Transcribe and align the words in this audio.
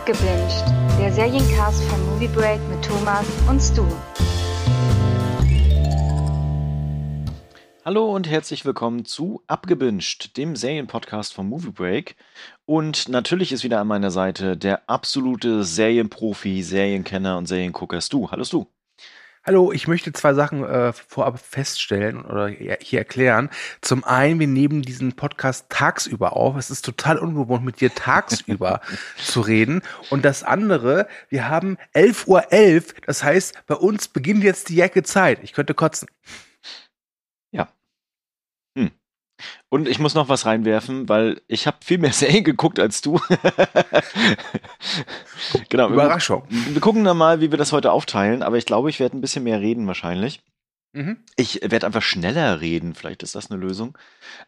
Abgebinged, 0.00 0.64
der 0.98 1.12
Seriencast 1.12 1.84
von 1.84 2.02
Movie 2.06 2.28
Break 2.28 2.58
mit 2.70 2.82
Thomas 2.82 3.26
und 3.50 3.60
Stu. 3.60 3.84
Hallo 7.84 8.10
und 8.10 8.26
herzlich 8.26 8.64
willkommen 8.64 9.04
zu 9.04 9.42
Abgebinged, 9.46 10.38
dem 10.38 10.56
Serienpodcast 10.56 11.34
von 11.34 11.50
Movie 11.50 11.72
Break. 11.72 12.16
Und 12.64 13.10
natürlich 13.10 13.52
ist 13.52 13.62
wieder 13.62 13.78
an 13.78 13.88
meiner 13.88 14.10
Seite 14.10 14.56
der 14.56 14.88
absolute 14.88 15.64
Serienprofi, 15.64 16.62
Serienkenner 16.62 17.36
und 17.36 17.44
Seriengucker 17.44 18.00
Stu. 18.00 18.30
Hallo 18.30 18.44
Stu. 18.44 18.64
Hallo, 19.42 19.72
ich 19.72 19.88
möchte 19.88 20.12
zwei 20.12 20.34
Sachen 20.34 20.62
äh, 20.64 20.92
vorab 20.92 21.40
feststellen 21.40 22.26
oder 22.26 22.48
hier 22.48 22.98
erklären. 22.98 23.48
Zum 23.80 24.04
einen, 24.04 24.38
wir 24.38 24.46
nehmen 24.46 24.82
diesen 24.82 25.14
Podcast 25.14 25.64
tagsüber 25.70 26.36
auf. 26.36 26.56
Es 26.56 26.70
ist 26.70 26.84
total 26.84 27.16
ungewohnt, 27.16 27.64
mit 27.64 27.80
dir 27.80 27.94
tagsüber 27.94 28.82
zu 29.16 29.40
reden. 29.40 29.80
Und 30.10 30.26
das 30.26 30.42
andere, 30.42 31.08
wir 31.30 31.48
haben 31.48 31.78
11.11 31.94 32.26
Uhr. 32.26 32.52
.11, 32.52 32.94
das 33.06 33.24
heißt, 33.24 33.54
bei 33.66 33.76
uns 33.76 34.08
beginnt 34.08 34.44
jetzt 34.44 34.68
die 34.68 34.76
Jacke 34.76 35.02
Zeit. 35.04 35.38
Ich 35.42 35.54
könnte 35.54 35.72
kotzen. 35.72 36.08
Und 39.70 39.88
ich 39.88 40.00
muss 40.00 40.14
noch 40.14 40.28
was 40.28 40.46
reinwerfen, 40.46 41.08
weil 41.08 41.40
ich 41.46 41.66
habe 41.66 41.78
viel 41.82 41.98
mehr 41.98 42.12
Serien 42.12 42.44
geguckt 42.44 42.78
als 42.78 43.00
du. 43.00 43.20
genau. 45.68 45.88
Überraschung. 45.88 46.42
Wir, 46.48 46.74
wir, 46.74 46.80
gucken 46.80 47.04
dann 47.04 47.16
mal, 47.16 47.40
wie 47.40 47.52
wir 47.52 47.58
das 47.58 47.72
heute 47.72 47.92
aufteilen, 47.92 48.42
aber 48.42 48.58
ich 48.58 48.66
glaube, 48.66 48.90
ich 48.90 49.00
werde 49.00 49.16
ein 49.16 49.20
bisschen 49.20 49.44
mehr 49.44 49.60
reden 49.60 49.86
wahrscheinlich. 49.86 50.42
Mhm. 50.92 51.18
Ich 51.36 51.60
werde 51.62 51.86
einfach 51.86 52.02
schneller 52.02 52.60
reden, 52.60 52.96
vielleicht 52.96 53.22
ist 53.22 53.36
das 53.36 53.48
eine 53.48 53.60
Lösung. 53.60 53.96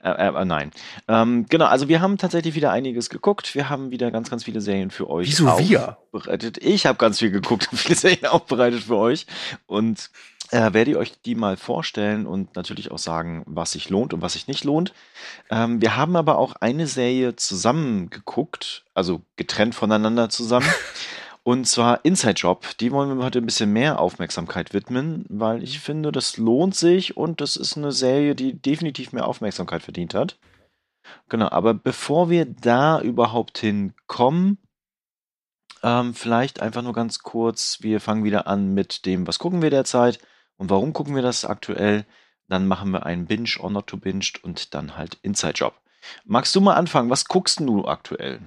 Äh, 0.02 0.10
äh, 0.10 0.44
nein. 0.44 0.72
Ähm, 1.06 1.46
genau, 1.48 1.66
also 1.66 1.86
wir 1.86 2.00
haben 2.00 2.18
tatsächlich 2.18 2.56
wieder 2.56 2.72
einiges 2.72 3.10
geguckt. 3.10 3.54
Wir 3.54 3.70
haben 3.70 3.92
wieder 3.92 4.10
ganz, 4.10 4.28
ganz 4.28 4.42
viele 4.42 4.60
Serien 4.60 4.90
für 4.90 5.08
euch. 5.08 5.28
Wieso 5.28 5.56
wir? 5.60 5.98
Ich 6.58 6.86
habe 6.86 6.98
ganz 6.98 7.20
viel 7.20 7.30
geguckt 7.30 7.68
und 7.70 7.78
viele 7.78 7.94
Serien 7.94 8.26
aufbereitet 8.26 8.82
für 8.82 8.96
euch. 8.96 9.26
Und 9.66 10.10
äh, 10.52 10.74
werde 10.74 10.90
ich 10.92 10.96
euch 10.96 11.20
die 11.22 11.34
mal 11.34 11.56
vorstellen 11.56 12.26
und 12.26 12.56
natürlich 12.56 12.90
auch 12.90 12.98
sagen, 12.98 13.42
was 13.46 13.72
sich 13.72 13.88
lohnt 13.88 14.12
und 14.12 14.22
was 14.22 14.34
sich 14.34 14.46
nicht 14.46 14.64
lohnt. 14.64 14.92
Ähm, 15.50 15.80
wir 15.80 15.96
haben 15.96 16.14
aber 16.14 16.38
auch 16.38 16.54
eine 16.56 16.86
Serie 16.86 17.36
zusammen 17.36 18.10
geguckt, 18.10 18.84
also 18.94 19.22
getrennt 19.36 19.74
voneinander 19.74 20.28
zusammen. 20.28 20.68
Und 21.44 21.66
zwar 21.66 22.04
Inside 22.04 22.34
Job. 22.34 22.66
Die 22.78 22.92
wollen 22.92 23.18
wir 23.18 23.24
heute 23.24 23.40
ein 23.40 23.46
bisschen 23.46 23.72
mehr 23.72 23.98
Aufmerksamkeit 23.98 24.72
widmen, 24.74 25.24
weil 25.28 25.64
ich 25.64 25.80
finde, 25.80 26.12
das 26.12 26.36
lohnt 26.36 26.76
sich 26.76 27.16
und 27.16 27.40
das 27.40 27.56
ist 27.56 27.76
eine 27.76 27.90
Serie, 27.90 28.36
die 28.36 28.52
definitiv 28.52 29.12
mehr 29.12 29.26
Aufmerksamkeit 29.26 29.82
verdient 29.82 30.14
hat. 30.14 30.38
Genau, 31.28 31.48
aber 31.48 31.74
bevor 31.74 32.30
wir 32.30 32.44
da 32.44 33.00
überhaupt 33.00 33.58
hinkommen, 33.58 34.58
ähm, 35.82 36.14
vielleicht 36.14 36.62
einfach 36.62 36.82
nur 36.82 36.92
ganz 36.92 37.18
kurz, 37.24 37.78
wir 37.80 38.00
fangen 38.00 38.22
wieder 38.22 38.46
an 38.46 38.72
mit 38.72 39.04
dem, 39.04 39.26
was 39.26 39.40
gucken 39.40 39.62
wir 39.62 39.70
derzeit. 39.70 40.20
Und 40.62 40.70
warum 40.70 40.92
gucken 40.92 41.16
wir 41.16 41.22
das 41.22 41.44
aktuell? 41.44 42.04
Dann 42.46 42.68
machen 42.68 42.92
wir 42.92 43.04
einen 43.04 43.26
Binge 43.26 43.50
or 43.58 43.68
not 43.68 43.88
to 43.88 43.96
binge 43.96 44.26
und 44.44 44.74
dann 44.74 44.96
halt 44.96 45.18
Inside 45.22 45.54
Job. 45.54 45.74
Magst 46.24 46.54
du 46.54 46.60
mal 46.60 46.74
anfangen? 46.74 47.10
Was 47.10 47.24
guckst 47.24 47.58
du 47.58 47.84
aktuell? 47.84 48.38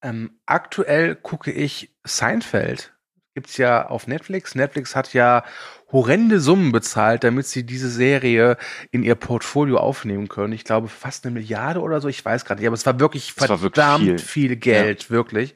Ähm, 0.00 0.40
aktuell 0.46 1.14
gucke 1.14 1.52
ich 1.52 1.94
Seinfeld. 2.04 2.94
Gibt's 3.34 3.58
ja 3.58 3.86
auf 3.86 4.06
Netflix. 4.06 4.54
Netflix 4.54 4.96
hat 4.96 5.12
ja 5.12 5.44
horrende 5.90 6.40
Summen 6.40 6.72
bezahlt, 6.72 7.22
damit 7.22 7.46
sie 7.46 7.66
diese 7.66 7.90
Serie 7.90 8.56
in 8.90 9.02
ihr 9.02 9.14
Portfolio 9.14 9.76
aufnehmen 9.76 10.28
können. 10.28 10.54
Ich 10.54 10.64
glaube 10.64 10.88
fast 10.88 11.26
eine 11.26 11.34
Milliarde 11.34 11.80
oder 11.80 12.00
so. 12.00 12.08
Ich 12.08 12.24
weiß 12.24 12.46
gar 12.46 12.54
nicht, 12.54 12.66
aber 12.66 12.74
es 12.76 12.86
war 12.86 12.98
wirklich 12.98 13.34
das 13.34 13.46
verdammt 13.46 13.76
war 13.76 14.00
wirklich 14.00 14.22
viel. 14.22 14.48
viel. 14.48 14.56
Geld, 14.56 15.02
ja. 15.02 15.10
wirklich. 15.10 15.54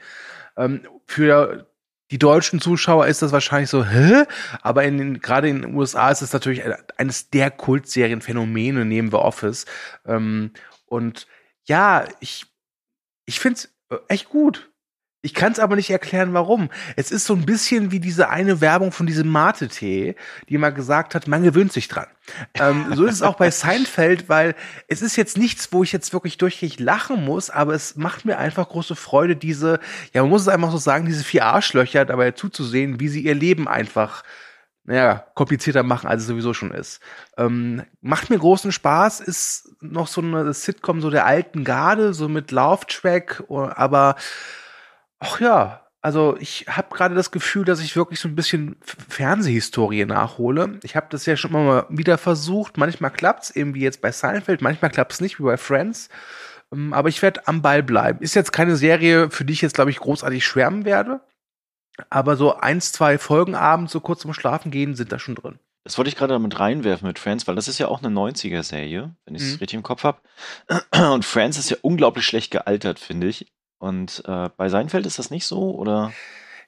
Ähm, 0.58 0.86
für 1.06 1.66
die 2.10 2.18
deutschen 2.18 2.60
Zuschauer 2.60 3.06
ist 3.06 3.22
das 3.22 3.32
wahrscheinlich 3.32 3.70
so, 3.70 3.84
hä? 3.84 4.24
Aber 4.62 4.84
in 4.84 4.98
den, 4.98 5.20
gerade 5.20 5.48
in 5.48 5.62
den 5.62 5.75
USA 5.75 6.10
ist 6.10 6.22
es 6.22 6.32
natürlich 6.32 6.62
eines 6.97 7.31
der 7.31 7.50
Kultserienphänomene 7.50 8.84
neben 8.84 9.10
The 9.10 9.16
Office. 9.16 9.66
Ähm, 10.04 10.53
und 10.86 11.26
ja, 11.64 12.04
ich, 12.20 12.47
ich 13.25 13.41
finde 13.41 13.58
es 13.58 13.75
äh, 13.91 13.98
echt 14.08 14.28
gut. 14.28 14.70
Ich 15.26 15.34
kann 15.34 15.50
es 15.50 15.59
aber 15.59 15.75
nicht 15.75 15.91
erklären, 15.91 16.34
warum. 16.34 16.70
Es 16.94 17.10
ist 17.10 17.25
so 17.25 17.34
ein 17.34 17.44
bisschen 17.44 17.91
wie 17.91 17.98
diese 17.98 18.28
eine 18.28 18.60
Werbung 18.60 18.92
von 18.92 19.09
diesem 19.09 19.28
Mate-Tee, 19.28 20.14
die 20.48 20.56
mal 20.56 20.70
gesagt 20.70 21.16
hat, 21.16 21.26
man 21.26 21.42
gewöhnt 21.42 21.72
sich 21.72 21.88
dran. 21.88 22.06
ähm, 22.54 22.94
so 22.94 23.04
ist 23.06 23.16
es 23.16 23.22
auch 23.22 23.34
bei 23.34 23.50
Seinfeld, 23.50 24.28
weil 24.28 24.54
es 24.87 25.03
ist 25.03 25.16
jetzt 25.16 25.37
nichts, 25.37 25.72
wo 25.72 25.82
ich 25.82 25.91
jetzt 25.91 26.12
wirklich 26.12 26.38
durchgehend 26.38 26.78
lachen 26.78 27.25
muss, 27.25 27.50
aber 27.50 27.75
es 27.75 27.97
macht 27.97 28.25
mir 28.25 28.38
einfach 28.38 28.69
große 28.69 28.94
Freude, 28.94 29.34
diese, 29.34 29.81
ja, 30.12 30.22
man 30.22 30.31
muss 30.31 30.42
es 30.42 30.48
einfach 30.48 30.70
so 30.70 30.78
sagen, 30.78 31.06
diese 31.06 31.25
vier 31.25 31.44
Arschlöcher 31.44 32.04
dabei 32.04 32.31
zuzusehen, 32.31 33.00
wie 33.00 33.08
sie 33.08 33.22
ihr 33.22 33.34
Leben 33.34 33.66
einfach 33.66 34.22
naja, 34.84 35.25
komplizierter 35.34 35.82
machen, 35.82 36.06
als 36.06 36.22
es 36.22 36.28
sowieso 36.28 36.54
schon 36.54 36.70
ist. 36.70 37.00
Ähm, 37.37 37.82
macht 38.00 38.31
mir 38.31 38.38
großen 38.38 38.70
Spaß, 38.70 39.19
ist 39.19 39.75
noch 39.81 40.06
so 40.06 40.20
eine 40.20 40.54
Sitcom 40.54 41.00
so 41.00 41.10
der 41.10 41.26
alten 41.26 41.64
Garde, 41.64 42.14
so 42.14 42.28
mit 42.28 42.53
Lauftrack, 42.53 43.43
aber 43.48 44.14
Ach 45.19 45.41
ja, 45.41 45.87
also 46.03 46.37
ich 46.38 46.66
habe 46.69 46.94
gerade 46.94 47.15
das 47.15 47.32
Gefühl, 47.32 47.65
dass 47.65 47.81
ich 47.81 47.97
wirklich 47.97 48.21
so 48.21 48.28
ein 48.28 48.37
bisschen 48.37 48.77
Fernsehhistorie 48.81 50.04
nachhole. 50.04 50.78
Ich 50.84 50.94
habe 50.94 51.09
das 51.10 51.27
ja 51.27 51.37
schon 51.37 51.53
mal 51.53 51.87
wieder 51.88 52.16
versucht. 52.16 52.77
Manchmal 52.77 53.10
klappt's, 53.10 53.50
eben 53.50 53.75
wie 53.75 53.81
jetzt 53.81 54.00
bei 54.03 54.12
Seinfeld, 54.12 54.62
manchmal 54.62 54.93
klappt's 54.93 55.21
nicht, 55.21 55.41
wie 55.41 55.44
bei 55.44 55.56
Friends. 55.56 56.09
Ähm, 56.72 56.93
aber 56.93 57.09
ich 57.09 57.22
werde 57.22 57.47
am 57.49 57.60
Ball 57.62 57.82
bleiben. 57.82 58.21
Ist 58.21 58.34
jetzt 58.34 58.53
keine 58.53 58.76
Serie, 58.76 59.31
für 59.31 59.44
die 59.44 59.53
ich 59.53 59.62
jetzt, 59.62 59.75
glaube 59.75 59.91
ich, 59.91 59.99
großartig 59.99 60.44
schwärmen 60.44 60.84
werde. 60.84 61.22
Aber 62.10 62.37
so 62.37 62.56
eins, 62.56 62.93
zwei 62.93 63.19
Folgen 63.19 63.55
abends, 63.55 63.93
so 63.93 64.00
kurz 64.00 64.21
zum 64.21 64.34
Schlafen 64.34 64.71
gehen, 64.71 64.94
sind 64.94 65.10
da 65.12 65.19
schon 65.19 65.34
drin. 65.34 65.59
Das 65.82 65.97
wollte 65.99 66.09
ich 66.09 66.16
gerade 66.16 66.34
damit 66.34 66.59
reinwerfen 66.59 67.06
mit 67.06 67.19
Friends, 67.19 67.47
weil 67.47 67.55
das 67.55 67.69
ist 67.69 67.78
ja 67.78 67.88
auch 67.88 68.03
eine 68.03 68.15
90er-Serie, 68.15 69.15
wenn 69.25 69.34
ich 69.34 69.43
es 69.43 69.49
mhm. 69.55 69.59
richtig 69.59 69.75
im 69.75 69.82
Kopf 69.82 70.03
habe. 70.05 70.21
Und 71.12 71.25
Friends 71.25 71.59
ist 71.59 71.71
ja 71.71 71.76
unglaublich 71.82 72.26
schlecht 72.26 72.50
gealtert, 72.50 72.99
finde 72.99 73.28
ich. 73.28 73.47
Und 73.78 74.22
äh, 74.26 74.48
bei 74.56 74.69
Seinfeld 74.69 75.06
ist 75.06 75.19
das 75.19 75.31
nicht 75.31 75.47
so, 75.47 75.75
oder? 75.75 76.12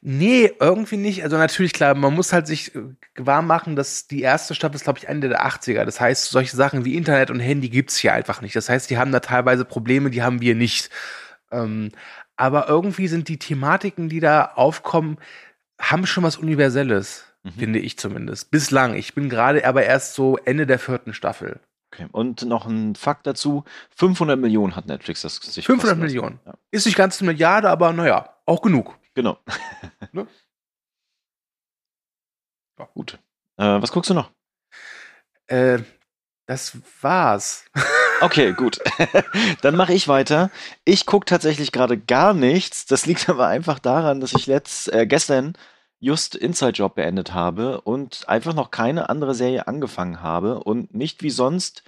Nee, 0.01 0.53
irgendwie 0.61 0.97
nicht. 0.97 1.25
Also 1.25 1.37
natürlich, 1.37 1.73
klar, 1.73 1.95
man 1.95 2.15
muss 2.15 2.33
halt 2.33 2.47
sich 2.47 2.75
äh, 2.75 2.83
gewahr 3.15 3.43
machen, 3.43 3.75
dass 3.75 4.07
die 4.07 4.23
erste 4.23 4.55
Staffel 4.55 4.77
ist, 4.77 4.85
glaube 4.85 4.99
ich, 5.01 5.09
Ende 5.09 5.29
der 5.29 5.45
80er. 5.45 5.85
Das 5.85 6.01
heißt, 6.01 6.31
solche 6.31 6.57
Sachen 6.57 6.85
wie 6.85 6.95
Internet 6.97 7.31
und 7.31 7.41
Handy 7.41 7.69
gibt's 7.69 7.97
hier 7.97 8.13
einfach 8.13 8.41
nicht. 8.41 8.55
Das 8.55 8.69
heißt, 8.69 8.91
die 8.91 8.99
haben 8.99 9.11
da 9.11 9.21
teilweise 9.21 9.65
Probleme, 9.65 10.11
die 10.11 10.23
haben 10.23 10.41
wir 10.41 10.55
nicht. 10.55 10.91
Ähm, 11.51 11.91
aber 12.37 12.69
irgendwie 12.69 13.09
sind 13.09 13.29
die 13.29 13.39
Thematiken, 13.39 14.09
die 14.09 14.21
da 14.21 14.53
aufkommen, 14.55 15.19
haben 15.81 16.07
schon 16.07 16.23
was 16.23 16.37
Universelles, 16.37 17.25
mhm. 17.43 17.51
finde 17.53 17.79
ich 17.81 17.99
zumindest. 17.99 18.53
Bislang. 18.53 18.95
Ich 18.95 19.15
bin 19.15 19.29
gerade 19.29 19.67
aber 19.67 19.83
erst 19.85 20.15
so 20.15 20.37
Ende 20.37 20.67
der 20.67 20.79
vierten 20.79 21.13
Staffel. 21.13 21.59
Okay. 21.99 22.09
Und 22.13 22.43
noch 22.43 22.67
ein 22.67 22.95
Fakt 22.95 23.27
dazu: 23.27 23.65
500 23.97 24.39
Millionen 24.39 24.77
hat 24.77 24.87
Netflix 24.87 25.23
das 25.23 25.37
sich 25.37 25.67
500 25.67 25.99
Millionen. 25.99 26.41
Ja. 26.47 26.55
Ist 26.71 26.87
nicht 26.87 26.97
ganz 26.97 27.21
eine 27.21 27.31
Milliarde, 27.33 27.69
aber 27.71 27.93
naja, 27.93 28.37
auch 28.47 28.63
genug. 28.63 28.97
Genau. 29.15 29.39
ne? 30.13 30.27
Ja. 32.79 32.89
Gut. 32.95 33.19
Äh, 33.57 33.83
was 33.83 33.91
guckst 33.91 34.11
du 34.11 34.15
noch? 34.15 34.31
Äh, 35.49 35.81
das 36.47 36.79
war's. 37.03 37.65
Okay, 38.21 38.53
gut. 38.53 38.81
Dann 39.61 39.77
mache 39.77 39.95
ich 39.95 40.09
weiter. 40.09 40.51
Ich 40.85 41.07
gucke 41.07 41.25
tatsächlich 41.25 41.71
gerade 41.71 41.97
gar 41.97 42.35
nichts. 42.35 42.85
Das 42.85 43.07
liegt 43.07 43.29
aber 43.29 43.47
einfach 43.47 43.79
daran, 43.79 44.21
dass 44.21 44.33
ich 44.33 44.49
letzt, 44.49 44.93
äh, 44.93 45.07
gestern 45.07 45.53
just 46.01 46.35
Inside 46.35 46.73
Job 46.73 46.95
beendet 46.95 47.35
habe 47.35 47.81
und 47.81 48.29
einfach 48.29 48.55
noch 48.55 48.71
keine 48.71 49.09
andere 49.09 49.35
Serie 49.35 49.67
angefangen 49.67 50.23
habe 50.23 50.61
und 50.61 50.95
nicht 50.95 51.23
wie 51.23 51.31
sonst 51.31 51.83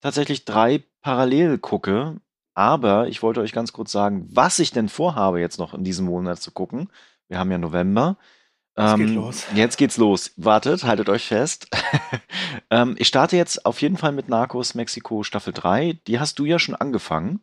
tatsächlich 0.00 0.44
drei 0.44 0.82
parallel 1.02 1.58
gucke. 1.58 2.20
Aber 2.54 3.08
ich 3.08 3.22
wollte 3.22 3.40
euch 3.40 3.52
ganz 3.52 3.72
kurz 3.72 3.90
sagen, 3.90 4.28
was 4.30 4.58
ich 4.58 4.70
denn 4.70 4.88
vorhabe, 4.88 5.40
jetzt 5.40 5.58
noch 5.58 5.74
in 5.74 5.84
diesem 5.84 6.06
Monat 6.06 6.40
zu 6.40 6.52
gucken. 6.52 6.88
Wir 7.28 7.38
haben 7.38 7.50
ja 7.50 7.58
November. 7.58 8.16
Jetzt, 8.76 8.92
ähm, 8.92 9.06
geht 9.06 9.14
los. 9.14 9.46
jetzt 9.54 9.76
geht's 9.76 9.96
los. 9.96 10.32
Wartet, 10.36 10.84
haltet 10.84 11.08
euch 11.08 11.26
fest. 11.26 11.68
ähm, 12.70 12.94
ich 12.98 13.08
starte 13.08 13.36
jetzt 13.36 13.66
auf 13.66 13.80
jeden 13.82 13.96
Fall 13.96 14.12
mit 14.12 14.28
Narcos 14.28 14.74
Mexiko 14.74 15.22
Staffel 15.22 15.52
3. 15.52 15.98
Die 16.06 16.20
hast 16.20 16.38
du 16.38 16.44
ja 16.44 16.58
schon 16.58 16.74
angefangen. 16.74 17.40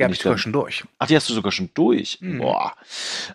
Die 0.00 0.04
habe 0.04 0.14
ich 0.14 0.20
sogar 0.20 0.38
schon 0.38 0.52
durch. 0.52 0.84
Ach, 0.98 1.06
die 1.06 1.16
hast 1.16 1.28
du 1.28 1.34
sogar 1.34 1.52
schon 1.52 1.70
durch. 1.74 2.18
Mhm. 2.20 2.38
Boah. 2.38 2.74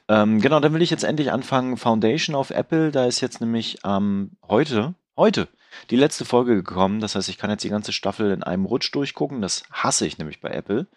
Ähm, 0.07 0.41
genau, 0.41 0.59
dann 0.59 0.73
will 0.73 0.81
ich 0.81 0.89
jetzt 0.89 1.03
endlich 1.03 1.31
anfangen. 1.31 1.77
Foundation 1.77 2.35
auf 2.35 2.50
Apple. 2.50 2.91
Da 2.91 3.06
ist 3.06 3.21
jetzt 3.21 3.41
nämlich 3.41 3.79
ähm, 3.85 4.31
heute, 4.47 4.95
heute 5.17 5.47
die 5.89 5.95
letzte 5.95 6.25
Folge 6.25 6.56
gekommen. 6.56 7.00
Das 7.00 7.15
heißt, 7.15 7.29
ich 7.29 7.38
kann 7.38 7.50
jetzt 7.50 7.63
die 7.63 7.69
ganze 7.69 7.91
Staffel 7.94 8.31
in 8.31 8.44
einem 8.44 8.65
Rutsch 8.65 8.94
durchgucken. 8.94 9.41
Das 9.41 9.63
hasse 9.71 10.06
ich 10.06 10.17
nämlich 10.17 10.41
bei 10.41 10.50
Apple. 10.50 10.88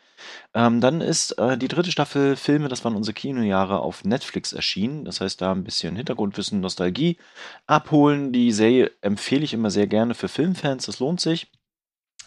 Ähm, 0.54 0.80
dann 0.80 1.00
ist 1.00 1.32
äh, 1.38 1.56
die 1.56 1.68
dritte 1.68 1.92
Staffel 1.92 2.36
Filme, 2.36 2.68
das 2.68 2.84
waren 2.84 2.96
unsere 2.96 3.14
Kinojahre, 3.14 3.80
auf 3.80 4.04
Netflix 4.04 4.52
erschienen. 4.52 5.04
Das 5.04 5.20
heißt, 5.20 5.40
da 5.40 5.52
ein 5.52 5.64
bisschen 5.64 5.96
Hintergrundwissen, 5.96 6.60
Nostalgie 6.60 7.18
abholen. 7.66 8.32
Die 8.32 8.52
Serie 8.52 8.90
empfehle 9.00 9.44
ich 9.44 9.54
immer 9.54 9.70
sehr 9.70 9.86
gerne 9.86 10.14
für 10.14 10.28
Filmfans. 10.28 10.86
Das 10.86 10.98
lohnt 10.98 11.20
sich. 11.20 11.48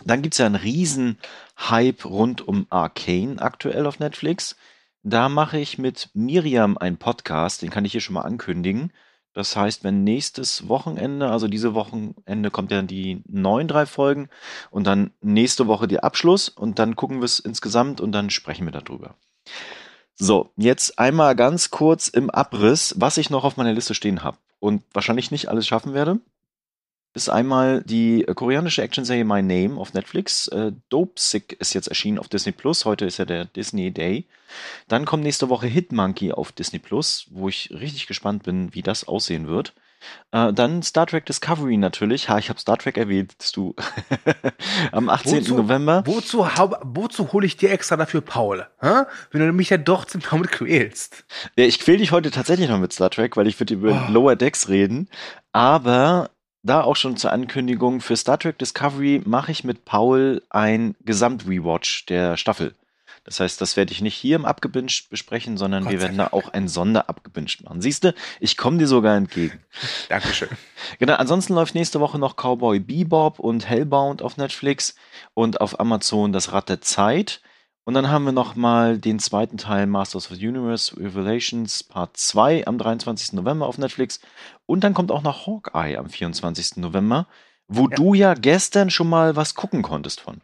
Dann 0.06 0.21
gibt 0.21 0.33
es 0.33 0.39
ja 0.39 0.45
einen 0.45 0.56
riesen 0.56 1.18
Hype 1.57 2.06
rund 2.06 2.48
um 2.48 2.68
Arcane 2.69 3.42
aktuell 3.42 3.86
auf 3.86 4.00
Netflix. 4.00 4.56
Da 5.03 5.30
mache 5.30 5.59
ich 5.59 5.77
mit 5.77 6.09
Miriam 6.13 6.77
einen 6.77 6.98
Podcast, 6.98 7.62
den 7.62 7.69
kann 7.69 7.86
ich 7.86 7.92
hier 7.92 8.01
schon 8.01 8.13
mal 8.13 8.21
ankündigen. 8.21 8.92
Das 9.33 9.56
heißt, 9.56 9.83
wenn 9.83 10.03
nächstes 10.03 10.68
Wochenende, 10.68 11.30
also 11.30 11.48
diese 11.48 11.74
Wochenende 11.74 12.51
kommt 12.51 12.71
ja 12.71 12.81
die 12.81 13.24
neuen 13.27 13.68
drei 13.68 13.86
Folgen 13.86 14.30
und 14.71 14.86
dann 14.86 15.12
nächste 15.21 15.68
Woche 15.68 15.88
der 15.88 16.03
Abschluss 16.03 16.50
und 16.50 16.80
dann 16.80 16.95
gucken 16.98 17.19
wir 17.19 17.25
es 17.25 17.39
insgesamt 17.39 18.01
und 18.01 18.12
dann 18.12 18.30
sprechen 18.30 18.65
wir 18.65 18.74
darüber. 18.74 19.15
So, 20.15 20.51
jetzt 20.57 21.00
einmal 21.00 21.36
ganz 21.36 21.71
kurz 21.71 22.09
im 22.09 22.30
Abriss, 22.30 22.94
was 22.98 23.18
ich 23.18 23.30
noch 23.30 23.45
auf 23.45 23.57
meiner 23.57 23.74
Liste 23.74 23.95
stehen 23.95 24.24
habe 24.24 24.38
und 24.59 24.83
wahrscheinlich 24.94 25.31
nicht 25.31 25.48
alles 25.48 25.65
schaffen 25.65 25.94
werde. 25.94 26.19
Ist 27.13 27.30
einmal 27.30 27.81
die 27.84 28.24
koreanische 28.36 28.81
Actionserie 28.84 29.25
My 29.25 29.42
Name 29.42 29.78
auf 29.80 29.94
Netflix. 29.94 30.48
Äh, 30.48 30.72
Dope 30.90 31.19
Sick 31.19 31.58
ist 31.60 31.74
jetzt 31.74 31.88
erschienen 31.90 32.18
auf 32.18 32.30
Disney 32.30 32.54
Plus. 32.54 32.86
Heute 32.86 33.06
ist 33.06 33.18
ja 33.18 33.25
der 33.25 33.46
Disney 33.46 33.92
Day. 33.92 34.28
Dann 34.88 35.04
kommt 35.06 35.24
nächste 35.24 35.50
Woche 35.50 35.68
Hitmonkey 35.68 36.31
auf 36.31 36.54
Disney 36.54 36.80
Plus, 36.80 37.25
wo 37.30 37.50
ich 37.50 37.69
richtig 37.72 38.08
gespannt 38.08 38.44
bin, 38.44 38.74
wie 38.74 38.81
das 38.81 39.06
aussehen 39.10 39.50
wird. 39.50 39.74
Äh, 40.31 40.54
dann 40.54 40.81
Star 40.84 41.06
Trek 41.06 41.25
Discovery 41.25 41.75
natürlich. 41.75 42.30
Ha, 42.30 42.38
ich 42.40 42.48
habe 42.50 42.60
Star 42.60 42.78
Trek 42.78 42.96
erwähnt, 42.98 43.36
du. 43.56 43.75
Am 44.94 45.10
18. 45.10 45.42
Wozu- 45.44 45.56
November. 45.58 46.04
Wozu, 46.06 46.40
wozu 46.84 47.34
hole 47.34 47.46
ich 47.46 47.58
dir 47.58 47.72
extra 47.72 47.98
dafür 47.98 48.22
Paul? 48.22 48.66
Hä? 48.80 49.04
Wenn 49.31 49.42
du 49.46 49.52
mich 49.52 49.69
ja 49.69 49.78
doch 49.78 50.06
zum 50.06 50.22
damit 50.31 50.50
quälst. 50.54 51.25
Ja, 51.58 51.66
ich 51.66 51.78
quäl 51.80 51.98
dich 51.98 52.13
heute 52.13 52.31
tatsächlich 52.31 52.69
noch 52.69 52.80
mit 52.80 52.94
Star 52.94 53.10
Trek, 53.10 53.36
weil 53.36 53.48
ich 53.48 53.60
würde 53.60 53.74
über 53.74 54.06
Oh. 54.08 54.12
Lower 54.13 54.38
Decks 54.38 54.69
reden. 54.69 55.10
Aber 55.52 56.30
da 56.63 56.84
auch 56.84 56.96
schon 56.96 57.18
zur 57.18 57.31
Ankündigung, 57.31 58.02
für 58.02 58.16
Star 58.16 58.38
Trek 58.38 58.58
Discovery 58.60 59.22
mache 59.25 59.52
ich 59.52 59.63
mit 59.63 59.86
Paul 59.86 60.44
ein 60.50 60.96
Gesamt-Rewatch 61.04 62.06
der 62.06 62.38
Staffel. 62.38 62.75
Das 63.24 63.40
heißt, 63.40 63.62
das 63.62 63.78
werde 63.78 63.92
ich 63.92 64.02
nicht 64.02 64.16
hier 64.16 64.36
im 64.36 64.46
Abgebinged 64.46 65.10
besprechen, 65.10 65.56
sondern 65.56 65.84
Gott 65.84 65.92
wir 65.92 66.02
werden 66.02 66.18
da 66.18 66.30
auch 66.31 66.50
ein 66.50 66.68
Sonderabgebinged 66.68 67.63
machen. 67.63 67.81
Siehst 67.81 68.04
du, 68.04 68.16
ich 68.40 68.58
komme 68.58 68.80
dir 68.80 68.88
sogar 68.88 69.16
entgegen. 69.16 69.60
Dankeschön. 70.10 70.50
Genau, 70.98 71.13
ansonsten 71.13 71.54
läuft 71.54 71.75
nächste 71.75 72.00
Woche 72.00 72.18
noch 72.18 72.36
Cowboy 72.36 72.80
Bebop 72.80 73.40
und 73.40 73.69
Hellbound 73.69 74.24
auf 74.24 74.38
Netflix 74.38 74.96
und 75.36 75.62
auf 75.62 75.80
Amazon 75.80 76.34
das 76.34 76.52
Rad 76.52 76.69
der 76.69 76.81
Zeit. 76.81 77.42
Und 77.83 77.95
dann 77.95 78.10
haben 78.10 78.25
wir 78.25 78.31
noch 78.31 78.56
mal 78.56 78.98
den 79.00 79.18
zweiten 79.19 79.57
Teil 79.57 79.88
Masters 79.88 80.30
of 80.31 80.38
the 80.38 80.48
Universe 80.48 80.95
Revelations 80.98 81.83
Part 81.83 82.16
2 82.16 82.68
am 82.68 82.78
23. 82.78 83.33
November 83.33 83.66
auf 83.66 83.78
Netflix. 83.78 84.19
Und 84.68 84.83
dann 84.83 84.94
kommt 84.94 85.12
auch 85.12 85.24
noch 85.24 85.48
Hawkeye 85.48 85.98
am 85.98 86.07
24. 86.10 86.78
November, 86.78 87.28
wo 87.68 87.89
Ja. 87.89 87.95
du 87.95 88.13
ja 88.13 88.33
gestern 88.36 88.89
schon 88.92 89.10
mal 89.10 89.36
was 89.36 89.56
gucken 89.56 89.81
konntest 89.81 90.22
von. 90.22 90.42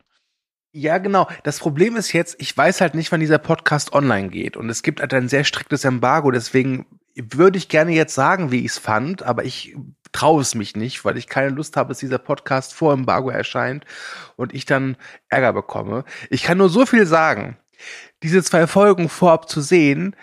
Ja, 0.74 0.98
genau. 0.98 1.28
Das 1.44 1.60
Problem 1.60 1.95
ist 1.95 2.12
jetzt, 2.12 2.36
ich 2.39 2.56
weiß 2.56 2.81
halt 2.81 2.95
nicht, 2.95 3.12
wann 3.12 3.19
dieser 3.19 3.38
Podcast 3.40 3.94
online 3.94 4.30
geht. 4.30 4.57
Und 4.57 4.69
es 4.69 4.83
gibt 4.83 5.00
halt 5.00 5.13
ein 5.13 5.30
sehr 5.30 5.44
striktes 5.44 5.86
Embargo. 5.86 6.31
Deswegen 6.31 6.86
würde 7.16 7.57
ich 7.57 7.69
gerne 7.69 7.94
jetzt 7.94 8.13
sagen, 8.16 8.51
wie 8.51 8.60
ich 8.60 8.72
es 8.72 8.78
fand, 8.78 9.24
aber 9.24 9.44
ich 9.45 9.75
traue 10.18 10.42
es 10.42 10.56
mich 10.56 10.75
nicht, 10.75 11.06
weil 11.06 11.16
ich 11.16 11.28
keine 11.28 11.50
Lust 11.50 11.78
habe, 11.78 11.90
dass 11.90 12.00
dieser 12.00 12.18
Podcast 12.18 12.74
vor 12.74 12.92
Embargo 12.92 13.30
erscheint 13.30 13.86
und 14.36 14.52
ich 14.52 14.66
dann 14.66 14.98
Ärger 15.30 15.54
bekomme. 15.54 16.06
Ich 16.31 16.42
kann 16.42 16.58
nur 16.58 16.69
so 16.69 16.88
viel 16.88 17.06
sagen. 17.06 17.58
Diese 18.24 18.42
zwei 18.42 18.66
Folgen 18.66 19.10
vorab 19.10 19.48
zu 19.48 19.62
sehen, 19.62 20.16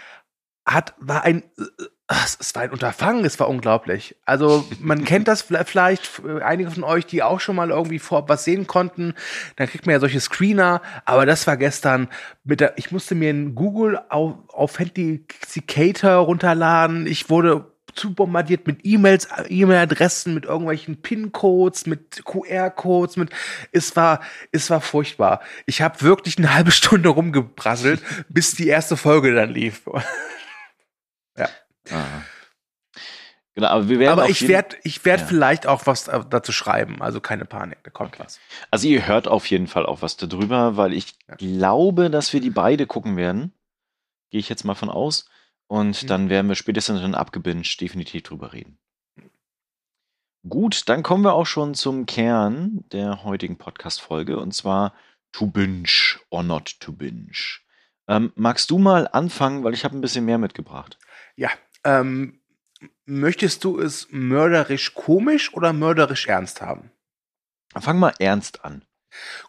hat, 0.66 0.94
war 0.98 1.22
ein, 1.22 1.44
äh, 1.58 1.62
es 2.08 2.54
war 2.56 2.62
ein 2.62 2.72
Unterfangen, 2.72 3.24
es 3.24 3.38
war 3.38 3.48
unglaublich. 3.48 4.16
Also 4.24 4.66
man 4.80 5.04
kennt 5.04 5.28
das 5.28 5.42
vielleicht, 5.42 6.22
äh, 6.26 6.42
einige 6.42 6.72
von 6.72 6.82
euch, 6.82 7.06
die 7.06 7.22
auch 7.22 7.38
schon 7.38 7.54
mal 7.54 7.70
irgendwie 7.70 8.00
vorab 8.00 8.28
was 8.28 8.42
sehen 8.42 8.66
konnten, 8.66 9.14
dann 9.54 9.68
kriegt 9.68 9.86
man 9.86 9.92
ja 9.92 10.00
solche 10.00 10.18
Screener, 10.18 10.82
aber 11.04 11.24
das 11.24 11.46
war 11.46 11.56
gestern 11.56 12.08
mit 12.42 12.58
der, 12.58 12.76
ich 12.78 12.90
musste 12.90 13.14
mir 13.14 13.30
einen 13.30 13.54
Google 13.54 14.00
auf, 14.08 14.34
Authenticator 14.48 16.14
runterladen, 16.14 17.06
ich 17.06 17.30
wurde 17.30 17.73
zu 17.94 18.14
bombardiert 18.14 18.66
mit 18.66 18.80
E-Mails, 18.84 19.28
E-Mail-Adressen, 19.48 20.34
mit 20.34 20.44
irgendwelchen 20.44 21.00
PIN-Codes, 21.02 21.86
mit 21.86 22.24
QR-Codes, 22.24 23.16
mit 23.16 23.30
es 23.72 23.94
war 23.96 24.20
es 24.52 24.70
war 24.70 24.80
furchtbar. 24.80 25.40
Ich 25.66 25.82
habe 25.82 26.00
wirklich 26.02 26.38
eine 26.38 26.54
halbe 26.54 26.70
Stunde 26.72 27.08
rumgebrasselt, 27.08 28.02
bis 28.28 28.54
die 28.54 28.68
erste 28.68 28.96
Folge 28.96 29.34
dann 29.34 29.50
lief. 29.50 29.82
Genau, 33.56 33.68
aber 33.68 33.88
wir 33.88 34.00
werden 34.00 34.18
Aber 34.18 34.28
ich 34.28 34.48
werde 34.48 34.76
ich 34.82 35.04
werd 35.04 35.20
Ja. 35.20 35.26
vielleicht 35.26 35.68
auch 35.68 35.86
was 35.86 36.08
äh, 36.08 36.20
dazu 36.28 36.50
schreiben, 36.50 37.00
also 37.00 37.20
keine 37.20 37.44
Panik, 37.44 37.78
da 37.84 37.90
kommt 37.90 38.18
was. 38.18 38.40
Also 38.72 38.88
ihr 38.88 39.06
hört 39.06 39.28
auf 39.28 39.46
jeden 39.46 39.68
Fall 39.68 39.86
auch 39.86 40.02
was 40.02 40.16
darüber, 40.16 40.76
weil 40.76 40.92
ich 40.92 41.14
Ja. 41.28 41.36
glaube, 41.36 42.10
dass 42.10 42.32
wir 42.32 42.40
die 42.40 42.50
beide 42.50 42.86
gucken 42.86 43.16
werden. 43.16 43.52
Gehe 44.30 44.40
ich 44.40 44.48
jetzt 44.48 44.64
mal 44.64 44.74
von 44.74 44.90
aus. 44.90 45.26
Und 45.66 46.02
Mhm. 46.02 46.06
dann 46.06 46.28
werden 46.30 46.48
wir 46.48 46.54
spätestens 46.54 47.00
dann 47.00 47.14
abgebinged 47.14 47.80
definitiv 47.80 48.22
drüber 48.22 48.52
reden. 48.52 48.78
Gut, 50.46 50.88
dann 50.90 51.02
kommen 51.02 51.24
wir 51.24 51.32
auch 51.32 51.46
schon 51.46 51.74
zum 51.74 52.04
Kern 52.04 52.84
der 52.92 53.24
heutigen 53.24 53.56
Podcast-Folge 53.56 54.38
und 54.38 54.52
zwar 54.52 54.92
to 55.32 55.46
binge 55.46 56.18
or 56.28 56.42
not 56.42 56.78
to 56.80 56.92
binge. 56.92 57.60
Ähm, 58.08 58.30
magst 58.36 58.70
du 58.70 58.78
mal 58.78 59.08
anfangen, 59.08 59.64
weil 59.64 59.72
ich 59.72 59.84
habe 59.84 59.96
ein 59.96 60.02
bisschen 60.02 60.26
mehr 60.26 60.36
mitgebracht. 60.36 60.98
Ja, 61.36 61.48
ähm, 61.82 62.40
möchtest 63.06 63.64
du 63.64 63.80
es 63.80 64.08
mörderisch 64.10 64.92
komisch 64.92 65.54
oder 65.54 65.72
mörderisch 65.72 66.26
ernst 66.26 66.60
haben? 66.60 66.90
Fang 67.74 67.98
mal 67.98 68.12
ernst 68.18 68.66
an. 68.66 68.84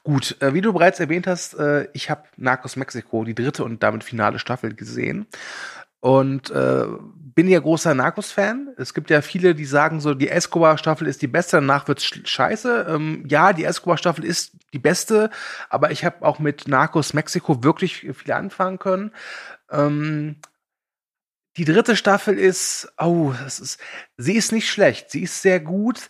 Gut, 0.03 0.41
äh, 0.41 0.53
wie 0.53 0.61
du 0.61 0.71
bereits 0.71 1.01
erwähnt 1.01 1.27
hast, 1.27 1.55
äh, 1.55 1.89
ich 1.93 2.09
habe 2.09 2.23
Narcos 2.37 2.77
Mexico, 2.77 3.25
die 3.25 3.35
dritte 3.35 3.65
und 3.65 3.83
damit 3.83 4.05
finale 4.05 4.39
Staffel 4.39 4.73
gesehen. 4.73 5.27
Und 6.05 6.51
äh, 6.51 6.85
bin 7.33 7.47
ja 7.47 7.59
großer 7.59 7.95
Narcos-Fan. 7.95 8.75
Es 8.77 8.93
gibt 8.93 9.09
ja 9.09 9.23
viele, 9.23 9.55
die 9.55 9.65
sagen 9.65 10.01
so, 10.01 10.13
die 10.13 10.29
Escobar-Staffel 10.29 11.07
ist 11.07 11.23
die 11.23 11.27
beste, 11.27 11.57
danach 11.57 11.87
wird's 11.87 12.05
sch 12.05 12.21
scheiße. 12.23 12.85
Ähm, 12.87 13.25
ja, 13.27 13.53
die 13.53 13.63
Escobar-Staffel 13.63 14.23
ist 14.23 14.51
die 14.71 14.77
beste, 14.77 15.31
aber 15.67 15.89
ich 15.89 16.05
habe 16.05 16.23
auch 16.23 16.37
mit 16.37 16.67
Narcos 16.67 17.15
Mexico 17.15 17.63
wirklich 17.63 18.05
viel 18.13 18.31
anfangen 18.33 18.77
können. 18.77 19.13
Ähm, 19.71 20.35
die 21.57 21.65
dritte 21.65 21.95
Staffel 21.95 22.37
ist, 22.37 22.93
oh, 22.99 23.33
das 23.43 23.59
ist, 23.59 23.79
sie 24.15 24.35
ist 24.35 24.51
nicht 24.51 24.69
schlecht, 24.69 25.09
sie 25.09 25.23
ist 25.23 25.41
sehr 25.41 25.59
gut. 25.59 26.09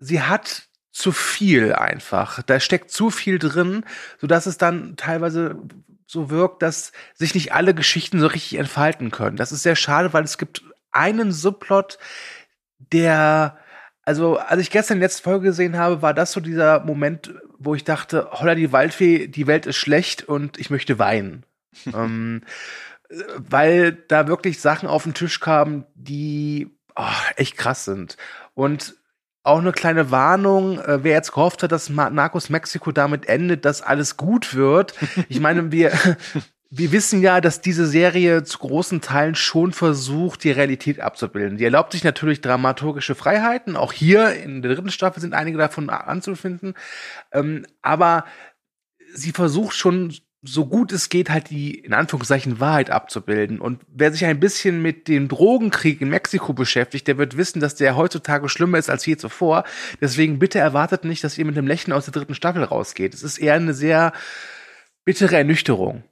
Sie 0.00 0.22
hat 0.22 0.66
zu 0.90 1.12
viel 1.12 1.72
einfach. 1.72 2.42
Da 2.42 2.58
steckt 2.58 2.90
zu 2.90 3.10
viel 3.10 3.38
drin, 3.38 3.84
sodass 4.20 4.46
es 4.46 4.58
dann 4.58 4.96
teilweise 4.96 5.56
so 6.06 6.30
wirkt, 6.30 6.62
dass 6.62 6.92
sich 7.14 7.34
nicht 7.34 7.52
alle 7.52 7.74
Geschichten 7.74 8.20
so 8.20 8.28
richtig 8.28 8.58
entfalten 8.58 9.10
können. 9.10 9.36
Das 9.36 9.52
ist 9.52 9.62
sehr 9.62 9.76
schade, 9.76 10.12
weil 10.12 10.24
es 10.24 10.38
gibt 10.38 10.62
einen 10.92 11.32
Subplot, 11.32 11.98
der, 12.78 13.58
also 14.02 14.38
als 14.38 14.60
ich 14.60 14.70
gestern 14.70 14.98
die 14.98 15.02
letzte 15.02 15.22
Folge 15.22 15.46
gesehen 15.46 15.76
habe, 15.76 16.02
war 16.02 16.14
das 16.14 16.32
so 16.32 16.40
dieser 16.40 16.80
Moment, 16.80 17.34
wo 17.58 17.74
ich 17.74 17.84
dachte, 17.84 18.28
holla 18.32 18.54
die 18.54 18.72
Waldfee, 18.72 19.26
die 19.26 19.46
Welt 19.46 19.66
ist 19.66 19.76
schlecht 19.76 20.24
und 20.24 20.58
ich 20.58 20.70
möchte 20.70 20.98
weinen. 20.98 21.44
ähm, 21.86 22.42
weil 23.36 23.92
da 23.92 24.26
wirklich 24.26 24.60
Sachen 24.60 24.88
auf 24.88 25.04
den 25.04 25.14
Tisch 25.14 25.40
kamen, 25.40 25.84
die 25.94 26.70
oh, 26.96 27.04
echt 27.36 27.56
krass 27.56 27.84
sind. 27.84 28.16
Und 28.54 28.96
auch 29.46 29.60
eine 29.60 29.72
kleine 29.72 30.10
Warnung, 30.10 30.80
äh, 30.80 31.04
wer 31.04 31.12
jetzt 31.12 31.32
gehofft 31.32 31.62
hat, 31.62 31.70
dass 31.70 31.88
Narcos 31.88 32.50
Mexiko 32.50 32.90
damit 32.90 33.28
endet, 33.28 33.64
dass 33.64 33.80
alles 33.80 34.16
gut 34.16 34.54
wird. 34.54 34.94
Ich 35.28 35.38
meine, 35.38 35.70
wir, 35.72 35.92
wir 36.68 36.90
wissen 36.90 37.22
ja, 37.22 37.40
dass 37.40 37.60
diese 37.60 37.86
Serie 37.86 38.42
zu 38.42 38.58
großen 38.58 39.00
Teilen 39.00 39.36
schon 39.36 39.72
versucht, 39.72 40.42
die 40.42 40.50
Realität 40.50 41.00
abzubilden. 41.00 41.58
Die 41.58 41.64
erlaubt 41.64 41.92
sich 41.92 42.02
natürlich 42.02 42.40
dramaturgische 42.40 43.14
Freiheiten. 43.14 43.76
Auch 43.76 43.92
hier 43.92 44.34
in 44.34 44.62
der 44.62 44.74
dritten 44.74 44.90
Staffel 44.90 45.20
sind 45.20 45.32
einige 45.32 45.58
davon 45.58 45.90
anzufinden. 45.90 46.74
Ähm, 47.32 47.64
aber 47.82 48.24
sie 49.14 49.30
versucht 49.30 49.76
schon 49.76 50.12
so 50.46 50.66
gut 50.66 50.92
es 50.92 51.08
geht, 51.08 51.30
halt 51.30 51.50
die 51.50 51.78
in 51.78 51.92
Anführungszeichen 51.92 52.60
Wahrheit 52.60 52.90
abzubilden. 52.90 53.60
Und 53.60 53.82
wer 53.88 54.12
sich 54.12 54.24
ein 54.24 54.40
bisschen 54.40 54.82
mit 54.82 55.08
dem 55.08 55.28
Drogenkrieg 55.28 56.00
in 56.00 56.08
Mexiko 56.08 56.52
beschäftigt, 56.52 57.06
der 57.08 57.18
wird 57.18 57.36
wissen, 57.36 57.60
dass 57.60 57.74
der 57.74 57.96
heutzutage 57.96 58.48
schlimmer 58.48 58.78
ist 58.78 58.90
als 58.90 59.04
je 59.06 59.16
zuvor. 59.16 59.64
Deswegen 60.00 60.38
bitte 60.38 60.58
erwartet 60.58 61.04
nicht, 61.04 61.24
dass 61.24 61.38
ihr 61.38 61.44
mit 61.44 61.56
dem 61.56 61.66
Lächeln 61.66 61.92
aus 61.92 62.06
der 62.06 62.12
dritten 62.12 62.34
Staffel 62.34 62.64
rausgeht. 62.64 63.14
Es 63.14 63.22
ist 63.22 63.38
eher 63.38 63.54
eine 63.54 63.74
sehr 63.74 64.12
bittere 65.04 65.36
Ernüchterung. 65.36 66.04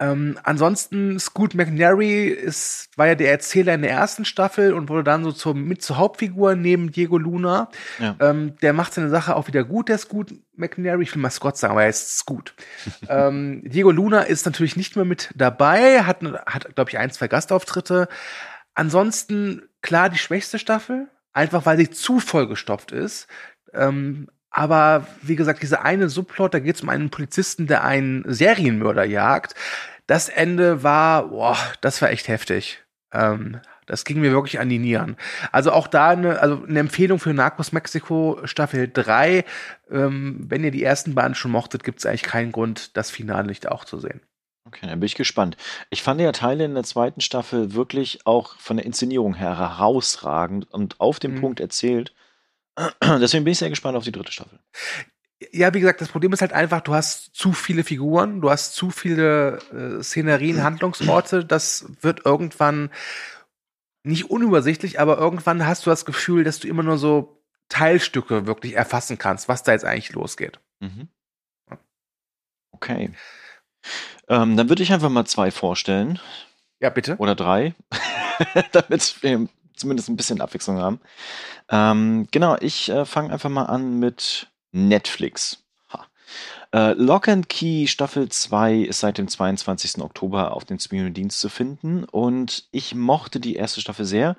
Ähm, 0.00 0.38
ansonsten, 0.42 1.18
Scoot 1.20 1.54
McNary 1.54 2.28
ist, 2.28 2.88
war 2.96 3.08
ja 3.08 3.14
der 3.14 3.30
Erzähler 3.30 3.74
in 3.74 3.82
der 3.82 3.90
ersten 3.90 4.24
Staffel 4.24 4.72
und 4.72 4.88
wurde 4.88 5.04
dann 5.04 5.24
so 5.24 5.32
zur, 5.32 5.54
mit 5.54 5.82
zur 5.82 5.98
Hauptfigur 5.98 6.56
neben 6.56 6.90
Diego 6.90 7.18
Luna. 7.18 7.68
Ja. 7.98 8.16
Ähm, 8.20 8.56
der 8.62 8.72
macht 8.72 8.94
seine 8.94 9.10
Sache 9.10 9.36
auch 9.36 9.46
wieder 9.46 9.62
gut, 9.62 9.88
der 9.88 9.98
Scoot 9.98 10.34
McNary. 10.56 11.02
Ich 11.02 11.14
will 11.14 11.20
mal 11.20 11.30
Scott 11.30 11.58
sagen, 11.58 11.72
aber 11.72 11.82
er 11.82 11.90
ist 11.90 12.16
Scoot. 12.16 12.54
ähm, 13.08 13.62
Diego 13.64 13.90
Luna 13.90 14.22
ist 14.22 14.46
natürlich 14.46 14.76
nicht 14.76 14.96
mehr 14.96 15.04
mit 15.04 15.30
dabei, 15.34 16.02
hat, 16.02 16.22
hat 16.46 16.74
glaube 16.74 16.90
ich, 16.90 16.98
ein, 16.98 17.10
zwei 17.10 17.28
Gastauftritte. 17.28 18.08
Ansonsten, 18.74 19.62
klar, 19.82 20.08
die 20.08 20.18
schwächste 20.18 20.58
Staffel, 20.58 21.08
einfach 21.32 21.66
weil 21.66 21.76
sie 21.76 21.90
zu 21.90 22.20
vollgestopft 22.20 22.90
ist. 22.90 23.28
Ähm, 23.72 24.28
aber 24.56 25.08
wie 25.20 25.34
gesagt, 25.34 25.62
diese 25.62 25.82
eine 25.82 26.08
Subplot, 26.08 26.54
da 26.54 26.60
geht 26.60 26.76
es 26.76 26.82
um 26.82 26.88
einen 26.88 27.10
Polizisten, 27.10 27.66
der 27.66 27.82
einen 27.82 28.22
Serienmörder 28.24 29.04
jagt. 29.04 29.56
Das 30.06 30.28
Ende 30.28 30.84
war, 30.84 31.30
boah, 31.30 31.58
das 31.80 32.00
war 32.00 32.10
echt 32.10 32.28
heftig. 32.28 32.78
Ähm, 33.12 33.60
das 33.86 34.04
ging 34.04 34.20
mir 34.20 34.30
wirklich 34.30 34.60
an 34.60 34.68
die 34.68 34.78
Nieren. 34.78 35.16
Also 35.50 35.72
auch 35.72 35.88
da 35.88 36.10
eine, 36.10 36.38
also 36.38 36.62
eine 36.68 36.78
Empfehlung 36.78 37.18
für 37.18 37.34
Narcos 37.34 37.72
Mexico 37.72 38.38
Staffel 38.44 38.88
3. 38.92 39.44
Ähm, 39.90 40.44
wenn 40.48 40.62
ihr 40.62 40.70
die 40.70 40.84
ersten 40.84 41.16
beiden 41.16 41.34
schon 41.34 41.50
mochtet, 41.50 41.82
gibt 41.82 41.98
es 41.98 42.06
eigentlich 42.06 42.22
keinen 42.22 42.52
Grund, 42.52 42.96
das 42.96 43.10
Finale 43.10 43.48
nicht 43.48 43.66
auch 43.66 43.84
zu 43.84 43.98
sehen. 43.98 44.20
Okay, 44.68 44.86
dann 44.86 45.00
bin 45.00 45.06
ich 45.06 45.16
gespannt. 45.16 45.56
Ich 45.90 46.04
fand 46.04 46.20
ja 46.20 46.30
Teile 46.30 46.64
in 46.64 46.74
der 46.74 46.84
zweiten 46.84 47.20
Staffel 47.20 47.74
wirklich 47.74 48.20
auch 48.24 48.56
von 48.58 48.76
der 48.76 48.86
Inszenierung 48.86 49.34
her 49.34 49.58
herausragend 49.58 50.72
und 50.72 51.00
auf 51.00 51.18
den 51.18 51.34
mhm. 51.34 51.40
Punkt 51.40 51.58
erzählt. 51.58 52.14
Deswegen 53.02 53.44
bin 53.44 53.52
ich 53.52 53.58
sehr 53.58 53.70
gespannt 53.70 53.96
auf 53.96 54.04
die 54.04 54.12
dritte 54.12 54.32
Staffel. 54.32 54.58
Ja, 55.52 55.74
wie 55.74 55.80
gesagt, 55.80 56.00
das 56.00 56.08
Problem 56.08 56.32
ist 56.32 56.40
halt 56.40 56.52
einfach, 56.52 56.80
du 56.80 56.94
hast 56.94 57.34
zu 57.34 57.52
viele 57.52 57.84
Figuren, 57.84 58.40
du 58.40 58.50
hast 58.50 58.74
zu 58.74 58.90
viele 58.90 59.58
äh, 59.72 60.02
Szenerien, 60.02 60.62
Handlungsorte. 60.62 61.44
Das 61.44 61.86
wird 62.00 62.24
irgendwann 62.24 62.90
nicht 64.02 64.30
unübersichtlich, 64.30 65.00
aber 65.00 65.18
irgendwann 65.18 65.66
hast 65.66 65.86
du 65.86 65.90
das 65.90 66.04
Gefühl, 66.04 66.44
dass 66.44 66.60
du 66.60 66.68
immer 66.68 66.82
nur 66.82 66.98
so 66.98 67.42
Teilstücke 67.68 68.46
wirklich 68.46 68.74
erfassen 68.74 69.18
kannst, 69.18 69.48
was 69.48 69.62
da 69.62 69.72
jetzt 69.72 69.84
eigentlich 69.84 70.12
losgeht. 70.12 70.60
Mhm. 70.80 71.08
Okay. 72.72 73.10
Ähm, 74.28 74.56
dann 74.56 74.68
würde 74.68 74.82
ich 74.82 74.92
einfach 74.92 75.08
mal 75.08 75.24
zwei 75.24 75.50
vorstellen. 75.50 76.18
Ja, 76.80 76.90
bitte. 76.90 77.16
Oder 77.16 77.34
drei, 77.34 77.74
damit 78.72 79.22
wir 79.22 79.48
zumindest 79.76 80.08
ein 80.08 80.16
bisschen 80.16 80.40
Abwechslung 80.40 80.78
haben. 80.78 81.00
Ähm, 81.68 82.26
genau, 82.30 82.56
ich 82.60 82.88
äh, 82.88 83.04
fange 83.04 83.32
einfach 83.32 83.50
mal 83.50 83.64
an 83.64 83.98
mit 83.98 84.48
Netflix. 84.72 85.64
Äh, 86.74 86.94
Lock 86.94 87.28
and 87.28 87.48
Key 87.48 87.86
Staffel 87.86 88.28
2 88.28 88.78
ist 88.78 88.98
seit 88.98 89.18
dem 89.18 89.28
22. 89.28 90.02
Oktober 90.02 90.52
auf 90.52 90.64
dem 90.64 90.80
Streaming-Dienst 90.80 91.38
zu 91.38 91.48
finden 91.48 92.02
und 92.02 92.66
ich 92.72 92.96
mochte 92.96 93.38
die 93.38 93.54
erste 93.54 93.80
Staffel 93.80 94.04
sehr. 94.04 94.36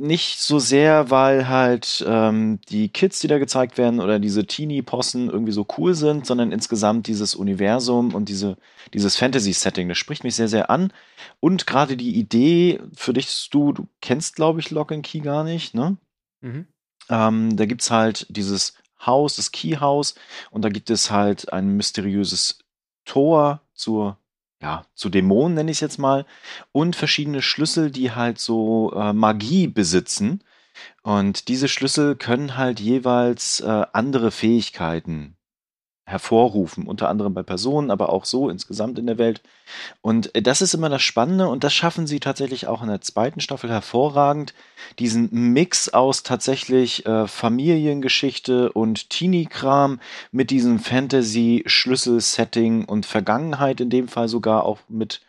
Nicht 0.00 0.38
so 0.38 0.60
sehr, 0.60 1.10
weil 1.10 1.48
halt 1.48 2.04
ähm, 2.06 2.60
die 2.68 2.88
Kids, 2.88 3.18
die 3.18 3.26
da 3.26 3.38
gezeigt 3.38 3.78
werden, 3.78 3.98
oder 3.98 4.20
diese 4.20 4.46
Teenie-Possen 4.46 5.28
irgendwie 5.28 5.50
so 5.50 5.66
cool 5.76 5.92
sind, 5.94 6.24
sondern 6.24 6.52
insgesamt 6.52 7.08
dieses 7.08 7.34
Universum 7.34 8.14
und 8.14 8.28
diese, 8.28 8.56
dieses 8.94 9.16
Fantasy-Setting, 9.16 9.88
das 9.88 9.98
spricht 9.98 10.22
mich 10.22 10.36
sehr, 10.36 10.46
sehr 10.46 10.70
an. 10.70 10.92
Und 11.40 11.66
gerade 11.66 11.96
die 11.96 12.14
Idee, 12.14 12.80
für 12.94 13.12
dich, 13.12 13.50
du, 13.50 13.72
du 13.72 13.88
kennst, 14.00 14.36
glaube 14.36 14.60
ich, 14.60 14.70
Lock 14.70 14.92
and 14.92 15.04
Key 15.04 15.18
gar 15.18 15.42
nicht, 15.42 15.74
ne? 15.74 15.96
Mhm. 16.42 16.68
Ähm, 17.08 17.56
da 17.56 17.66
gibt's 17.66 17.90
halt 17.90 18.26
dieses 18.28 18.74
Haus, 19.04 19.34
das 19.34 19.50
Key 19.50 19.78
House. 19.80 20.14
Und 20.52 20.64
da 20.64 20.68
gibt 20.68 20.90
es 20.90 21.10
halt 21.10 21.52
ein 21.52 21.76
mysteriöses 21.76 22.60
Tor 23.04 23.62
zur, 23.74 24.16
ja, 24.60 24.84
zu 24.94 25.08
Dämonen, 25.08 25.54
nenne 25.54 25.70
ich 25.70 25.78
es 25.78 25.80
jetzt 25.80 25.98
mal. 25.98 26.26
Und 26.72 26.96
verschiedene 26.96 27.42
Schlüssel, 27.42 27.90
die 27.90 28.12
halt 28.12 28.38
so 28.38 28.92
äh, 28.94 29.12
Magie 29.12 29.68
besitzen. 29.68 30.42
Und 31.02 31.48
diese 31.48 31.68
Schlüssel 31.68 32.16
können 32.16 32.56
halt 32.56 32.80
jeweils 32.80 33.60
äh, 33.60 33.86
andere 33.92 34.30
Fähigkeiten 34.30 35.37
hervorrufen, 36.08 36.86
unter 36.86 37.08
anderem 37.08 37.34
bei 37.34 37.42
Personen, 37.42 37.90
aber 37.90 38.08
auch 38.08 38.24
so 38.24 38.48
insgesamt 38.48 38.98
in 38.98 39.06
der 39.06 39.18
Welt. 39.18 39.42
Und 40.00 40.34
äh, 40.34 40.42
das 40.42 40.62
ist 40.62 40.72
immer 40.72 40.88
das 40.88 41.02
Spannende 41.02 41.48
und 41.48 41.64
das 41.64 41.74
schaffen 41.74 42.06
sie 42.06 42.18
tatsächlich 42.18 42.66
auch 42.66 42.80
in 42.82 42.88
der 42.88 43.02
zweiten 43.02 43.40
Staffel 43.40 43.68
hervorragend, 43.68 44.54
diesen 44.98 45.28
Mix 45.52 45.90
aus 45.90 46.22
tatsächlich 46.22 47.04
äh, 47.04 47.26
Familiengeschichte 47.26 48.72
und 48.72 49.10
Teenie-Kram 49.10 50.00
mit 50.32 50.50
diesem 50.50 50.78
Fantasy-Schlüssel-Setting 50.78 52.86
und 52.86 53.04
Vergangenheit 53.04 53.82
in 53.82 53.90
dem 53.90 54.08
Fall 54.08 54.28
sogar 54.28 54.64
auch 54.64 54.78
mit 54.88 55.20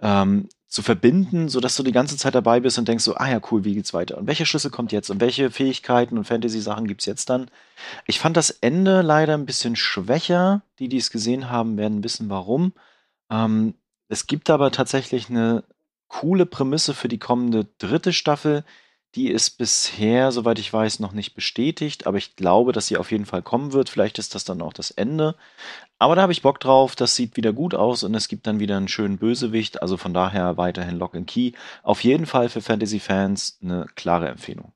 ähm, 0.00 0.48
zu 0.72 0.80
verbinden, 0.80 1.50
sodass 1.50 1.76
du 1.76 1.82
die 1.82 1.92
ganze 1.92 2.16
Zeit 2.16 2.34
dabei 2.34 2.58
bist 2.58 2.78
und 2.78 2.88
denkst 2.88 3.04
so, 3.04 3.14
ah 3.16 3.28
ja, 3.28 3.42
cool, 3.50 3.62
wie 3.62 3.74
geht's 3.74 3.92
weiter? 3.92 4.16
Und 4.16 4.26
welcher 4.26 4.46
Schlüssel 4.46 4.70
kommt 4.70 4.90
jetzt? 4.90 5.10
Und 5.10 5.20
welche 5.20 5.50
Fähigkeiten 5.50 6.16
und 6.16 6.24
Fantasy-Sachen 6.24 6.88
gibt's 6.88 7.04
jetzt 7.04 7.28
dann? 7.28 7.50
Ich 8.06 8.18
fand 8.18 8.38
das 8.38 8.48
Ende 8.48 9.02
leider 9.02 9.34
ein 9.34 9.44
bisschen 9.44 9.76
schwächer. 9.76 10.62
Die, 10.78 10.88
die 10.88 10.96
es 10.96 11.10
gesehen 11.10 11.50
haben, 11.50 11.76
werden 11.76 12.02
wissen, 12.02 12.30
warum. 12.30 12.72
Ähm, 13.30 13.74
es 14.08 14.26
gibt 14.26 14.48
aber 14.48 14.70
tatsächlich 14.70 15.28
eine 15.28 15.62
coole 16.08 16.46
Prämisse 16.46 16.94
für 16.94 17.08
die 17.08 17.18
kommende 17.18 17.66
dritte 17.76 18.14
Staffel, 18.14 18.64
die 19.14 19.28
ist 19.28 19.58
bisher, 19.58 20.32
soweit 20.32 20.58
ich 20.58 20.72
weiß, 20.72 20.98
noch 21.00 21.12
nicht 21.12 21.34
bestätigt, 21.34 22.06
aber 22.06 22.16
ich 22.16 22.34
glaube, 22.34 22.72
dass 22.72 22.86
sie 22.86 22.96
auf 22.96 23.10
jeden 23.10 23.26
Fall 23.26 23.42
kommen 23.42 23.72
wird. 23.72 23.90
Vielleicht 23.90 24.18
ist 24.18 24.34
das 24.34 24.44
dann 24.44 24.62
auch 24.62 24.72
das 24.72 24.90
Ende. 24.90 25.36
Aber 25.98 26.16
da 26.16 26.22
habe 26.22 26.32
ich 26.32 26.42
Bock 26.42 26.60
drauf. 26.60 26.96
Das 26.96 27.14
sieht 27.14 27.36
wieder 27.36 27.52
gut 27.52 27.74
aus 27.74 28.04
und 28.04 28.14
es 28.14 28.28
gibt 28.28 28.46
dann 28.46 28.58
wieder 28.58 28.76
einen 28.76 28.88
schönen 28.88 29.18
Bösewicht. 29.18 29.82
Also 29.82 29.98
von 29.98 30.14
daher 30.14 30.56
weiterhin 30.56 30.98
Lock 30.98 31.14
and 31.14 31.26
Key. 31.26 31.52
Auf 31.82 32.02
jeden 32.04 32.24
Fall 32.24 32.48
für 32.48 32.62
Fantasy-Fans 32.62 33.58
eine 33.62 33.86
klare 33.96 34.28
Empfehlung. 34.28 34.72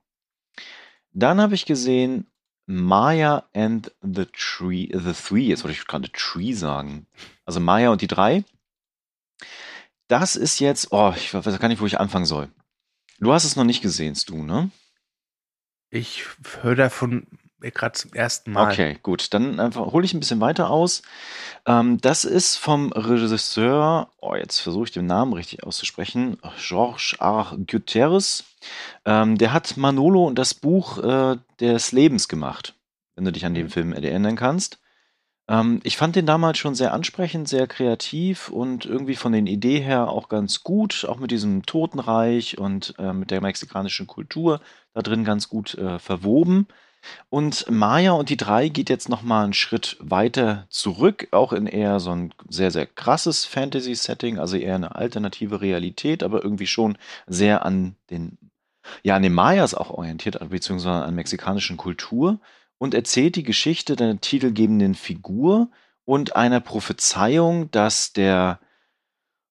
Dann 1.13 1.41
habe 1.41 1.55
ich 1.55 1.65
gesehen 1.65 2.27
Maya 2.67 3.45
and 3.53 3.91
the 4.01 4.25
Tree, 4.25 4.87
the 4.93 5.13
Three. 5.13 5.47
Jetzt 5.47 5.63
wollte 5.63 5.75
ich 5.75 5.87
gerade 5.87 6.11
Tree 6.11 6.53
sagen. 6.53 7.07
Also 7.43 7.59
Maya 7.59 7.89
und 7.89 8.01
die 8.01 8.07
drei. 8.07 8.43
Das 10.07 10.35
ist 10.35 10.59
jetzt, 10.59 10.91
oh, 10.91 11.13
ich 11.15 11.33
weiß 11.33 11.59
gar 11.59 11.69
nicht, 11.69 11.81
wo 11.81 11.87
ich 11.87 11.99
anfangen 11.99 12.25
soll. 12.25 12.49
Du 13.19 13.33
hast 13.33 13.45
es 13.45 13.55
noch 13.55 13.63
nicht 13.63 13.81
gesehen, 13.81 14.15
du, 14.27 14.43
ne? 14.43 14.69
Ich 15.89 16.23
höre 16.61 16.75
davon 16.75 17.27
gerade 17.59 17.93
zum 17.93 18.13
ersten 18.13 18.51
Mal. 18.51 18.71
Okay, 18.71 18.99
gut. 19.01 19.33
Dann 19.33 19.59
einfach 19.59 19.91
hole 19.91 20.05
ich 20.05 20.13
ein 20.13 20.19
bisschen 20.19 20.39
weiter 20.39 20.69
aus. 20.69 21.01
Ähm, 21.65 21.99
das 21.99 22.25
ist 22.25 22.57
vom 22.57 22.91
Regisseur, 22.91 24.11
oh, 24.19 24.35
jetzt 24.35 24.59
versuche 24.59 24.85
ich 24.85 24.91
den 24.91 25.07
Namen 25.07 25.33
richtig 25.33 25.63
auszusprechen, 25.63 26.37
Georges 26.57 27.15
R. 27.19 27.57
Guterres. 27.65 28.43
Ähm, 29.05 29.37
der 29.37 29.53
hat 29.53 29.77
Manolo 29.77 30.25
und 30.25 30.37
das 30.37 30.53
Buch 30.53 30.99
äh, 30.99 31.37
des 31.59 31.91
Lebens 31.91 32.27
gemacht, 32.27 32.75
wenn 33.15 33.25
du 33.25 33.31
dich 33.31 33.45
an 33.45 33.53
den 33.53 33.65
mhm. 33.65 33.71
Film 33.71 33.93
erinnern 33.93 34.35
kannst. 34.35 34.79
Ähm, 35.47 35.79
ich 35.83 35.97
fand 35.97 36.15
den 36.15 36.25
damals 36.25 36.57
schon 36.57 36.75
sehr 36.75 36.93
ansprechend, 36.93 37.47
sehr 37.47 37.67
kreativ 37.67 38.49
und 38.49 38.85
irgendwie 38.85 39.15
von 39.15 39.31
den 39.31 39.47
Ideen 39.47 39.83
her 39.83 40.09
auch 40.09 40.29
ganz 40.29 40.63
gut, 40.63 41.05
auch 41.07 41.17
mit 41.17 41.31
diesem 41.31 41.65
Totenreich 41.65 42.57
und 42.57 42.93
äh, 42.97 43.13
mit 43.13 43.31
der 43.31 43.41
mexikanischen 43.41 44.07
Kultur 44.07 44.59
da 44.93 45.01
drin 45.01 45.23
ganz 45.23 45.49
gut 45.49 45.75
äh, 45.75 45.99
verwoben. 45.99 46.67
Und 47.29 47.69
Maya 47.69 48.13
und 48.13 48.29
die 48.29 48.37
drei 48.37 48.69
geht 48.69 48.89
jetzt 48.89 49.07
nochmal 49.07 49.45
einen 49.45 49.53
Schritt 49.53 49.97
weiter 49.99 50.65
zurück, 50.69 51.27
auch 51.31 51.53
in 51.53 51.67
eher 51.67 51.99
so 51.99 52.11
ein 52.11 52.33
sehr, 52.49 52.71
sehr 52.71 52.85
krasses 52.85 53.45
Fantasy-Setting, 53.45 54.39
also 54.39 54.57
eher 54.57 54.75
eine 54.75 54.95
alternative 54.95 55.61
Realität, 55.61 56.23
aber 56.23 56.43
irgendwie 56.43 56.67
schon 56.67 56.97
sehr 57.27 57.65
an 57.65 57.95
den, 58.09 58.37
ja, 59.03 59.15
an 59.15 59.23
den 59.23 59.33
Mayas 59.33 59.73
auch 59.73 59.91
orientiert, 59.91 60.39
beziehungsweise 60.49 61.05
an 61.05 61.15
mexikanischen 61.15 61.77
Kultur 61.77 62.39
und 62.77 62.93
erzählt 62.93 63.35
die 63.35 63.43
Geschichte 63.43 63.95
der 63.95 64.19
titelgebenden 64.19 64.95
Figur 64.95 65.69
und 66.05 66.35
einer 66.35 66.59
Prophezeiung, 66.59 67.71
dass 67.71 68.13
der 68.13 68.59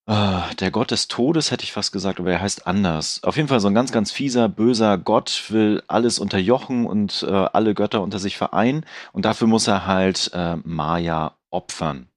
äh, 0.06 0.54
der 0.60 0.70
Gott 0.70 0.92
des 0.92 1.08
Todes, 1.08 1.50
hätte 1.50 1.64
ich 1.64 1.72
fast 1.72 1.92
gesagt, 1.92 2.20
aber 2.20 2.30
er 2.30 2.40
heißt 2.40 2.66
anders. 2.66 3.22
Auf 3.24 3.36
jeden 3.36 3.48
Fall 3.48 3.60
so 3.60 3.68
ein 3.68 3.74
ganz, 3.74 3.90
ganz 3.90 4.12
fieser, 4.12 4.48
böser 4.48 4.98
Gott 4.98 5.46
will 5.48 5.82
alles 5.88 6.18
unterjochen 6.18 6.86
und 6.86 7.24
äh, 7.28 7.32
alle 7.32 7.74
Götter 7.74 8.02
unter 8.02 8.18
sich 8.18 8.36
vereinen 8.36 8.86
und 9.12 9.24
dafür 9.24 9.48
muss 9.48 9.66
er 9.66 9.86
halt 9.86 10.30
äh, 10.32 10.56
Maya 10.62 11.36
opfern. 11.50 12.08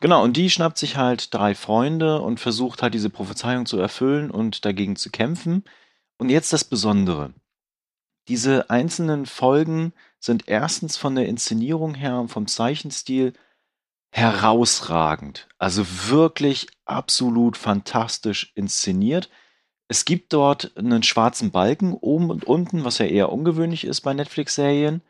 Genau, 0.00 0.22
und 0.22 0.36
die 0.36 0.50
schnappt 0.50 0.78
sich 0.78 0.96
halt 0.96 1.32
drei 1.34 1.54
Freunde 1.54 2.20
und 2.20 2.40
versucht 2.40 2.82
halt 2.82 2.94
diese 2.94 3.10
Prophezeiung 3.10 3.66
zu 3.66 3.78
erfüllen 3.78 4.30
und 4.30 4.64
dagegen 4.64 4.96
zu 4.96 5.10
kämpfen. 5.10 5.64
Und 6.18 6.28
jetzt 6.28 6.52
das 6.52 6.64
Besondere. 6.64 7.34
Diese 8.28 8.70
einzelnen 8.70 9.26
Folgen 9.26 9.92
sind 10.18 10.48
erstens 10.48 10.96
von 10.96 11.14
der 11.14 11.26
Inszenierung 11.28 11.94
her 11.94 12.18
und 12.18 12.28
vom 12.28 12.46
Zeichenstil 12.46 13.34
herausragend. 14.10 15.48
Also 15.58 15.84
wirklich 16.08 16.68
absolut 16.84 17.56
fantastisch 17.56 18.52
inszeniert. 18.54 19.28
Es 19.88 20.04
gibt 20.04 20.32
dort 20.32 20.76
einen 20.76 21.02
schwarzen 21.02 21.50
Balken 21.50 21.92
oben 21.92 22.30
und 22.30 22.44
unten, 22.44 22.84
was 22.84 22.98
ja 22.98 23.06
eher 23.06 23.30
ungewöhnlich 23.32 23.84
ist 23.84 24.00
bei 24.00 24.14
Netflix-Serien. 24.14 25.02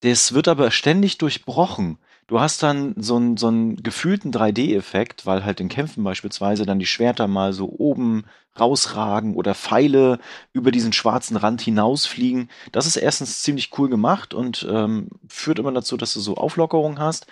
Das 0.00 0.32
wird 0.32 0.48
aber 0.48 0.70
ständig 0.70 1.18
durchbrochen. 1.18 1.98
Du 2.32 2.40
hast 2.40 2.62
dann 2.62 2.94
so 2.96 3.16
einen, 3.16 3.36
so 3.36 3.48
einen 3.48 3.82
gefühlten 3.82 4.32
3D-Effekt, 4.32 5.26
weil 5.26 5.44
halt 5.44 5.60
in 5.60 5.68
Kämpfen 5.68 6.02
beispielsweise 6.02 6.64
dann 6.64 6.78
die 6.78 6.86
Schwerter 6.86 7.28
mal 7.28 7.52
so 7.52 7.68
oben 7.68 8.24
rausragen 8.58 9.34
oder 9.34 9.54
Pfeile 9.54 10.18
über 10.54 10.70
diesen 10.70 10.94
schwarzen 10.94 11.36
Rand 11.36 11.60
hinausfliegen. 11.60 12.48
Das 12.72 12.86
ist 12.86 12.96
erstens 12.96 13.42
ziemlich 13.42 13.76
cool 13.76 13.90
gemacht 13.90 14.32
und 14.32 14.66
ähm, 14.66 15.08
führt 15.28 15.58
immer 15.58 15.72
dazu, 15.72 15.98
dass 15.98 16.14
du 16.14 16.20
so 16.20 16.36
Auflockerungen 16.38 16.98
hast. 17.00 17.26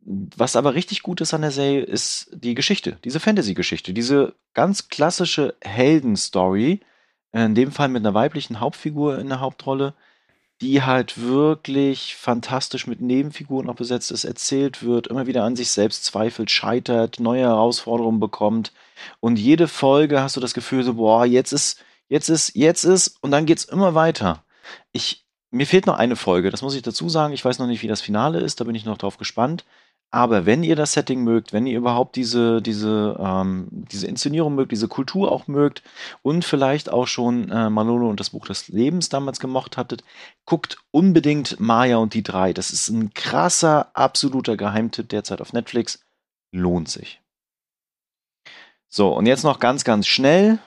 Was 0.00 0.56
aber 0.56 0.74
richtig 0.74 1.04
gut 1.04 1.20
ist 1.20 1.34
an 1.34 1.42
der 1.42 1.52
Serie, 1.52 1.82
ist 1.82 2.28
die 2.32 2.56
Geschichte, 2.56 2.98
diese 3.04 3.20
Fantasy-Geschichte, 3.20 3.92
diese 3.92 4.34
ganz 4.54 4.88
klassische 4.88 5.54
Heldenstory, 5.60 6.80
in 7.30 7.54
dem 7.54 7.70
Fall 7.70 7.90
mit 7.90 8.04
einer 8.04 8.14
weiblichen 8.14 8.58
Hauptfigur 8.58 9.20
in 9.20 9.28
der 9.28 9.38
Hauptrolle, 9.38 9.94
die 10.62 10.82
halt 10.82 11.20
wirklich 11.20 12.14
fantastisch 12.14 12.86
mit 12.86 13.00
Nebenfiguren 13.00 13.68
auch 13.68 13.74
besetzt 13.74 14.12
ist, 14.12 14.22
erzählt 14.22 14.84
wird, 14.84 15.08
immer 15.08 15.26
wieder 15.26 15.42
an 15.42 15.56
sich 15.56 15.72
selbst 15.72 16.04
zweifelt, 16.04 16.52
scheitert, 16.52 17.18
neue 17.18 17.42
Herausforderungen 17.42 18.20
bekommt. 18.20 18.72
Und 19.18 19.40
jede 19.40 19.66
Folge 19.66 20.22
hast 20.22 20.36
du 20.36 20.40
das 20.40 20.54
Gefühl, 20.54 20.84
so, 20.84 20.94
boah, 20.94 21.26
jetzt 21.26 21.52
ist, 21.52 21.82
jetzt 22.08 22.28
ist, 22.28 22.54
jetzt 22.54 22.84
ist, 22.84 23.18
und 23.22 23.32
dann 23.32 23.44
geht's 23.44 23.64
immer 23.64 23.96
weiter. 23.96 24.44
Ich, 24.92 25.26
mir 25.50 25.66
fehlt 25.66 25.86
noch 25.86 25.98
eine 25.98 26.14
Folge, 26.14 26.50
das 26.50 26.62
muss 26.62 26.76
ich 26.76 26.82
dazu 26.82 27.08
sagen. 27.08 27.34
Ich 27.34 27.44
weiß 27.44 27.58
noch 27.58 27.66
nicht, 27.66 27.82
wie 27.82 27.88
das 27.88 28.00
Finale 28.00 28.38
ist, 28.38 28.60
da 28.60 28.64
bin 28.64 28.76
ich 28.76 28.84
noch 28.84 28.98
drauf 28.98 29.18
gespannt. 29.18 29.64
Aber 30.14 30.44
wenn 30.44 30.62
ihr 30.62 30.76
das 30.76 30.92
Setting 30.92 31.24
mögt, 31.24 31.54
wenn 31.54 31.66
ihr 31.66 31.78
überhaupt 31.78 32.16
diese, 32.16 32.60
diese, 32.60 33.16
ähm, 33.18 33.68
diese 33.70 34.06
Inszenierung 34.06 34.54
mögt, 34.54 34.70
diese 34.70 34.86
Kultur 34.86 35.32
auch 35.32 35.48
mögt 35.48 35.82
und 36.20 36.44
vielleicht 36.44 36.90
auch 36.90 37.06
schon 37.06 37.50
äh, 37.50 37.70
Manolo 37.70 38.10
und 38.10 38.20
das 38.20 38.30
Buch 38.30 38.46
des 38.46 38.68
Lebens 38.68 39.08
damals 39.08 39.40
gemocht 39.40 39.78
hattet, 39.78 40.04
guckt 40.44 40.76
unbedingt 40.90 41.58
Maya 41.60 41.96
und 41.96 42.12
die 42.12 42.22
drei. 42.22 42.52
Das 42.52 42.72
ist 42.72 42.90
ein 42.90 43.14
krasser, 43.14 43.88
absoluter 43.94 44.58
Geheimtipp 44.58 45.08
derzeit 45.08 45.40
auf 45.40 45.54
Netflix. 45.54 46.04
Lohnt 46.52 46.90
sich. 46.90 47.22
So, 48.88 49.16
und 49.16 49.24
jetzt 49.24 49.44
noch 49.44 49.60
ganz, 49.60 49.82
ganz 49.82 50.06
schnell. 50.06 50.58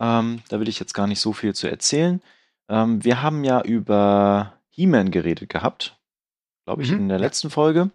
Ähm, 0.00 0.42
da 0.48 0.60
will 0.60 0.68
ich 0.68 0.80
jetzt 0.80 0.94
gar 0.94 1.06
nicht 1.06 1.20
so 1.20 1.34
viel 1.34 1.54
zu 1.54 1.68
erzählen. 1.68 2.22
Ähm, 2.70 3.04
wir 3.04 3.20
haben 3.20 3.44
ja 3.44 3.60
über 3.60 4.54
He-Man 4.70 5.10
geredet 5.10 5.50
gehabt 5.50 5.98
glaube 6.64 6.82
ich, 6.82 6.90
mhm. 6.90 6.98
in 6.98 7.08
der 7.08 7.18
letzten 7.18 7.50
Folge. 7.50 7.90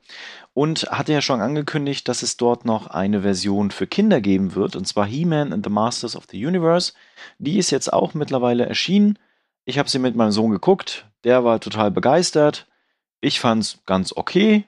Und 0.54 0.84
hatte 0.90 1.14
ja 1.14 1.22
schon 1.22 1.42
angekündigt, 1.42 2.08
dass 2.08 2.24
es 2.24 2.38
dort 2.38 2.66
noch 2.66 2.88
eine 2.88 3.22
Version 3.22 3.72
für 3.72 3.88
Kinder 3.88 4.22
geben 4.22 4.56
wird, 4.56 4.76
und 4.76 4.88
zwar 4.88 5.06
He-Man 5.06 5.54
and 5.54 5.66
the 5.66 5.72
Masters 5.72 6.16
of 6.16 6.26
the 6.30 6.46
Universe. 6.46 6.94
Die 7.38 7.58
ist 7.58 7.72
jetzt 7.72 7.92
auch 7.94 8.14
mittlerweile 8.14 8.66
erschienen. 8.66 9.20
Ich 9.66 9.78
habe 9.80 9.90
sie 9.90 10.00
mit 10.00 10.16
meinem 10.16 10.32
Sohn 10.32 10.52
geguckt. 10.52 11.06
Der 11.24 11.44
war 11.44 11.60
total 11.60 11.92
begeistert. 11.92 12.68
Ich 13.22 13.40
fand 13.40 13.64
es 13.64 13.80
ganz 13.86 14.14
okay. 14.14 14.66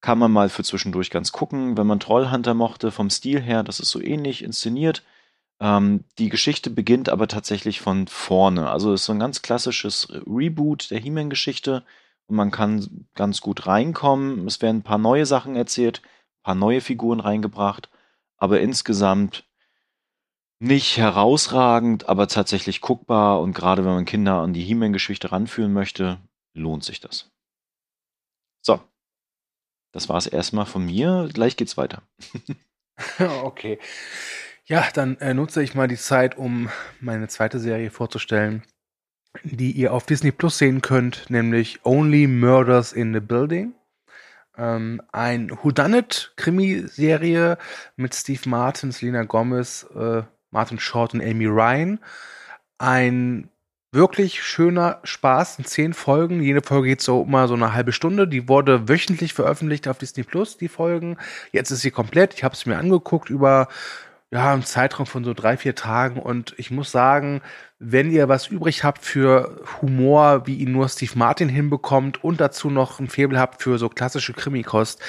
Kann 0.00 0.18
man 0.18 0.32
mal 0.32 0.48
für 0.48 0.64
zwischendurch 0.64 1.10
ganz 1.10 1.32
gucken, 1.32 1.78
wenn 1.78 1.86
man 1.86 2.00
Trollhunter 2.00 2.54
mochte, 2.54 2.90
vom 2.90 3.08
Stil 3.08 3.40
her, 3.40 3.62
das 3.62 3.80
ist 3.80 3.90
so 3.90 4.00
ähnlich 4.00 4.42
inszeniert. 4.42 5.02
Ähm, 5.60 6.04
die 6.18 6.28
Geschichte 6.28 6.68
beginnt 6.68 7.08
aber 7.08 7.26
tatsächlich 7.26 7.80
von 7.80 8.06
vorne. 8.06 8.68
Also 8.68 8.92
es 8.92 9.02
ist 9.02 9.06
so 9.06 9.12
ein 9.12 9.20
ganz 9.20 9.40
klassisches 9.40 10.08
Reboot 10.26 10.90
der 10.90 10.98
He-Man-Geschichte 10.98 11.84
und 12.26 12.36
man 12.36 12.50
kann 12.50 13.06
ganz 13.14 13.40
gut 13.40 13.66
reinkommen. 13.66 14.46
Es 14.46 14.62
werden 14.62 14.78
ein 14.78 14.82
paar 14.82 14.98
neue 14.98 15.26
Sachen 15.26 15.56
erzählt, 15.56 16.02
ein 16.04 16.42
paar 16.42 16.54
neue 16.54 16.80
Figuren 16.80 17.20
reingebracht, 17.20 17.90
aber 18.36 18.60
insgesamt 18.60 19.48
nicht 20.60 20.96
herausragend, 20.96 22.08
aber 22.08 22.28
tatsächlich 22.28 22.80
guckbar 22.80 23.40
und 23.40 23.54
gerade 23.54 23.84
wenn 23.84 23.94
man 23.94 24.04
Kinder 24.04 24.40
an 24.40 24.54
die 24.54 24.62
He-Man-Geschichte 24.62 25.32
ranführen 25.32 25.72
möchte, 25.72 26.20
lohnt 26.54 26.84
sich 26.84 27.00
das. 27.00 27.30
So, 28.62 28.80
das 29.92 30.08
war 30.08 30.16
es 30.16 30.26
erstmal 30.26 30.66
von 30.66 30.86
mir. 30.86 31.28
Gleich 31.32 31.56
geht's 31.56 31.76
weiter. 31.76 32.02
okay. 33.42 33.78
Ja, 34.66 34.88
dann 34.94 35.18
äh, 35.18 35.34
nutze 35.34 35.62
ich 35.62 35.74
mal 35.74 35.88
die 35.88 35.96
Zeit, 35.96 36.38
um 36.38 36.70
meine 37.00 37.28
zweite 37.28 37.58
Serie 37.58 37.90
vorzustellen 37.90 38.62
die 39.42 39.72
ihr 39.72 39.92
auf 39.92 40.06
Disney 40.06 40.32
Plus 40.32 40.58
sehen 40.58 40.80
könnt, 40.80 41.28
nämlich 41.28 41.80
Only 41.84 42.26
Murders 42.26 42.92
in 42.92 43.12
the 43.12 43.20
Building. 43.20 43.74
Ähm, 44.56 45.02
ein 45.12 45.50
Whodunit-Krimiserie 45.50 47.58
mit 47.96 48.14
Steve 48.14 48.48
Martin, 48.48 48.92
Selena 48.92 49.24
Gomez, 49.24 49.86
äh, 49.94 50.22
Martin 50.50 50.78
Short 50.78 51.14
und 51.14 51.22
Amy 51.22 51.46
Ryan. 51.46 51.98
Ein 52.78 53.50
wirklich 53.90 54.42
schöner 54.42 55.00
Spaß 55.04 55.58
in 55.58 55.64
zehn 55.64 55.94
Folgen. 55.94 56.40
Jede 56.40 56.62
Folge 56.62 56.88
geht 56.88 57.00
so 57.00 57.22
immer 57.22 57.48
so 57.48 57.54
eine 57.54 57.74
halbe 57.74 57.92
Stunde. 57.92 58.28
Die 58.28 58.48
wurde 58.48 58.88
wöchentlich 58.88 59.34
veröffentlicht 59.34 59.88
auf 59.88 59.98
Disney 59.98 60.24
Plus, 60.24 60.56
die 60.56 60.68
Folgen. 60.68 61.16
Jetzt 61.52 61.70
ist 61.70 61.80
sie 61.80 61.90
komplett. 61.90 62.34
Ich 62.34 62.44
habe 62.44 62.54
es 62.54 62.66
mir 62.66 62.76
angeguckt 62.76 63.30
über 63.30 63.68
ja, 64.34 64.52
einen 64.52 64.64
Zeitraum 64.64 65.06
von 65.06 65.22
so 65.22 65.32
drei, 65.32 65.56
vier 65.56 65.76
Tagen. 65.76 66.18
Und 66.20 66.54
ich 66.58 66.72
muss 66.72 66.90
sagen, 66.90 67.40
wenn 67.78 68.10
ihr 68.10 68.28
was 68.28 68.48
übrig 68.48 68.82
habt 68.82 69.04
für 69.04 69.62
Humor, 69.80 70.48
wie 70.48 70.56
ihn 70.56 70.72
nur 70.72 70.88
Steve 70.88 71.12
Martin 71.14 71.48
hinbekommt 71.48 72.24
und 72.24 72.40
dazu 72.40 72.68
noch 72.68 72.98
ein 72.98 73.08
Faible 73.08 73.38
habt 73.38 73.62
für 73.62 73.78
so 73.78 73.88
klassische 73.88 74.32
Krimikost, 74.32 75.00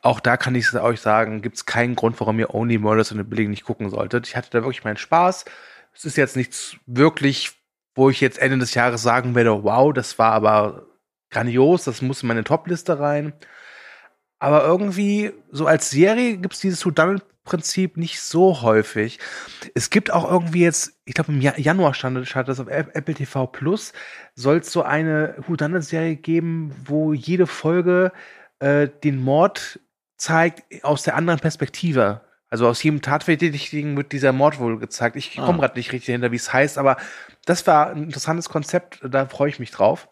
auch 0.00 0.18
da 0.18 0.38
kann 0.38 0.54
ich 0.54 0.72
euch 0.72 1.00
sagen, 1.00 1.42
gibt 1.42 1.56
es 1.56 1.66
keinen 1.66 1.94
Grund, 1.94 2.18
warum 2.20 2.38
ihr 2.38 2.54
Only 2.54 2.78
Murders 2.78 3.10
in 3.10 3.18
the 3.18 3.24
Building 3.24 3.50
nicht 3.50 3.64
gucken 3.64 3.90
solltet. 3.90 4.26
Ich 4.28 4.36
hatte 4.36 4.48
da 4.50 4.62
wirklich 4.62 4.84
meinen 4.84 4.96
Spaß. 4.96 5.44
Es 5.94 6.06
ist 6.06 6.16
jetzt 6.16 6.34
nichts 6.34 6.76
wirklich, 6.86 7.52
wo 7.94 8.08
ich 8.08 8.22
jetzt 8.22 8.38
Ende 8.38 8.58
des 8.58 8.72
Jahres 8.72 9.02
sagen 9.02 9.34
werde, 9.34 9.62
wow, 9.62 9.92
das 9.92 10.18
war 10.18 10.32
aber 10.32 10.86
grandios, 11.30 11.84
das 11.84 12.00
muss 12.00 12.22
in 12.22 12.28
meine 12.28 12.44
Topliste 12.44 12.98
rein. 12.98 13.34
Aber 14.38 14.64
irgendwie, 14.64 15.32
so 15.50 15.66
als 15.66 15.90
Serie 15.90 16.38
gibt 16.38 16.54
es 16.54 16.60
dieses 16.60 16.80
Whodunit-Prinzip 17.44 17.96
nicht 17.96 18.20
so 18.20 18.62
häufig. 18.62 19.18
Es 19.74 19.90
gibt 19.90 20.12
auch 20.12 20.30
irgendwie 20.30 20.62
jetzt, 20.62 20.98
ich 21.04 21.14
glaube 21.14 21.32
im 21.32 21.40
Januar 21.40 21.94
stand, 21.94 22.26
stand 22.26 22.48
das 22.48 22.60
auf 22.60 22.68
Apple 22.68 23.14
TV 23.14 23.46
Plus, 23.46 23.92
soll 24.34 24.58
es 24.58 24.72
so 24.72 24.82
eine 24.82 25.34
Whodunit-Serie 25.46 26.16
geben, 26.16 26.74
wo 26.84 27.12
jede 27.12 27.46
Folge 27.46 28.12
äh, 28.58 28.88
den 29.02 29.22
Mord 29.22 29.80
zeigt 30.16 30.84
aus 30.84 31.02
der 31.02 31.16
anderen 31.16 31.40
Perspektive. 31.40 32.22
Also 32.48 32.68
aus 32.68 32.82
jedem 32.82 33.02
Tatverdächtigen 33.02 33.96
wird 33.96 34.12
dieser 34.12 34.32
Mord 34.32 34.60
wohl 34.60 34.78
gezeigt. 34.78 35.16
Ich 35.16 35.36
komme 35.36 35.58
ah. 35.58 35.60
gerade 35.62 35.76
nicht 35.76 35.92
richtig 35.92 36.12
hinter, 36.12 36.30
wie 36.30 36.36
es 36.36 36.52
heißt, 36.52 36.78
aber 36.78 36.96
das 37.46 37.66
war 37.66 37.90
ein 37.90 38.04
interessantes 38.04 38.48
Konzept, 38.48 39.00
da 39.02 39.26
freue 39.26 39.48
ich 39.48 39.58
mich 39.58 39.70
drauf. 39.70 40.08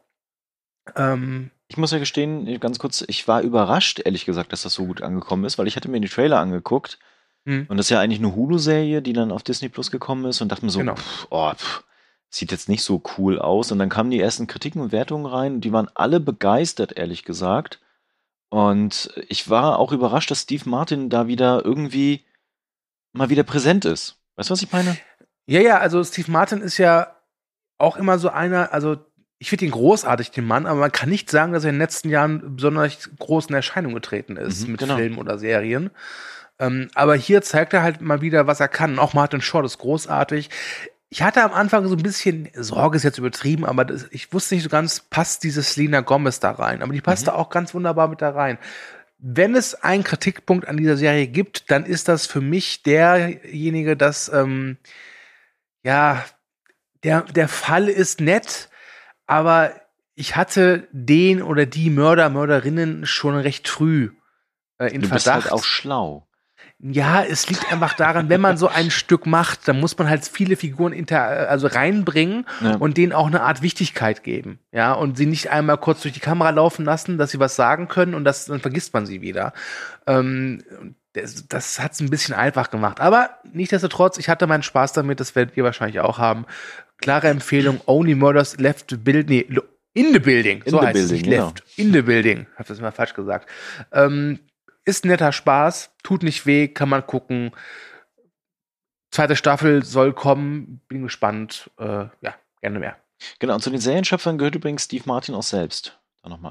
Ähm, 0.97 1.51
ich 1.69 1.77
muss 1.77 1.93
ja 1.93 1.99
gestehen, 1.99 2.59
ganz 2.59 2.79
kurz, 2.79 3.05
ich 3.07 3.29
war 3.29 3.41
überrascht, 3.43 4.01
ehrlich 4.05 4.27
gesagt, 4.27 4.53
dass 4.53 4.63
das 4.63 4.75
so 4.75 4.87
gut 4.87 5.03
angekommen 5.03 5.45
ist, 5.45 5.57
weil 5.57 5.69
ich 5.69 5.77
hatte 5.77 5.89
mir 5.89 6.01
die 6.01 6.09
Trailer 6.09 6.41
angeguckt 6.41 6.99
hm. 7.47 7.67
und 7.69 7.77
das 7.77 7.87
ist 7.87 7.91
ja 7.91 8.01
eigentlich 8.01 8.21
eine 8.21 8.35
Hulu-Serie, 8.35 9.03
die 9.03 9.13
dann 9.13 9.33
auf 9.33 9.43
Disney 9.43 9.69
Plus 9.69 9.91
gekommen 9.91 10.25
ist 10.27 10.41
und 10.41 10.51
dachte 10.51 10.65
mir 10.65 10.71
so, 10.71 10.79
genau. 10.79 10.97
pff, 10.97 11.27
oh, 11.31 11.53
pff, 11.53 11.85
sieht 12.29 12.51
jetzt 12.51 12.69
nicht 12.69 12.83
so 12.83 13.03
cool 13.17 13.39
aus. 13.39 13.73
Und 13.73 13.79
dann 13.79 13.89
kamen 13.89 14.11
die 14.11 14.21
ersten 14.21 14.47
Kritiken 14.47 14.81
und 14.81 14.93
Wertungen 14.93 15.27
rein 15.27 15.55
und 15.55 15.61
die 15.63 15.73
waren 15.73 15.89
alle 15.95 16.19
begeistert, 16.21 16.97
ehrlich 16.97 17.25
gesagt. 17.25 17.81
Und 18.49 19.11
ich 19.29 19.49
war 19.51 19.79
auch 19.79 19.93
überrascht, 19.93 20.31
dass 20.31 20.43
Steve 20.43 20.69
Martin 20.69 21.11
da 21.11 21.27
wieder 21.27 21.65
irgendwie 21.65 22.25
mal 23.13 23.31
wieder 23.31 23.43
präsent 23.43 23.85
ist. 23.85 24.19
Weißt 24.37 24.51
du, 24.51 24.53
was 24.53 24.63
ich 24.63 24.73
meine? 24.73 24.97
Ja, 25.47 25.61
ja, 25.61 25.79
also 25.79 26.03
Steve 26.05 26.31
Martin 26.31 26.61
ist 26.61 26.79
ja 26.79 27.17
auch 27.79 27.97
immer 27.97 28.19
so 28.19 28.29
einer, 28.29 28.73
also 28.73 28.97
ich 29.39 29.51
finde 29.51 29.65
ihn 29.65 29.73
großartig, 29.73 30.31
den 30.31 30.47
Mann, 30.47 30.67
aber 30.67 30.81
man 30.81 30.93
kann 30.93 31.09
nicht 31.09 31.31
sagen, 31.31 31.53
dass 31.53 31.65
er 31.65 31.71
in 31.71 31.75
den 31.75 31.81
letzten 31.81 32.09
Jahren 32.11 32.57
besonders 32.57 33.11
groß 33.19 33.47
in 33.47 33.57
Erscheinung 33.57 33.93
getreten 33.93 34.37
ist 34.37 34.65
mhm, 34.65 34.73
mit 34.73 34.81
genau. 34.81 34.97
Filmen 34.97 35.19
oder 35.19 35.39
Serien. 35.39 35.91
Ähm, 36.59 36.89
aber 36.95 37.15
hier 37.15 37.43
zeigt 37.43 37.73
er 37.73 37.83
halt 37.83 38.01
mal 38.01 38.21
wieder, 38.21 38.47
was 38.47 38.61
er 38.61 38.69
kann. 38.69 38.99
auch 38.99 39.15
Martin 39.15 39.41
Short 39.41 39.65
ist 39.65 39.79
großartig. 39.79 40.51
Ich 41.09 41.23
hatte 41.23 41.43
am 41.43 41.53
Anfang 41.53 41.87
so 41.89 41.95
ein 41.95 42.03
bisschen 42.03 42.49
Sorge, 42.55 42.97
ist 42.97 43.03
jetzt 43.03 43.19
übertrieben, 43.19 43.67
aber 43.67 43.85
das, 43.85 44.07
ich 44.11 44.33
wusste 44.33 44.55
nicht 44.55 44.65
so 44.65 44.71
ganz, 44.71 45.01
passt 45.01 45.45
dieses 45.45 45.77
Lena 45.77 46.01
Gomez 46.01 46.41
da 46.41 46.53
rein. 46.53 46.83
Aber 46.83 46.93
die 46.93 47.01
passt 47.01 47.23
mhm. 47.23 47.27
da 47.27 47.35
auch 47.35 47.51
ganz 47.51 47.75
wunderbar 47.75 48.09
mit 48.09 48.23
da 48.23 48.31
rein. 48.31 48.59
Wenn 49.19 49.55
es 49.55 49.75
einen 49.75 50.05
Kritikpunkt 50.05 50.67
an 50.67 50.77
dieser 50.77 50.97
Serie 50.97 51.27
gibt, 51.27 51.71
dann 51.71 51.85
ist 51.85 52.09
das 52.09 52.27
für 52.27 52.41
mich 52.41 52.83
derjenige, 52.83 53.97
dass, 53.97 54.31
ähm, 54.33 54.79
ja, 55.85 56.25
der, 57.05 57.23
der 57.23 57.49
Fall 57.49 57.89
ist 57.89 58.21
nett, 58.21 58.69
aber 59.27 59.75
ich 60.15 60.37
hatte 60.37 60.89
den 60.93 61.43
oder 61.43 61.67
die 61.67 61.91
Mörder, 61.91 62.31
Mörderinnen 62.31 63.07
schon 63.07 63.37
recht 63.37 63.69
früh 63.69 64.11
äh, 64.79 64.89
in 64.89 65.03
du 65.03 65.09
Verdacht. 65.09 65.25
Bist 65.25 65.51
halt 65.51 65.53
auch 65.53 65.65
schlau. 65.65 66.29
Ja, 66.85 67.23
es 67.23 67.49
liegt 67.49 67.71
einfach 67.71 67.95
daran, 67.95 68.29
wenn 68.29 68.41
man 68.41 68.57
so 68.57 68.67
ein 68.67 68.91
Stück 68.91 69.25
macht, 69.25 69.69
dann 69.69 69.79
muss 69.79 69.97
man 69.97 70.09
halt 70.09 70.27
viele 70.27 70.57
Figuren 70.57 70.93
inter, 70.93 71.49
also 71.49 71.69
reinbringen 71.69 72.45
ja. 72.61 72.75
und 72.75 72.97
denen 72.97 73.13
auch 73.13 73.29
eine 73.29 73.43
Art 73.43 73.63
Wichtigkeit 73.63 74.25
geben. 74.25 74.59
Ja, 74.73 74.93
und 74.93 75.17
sie 75.17 75.27
nicht 75.27 75.51
einmal 75.51 75.79
kurz 75.79 76.03
durch 76.03 76.13
die 76.13 76.21
Kamera 76.21 76.51
laufen 76.51 76.85
lassen, 76.85 77.19
dass 77.19 77.31
sie 77.31 77.39
was 77.39 77.55
sagen 77.55 77.87
können 77.87 78.15
und 78.15 78.25
das, 78.25 78.47
dann 78.47 78.59
vergisst 78.59 78.95
man 78.95 79.07
sie 79.07 79.21
wieder. 79.21 79.53
Ähm, 80.09 80.65
das, 81.13 81.47
das 81.47 81.79
hat 81.79 81.93
es 81.93 82.01
ein 82.01 82.11
bisschen 82.11 82.35
einfach 82.35 82.71
gemacht. 82.71 83.01
Aber 83.01 83.31
nichtsdestotrotz, 83.53 84.19
ich 84.19 84.29
hatte 84.29 84.49
meinen 84.49 84.65
Spaß 84.65 84.93
damit, 84.93 85.21
das 85.21 85.37
werdet 85.37 85.57
ihr 85.57 85.63
wahrscheinlich 85.63 86.01
auch 86.01 86.19
haben. 86.19 86.47
Klare 86.99 87.29
Empfehlung, 87.29 87.81
Only 87.87 88.17
Murders 88.17 88.59
Left 88.59 89.05
Build, 89.05 89.29
nee, 89.29 89.47
in 89.95 90.13
the 90.13 90.19
Building, 90.19 90.63
so 90.67 90.81
in 90.81 90.87
heißt 90.87 90.95
building, 90.95 91.05
es 91.05 91.13
nicht 91.13 91.25
genau. 91.25 91.47
Left, 91.47 91.63
in 91.77 91.93
the 91.93 92.03
Building, 92.03 92.47
hab 92.57 92.67
das 92.67 92.81
mal 92.81 92.91
falsch 92.91 93.15
gesagt. 93.15 93.49
Ähm, 93.93 94.41
ist 94.85 95.05
netter 95.05 95.33
Spaß, 95.33 95.95
tut 96.03 96.23
nicht 96.23 96.47
weh, 96.47 96.69
kann 96.69 96.89
man 96.89 97.07
gucken. 97.07 97.53
Zweite 99.11 99.37
Staffel 99.37 99.85
soll 99.85 100.13
kommen, 100.13 100.81
bin 100.89 101.03
gespannt, 101.03 101.71
äh, 101.79 102.07
ja, 102.21 102.35
gerne 102.61 102.79
mehr. 102.79 102.97
Genau, 103.39 103.55
und 103.55 103.61
zu 103.61 103.71
den 103.71 103.81
Serienschöpfern 103.81 104.39
gehört 104.39 104.55
übrigens 104.55 104.85
Steve 104.85 105.05
Martin 105.07 105.35
auch 105.35 105.43
selbst. 105.43 105.99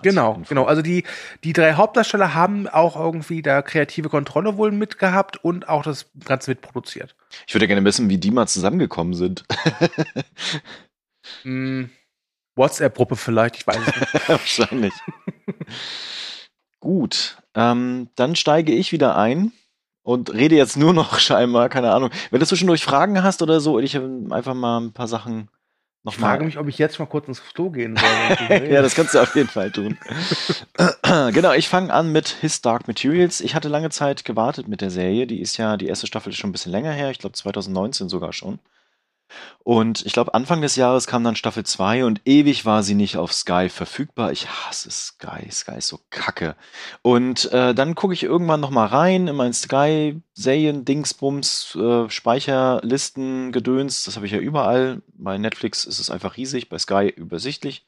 Genau, 0.03 0.41
genau. 0.49 0.65
Also 0.65 0.81
die, 0.81 1.05
die 1.45 1.53
drei 1.53 1.73
Hauptdarsteller 1.73 2.33
haben 2.33 2.67
auch 2.67 2.97
irgendwie 2.97 3.41
da 3.41 3.61
kreative 3.61 4.09
Kontrolle 4.09 4.57
wohl 4.57 4.71
mitgehabt 4.71 5.37
und 5.45 5.69
auch 5.69 5.83
das 5.83 6.11
Ganze 6.25 6.51
mitproduziert. 6.51 7.15
Ich 7.47 7.55
würde 7.55 7.67
gerne 7.67 7.85
wissen, 7.85 8.09
wie 8.09 8.17
die 8.17 8.31
mal 8.31 8.47
zusammengekommen 8.47 9.13
sind. 9.13 9.45
mm, 11.45 11.85
WhatsApp-Gruppe 12.55 13.15
vielleicht, 13.15 13.55
ich 13.55 13.67
weiß 13.67 13.77
es 13.77 13.95
nicht. 13.95 14.13
Wahrscheinlich. 14.29 14.93
Gut, 16.81 17.40
ähm, 17.55 18.09
dann 18.15 18.35
steige 18.35 18.73
ich 18.73 18.91
wieder 18.91 19.17
ein 19.17 19.51
und 20.03 20.33
rede 20.33 20.55
jetzt 20.55 20.77
nur 20.77 20.93
noch 20.93 21.19
scheinbar, 21.19 21.69
keine 21.69 21.91
Ahnung. 21.91 22.09
Wenn 22.29 22.39
du 22.39 22.45
zwischendurch 22.45 22.83
Fragen 22.83 23.23
hast 23.23 23.41
oder 23.41 23.59
so, 23.59 23.79
ich 23.79 23.97
einfach 23.97 24.53
mal 24.53 24.79
ein 24.79 24.93
paar 24.93 25.07
Sachen 25.07 25.49
noch 26.03 26.13
ich 26.13 26.19
frage 26.19 26.43
mich, 26.43 26.57
ob 26.57 26.67
ich 26.67 26.79
jetzt 26.79 26.97
mal 26.97 27.05
kurz 27.05 27.27
ins 27.27 27.43
Klo 27.43 27.69
gehen 27.69 27.95
soll. 27.95 28.49
ja, 28.71 28.81
das 28.81 28.95
kannst 28.95 29.13
du 29.13 29.19
auf 29.19 29.35
jeden 29.35 29.49
Fall 29.49 29.69
tun. 29.69 29.99
genau, 31.31 31.53
ich 31.53 31.69
fange 31.69 31.93
an 31.93 32.11
mit 32.11 32.27
His 32.27 32.61
Dark 32.61 32.87
Materials. 32.87 33.39
Ich 33.39 33.53
hatte 33.53 33.67
lange 33.67 33.91
Zeit 33.91 34.25
gewartet 34.25 34.67
mit 34.67 34.81
der 34.81 34.89
Serie. 34.89 35.27
Die 35.27 35.39
ist 35.39 35.57
ja, 35.57 35.77
die 35.77 35.85
erste 35.85 36.07
Staffel 36.07 36.31
ist 36.31 36.37
schon 36.37 36.49
ein 36.49 36.53
bisschen 36.53 36.71
länger 36.71 36.91
her. 36.91 37.11
Ich 37.11 37.19
glaube 37.19 37.35
2019 37.35 38.09
sogar 38.09 38.33
schon. 38.33 38.57
Und 39.63 40.05
ich 40.05 40.13
glaube, 40.13 40.33
Anfang 40.33 40.61
des 40.61 40.75
Jahres 40.75 41.05
kam 41.05 41.23
dann 41.23 41.35
Staffel 41.35 41.63
2 41.63 42.05
und 42.05 42.21
ewig 42.25 42.65
war 42.65 42.81
sie 42.81 42.95
nicht 42.95 43.17
auf 43.17 43.31
Sky 43.31 43.69
verfügbar. 43.69 44.31
Ich 44.31 44.47
hasse 44.49 44.89
Sky. 44.89 45.49
Sky 45.51 45.77
ist 45.77 45.87
so 45.87 45.99
kacke. 46.09 46.55
Und 47.01 47.51
äh, 47.51 47.75
dann 47.75 47.93
gucke 47.95 48.13
ich 48.13 48.23
irgendwann 48.23 48.59
noch 48.59 48.71
mal 48.71 48.87
rein 48.87 49.27
in 49.27 49.35
mein 49.35 49.53
Sky-Serien, 49.53 50.83
Dingsbums, 50.85 51.75
äh, 51.75 52.09
Speicherlisten, 52.09 53.51
Gedöns. 53.51 54.03
Das 54.03 54.15
habe 54.15 54.25
ich 54.25 54.31
ja 54.31 54.39
überall. 54.39 55.01
Bei 55.13 55.37
Netflix 55.37 55.85
ist 55.85 55.99
es 55.99 56.09
einfach 56.09 56.37
riesig, 56.37 56.69
bei 56.69 56.79
Sky 56.79 57.07
übersichtlich. 57.15 57.85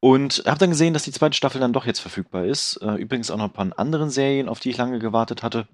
Und 0.00 0.44
habe 0.46 0.58
dann 0.58 0.70
gesehen, 0.70 0.94
dass 0.94 1.04
die 1.04 1.12
zweite 1.12 1.36
Staffel 1.36 1.60
dann 1.60 1.72
doch 1.72 1.86
jetzt 1.86 2.00
verfügbar 2.00 2.46
ist. 2.46 2.76
Äh, 2.78 2.94
übrigens 2.94 3.30
auch 3.30 3.36
noch 3.36 3.44
ein 3.44 3.52
paar 3.52 3.78
anderen 3.78 4.10
Serien, 4.10 4.48
auf 4.48 4.60
die 4.60 4.70
ich 4.70 4.78
lange 4.78 4.98
gewartet 4.98 5.42
hatte 5.42 5.68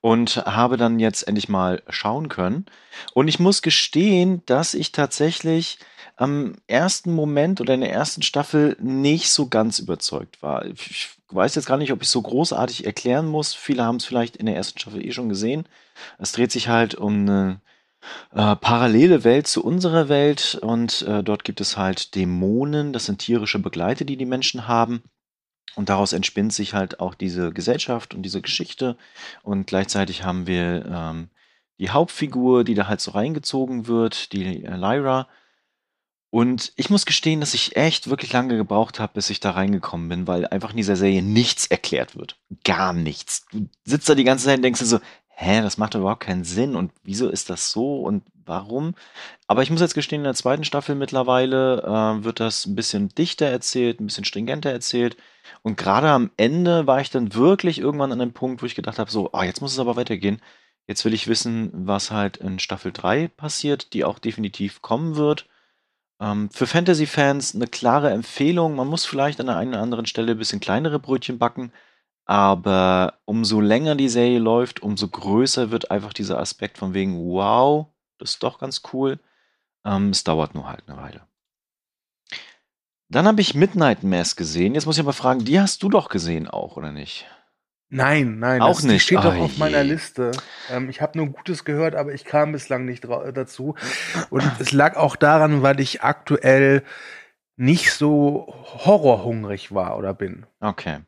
und 0.00 0.36
habe 0.46 0.76
dann 0.76 0.98
jetzt 0.98 1.22
endlich 1.22 1.48
mal 1.48 1.82
schauen 1.88 2.28
können. 2.28 2.66
Und 3.14 3.28
ich 3.28 3.38
muss 3.38 3.62
gestehen, 3.62 4.42
dass 4.46 4.74
ich 4.74 4.92
tatsächlich 4.92 5.78
am 6.16 6.54
ersten 6.66 7.12
Moment 7.12 7.60
oder 7.60 7.74
in 7.74 7.82
der 7.82 7.92
ersten 7.92 8.22
Staffel 8.22 8.76
nicht 8.80 9.30
so 9.30 9.48
ganz 9.48 9.78
überzeugt 9.78 10.42
war. 10.42 10.64
Ich 10.64 11.10
weiß 11.28 11.54
jetzt 11.54 11.66
gar 11.66 11.76
nicht, 11.76 11.92
ob 11.92 12.02
ich 12.02 12.08
so 12.08 12.22
großartig 12.22 12.86
erklären 12.86 13.26
muss. 13.26 13.52
Viele 13.54 13.84
haben 13.84 13.96
es 13.96 14.06
vielleicht 14.06 14.36
in 14.36 14.46
der 14.46 14.56
ersten 14.56 14.78
Staffel 14.78 15.04
eh 15.04 15.12
schon 15.12 15.28
gesehen. 15.28 15.68
Es 16.18 16.32
dreht 16.32 16.52
sich 16.52 16.68
halt 16.68 16.94
um 16.94 17.20
eine 17.20 17.60
äh, 18.32 18.56
parallele 18.56 19.24
Welt 19.24 19.46
zu 19.46 19.64
unserer 19.64 20.08
Welt 20.08 20.58
und 20.60 21.02
äh, 21.02 21.22
dort 21.22 21.44
gibt 21.44 21.60
es 21.60 21.76
halt 21.76 22.14
Dämonen. 22.14 22.92
Das 22.92 23.06
sind 23.06 23.18
tierische 23.18 23.58
Begleiter, 23.58 24.04
die 24.04 24.16
die 24.16 24.26
Menschen 24.26 24.68
haben. 24.68 25.02
Und 25.74 25.88
daraus 25.90 26.12
entspinnt 26.12 26.52
sich 26.52 26.72
halt 26.72 27.00
auch 27.00 27.14
diese 27.14 27.52
Gesellschaft 27.52 28.14
und 28.14 28.22
diese 28.22 28.40
Geschichte. 28.40 28.96
Und 29.42 29.66
gleichzeitig 29.66 30.24
haben 30.24 30.46
wir 30.46 30.86
ähm, 30.86 31.28
die 31.78 31.90
Hauptfigur, 31.90 32.64
die 32.64 32.74
da 32.74 32.88
halt 32.88 33.00
so 33.00 33.10
reingezogen 33.10 33.86
wird, 33.86 34.32
die 34.32 34.64
äh, 34.64 34.76
Lyra. 34.76 35.28
Und 36.30 36.72
ich 36.76 36.90
muss 36.90 37.06
gestehen, 37.06 37.40
dass 37.40 37.54
ich 37.54 37.76
echt 37.76 38.10
wirklich 38.10 38.32
lange 38.32 38.56
gebraucht 38.56 39.00
habe, 39.00 39.14
bis 39.14 39.30
ich 39.30 39.40
da 39.40 39.52
reingekommen 39.52 40.08
bin, 40.08 40.26
weil 40.26 40.46
einfach 40.46 40.70
in 40.70 40.76
dieser 40.76 40.96
Serie 40.96 41.22
nichts 41.22 41.66
erklärt 41.66 42.16
wird. 42.16 42.38
Gar 42.64 42.92
nichts. 42.92 43.46
Du 43.52 43.68
sitzt 43.84 44.08
da 44.08 44.14
die 44.14 44.24
ganze 44.24 44.46
Zeit 44.46 44.56
und 44.56 44.62
denkst 44.62 44.80
dir 44.80 44.86
so, 44.86 45.00
hä, 45.38 45.60
das 45.60 45.76
macht 45.76 45.94
überhaupt 45.94 46.22
keinen 46.22 46.44
Sinn 46.44 46.74
und 46.76 46.92
wieso 47.04 47.28
ist 47.28 47.50
das 47.50 47.70
so 47.70 48.00
und 48.00 48.24
warum? 48.46 48.94
Aber 49.46 49.62
ich 49.62 49.70
muss 49.70 49.82
jetzt 49.82 49.94
gestehen, 49.94 50.20
in 50.20 50.24
der 50.24 50.34
zweiten 50.34 50.64
Staffel 50.64 50.94
mittlerweile 50.94 51.82
äh, 51.82 52.24
wird 52.24 52.40
das 52.40 52.66
ein 52.66 52.74
bisschen 52.74 53.10
dichter 53.10 53.46
erzählt, 53.46 54.00
ein 54.00 54.06
bisschen 54.06 54.24
stringenter 54.24 54.72
erzählt. 54.72 55.16
Und 55.62 55.76
gerade 55.76 56.08
am 56.08 56.30
Ende 56.38 56.86
war 56.86 57.00
ich 57.00 57.10
dann 57.10 57.34
wirklich 57.34 57.78
irgendwann 57.78 58.12
an 58.12 58.20
einem 58.20 58.32
Punkt, 58.32 58.62
wo 58.62 58.66
ich 58.66 58.74
gedacht 58.74 58.98
habe, 58.98 59.10
so, 59.10 59.30
ah, 59.32 59.44
jetzt 59.44 59.60
muss 59.60 59.72
es 59.72 59.78
aber 59.78 59.96
weitergehen. 59.96 60.40
Jetzt 60.86 61.04
will 61.04 61.14
ich 61.14 61.28
wissen, 61.28 61.70
was 61.86 62.10
halt 62.10 62.38
in 62.38 62.58
Staffel 62.58 62.92
3 62.92 63.28
passiert, 63.28 63.92
die 63.92 64.04
auch 64.04 64.18
definitiv 64.18 64.80
kommen 64.82 65.16
wird. 65.16 65.46
Ähm, 66.20 66.50
für 66.50 66.66
Fantasy-Fans 66.66 67.54
eine 67.54 67.66
klare 67.66 68.10
Empfehlung. 68.10 68.74
Man 68.76 68.88
muss 68.88 69.04
vielleicht 69.04 69.40
an 69.40 69.46
der 69.46 69.56
einen 69.56 69.72
oder 69.72 69.82
anderen 69.82 70.06
Stelle 70.06 70.32
ein 70.32 70.38
bisschen 70.38 70.60
kleinere 70.60 70.98
Brötchen 70.98 71.38
backen, 71.38 71.72
aber 72.26 73.14
umso 73.24 73.60
länger 73.60 73.94
die 73.94 74.08
Serie 74.08 74.40
läuft, 74.40 74.82
umso 74.82 75.08
größer 75.08 75.70
wird 75.70 75.90
einfach 75.90 76.12
dieser 76.12 76.38
Aspekt 76.38 76.76
von 76.76 76.92
wegen, 76.92 77.16
wow, 77.30 77.86
das 78.18 78.32
ist 78.32 78.42
doch 78.42 78.58
ganz 78.58 78.82
cool. 78.92 79.18
Ähm, 79.84 80.10
es 80.10 80.24
dauert 80.24 80.54
nur 80.54 80.68
halt 80.68 80.82
eine 80.86 80.96
Weile. 80.96 81.22
Dann 83.08 83.28
habe 83.28 83.40
ich 83.40 83.54
Midnight 83.54 84.02
Mass 84.02 84.34
gesehen. 84.34 84.74
Jetzt 84.74 84.86
muss 84.86 84.96
ich 84.96 85.02
aber 85.02 85.12
fragen, 85.12 85.44
die 85.44 85.60
hast 85.60 85.84
du 85.84 85.88
doch 85.88 86.08
gesehen 86.08 86.48
auch, 86.48 86.76
oder 86.76 86.90
nicht? 86.90 87.26
Nein, 87.88 88.40
nein, 88.40 88.60
auch 88.60 88.74
das, 88.74 88.82
nicht. 88.82 88.94
Die 88.94 89.00
steht 89.00 89.18
oh, 89.18 89.22
doch 89.22 89.36
auf 89.36 89.52
je. 89.52 89.58
meiner 89.60 89.84
Liste. 89.84 90.32
Ähm, 90.68 90.90
ich 90.90 91.00
habe 91.00 91.16
nur 91.16 91.28
Gutes 91.28 91.64
gehört, 91.64 91.94
aber 91.94 92.12
ich 92.12 92.24
kam 92.24 92.50
bislang 92.50 92.84
nicht 92.84 93.04
dazu. 93.04 93.76
Und 94.30 94.42
es 94.58 94.72
lag 94.72 94.96
auch 94.96 95.14
daran, 95.14 95.62
weil 95.62 95.78
ich 95.78 96.02
aktuell 96.02 96.82
nicht 97.54 97.92
so 97.92 98.52
horrorhungrig 98.84 99.72
war 99.72 99.96
oder 99.96 100.12
bin. 100.12 100.46
Okay. 100.58 100.98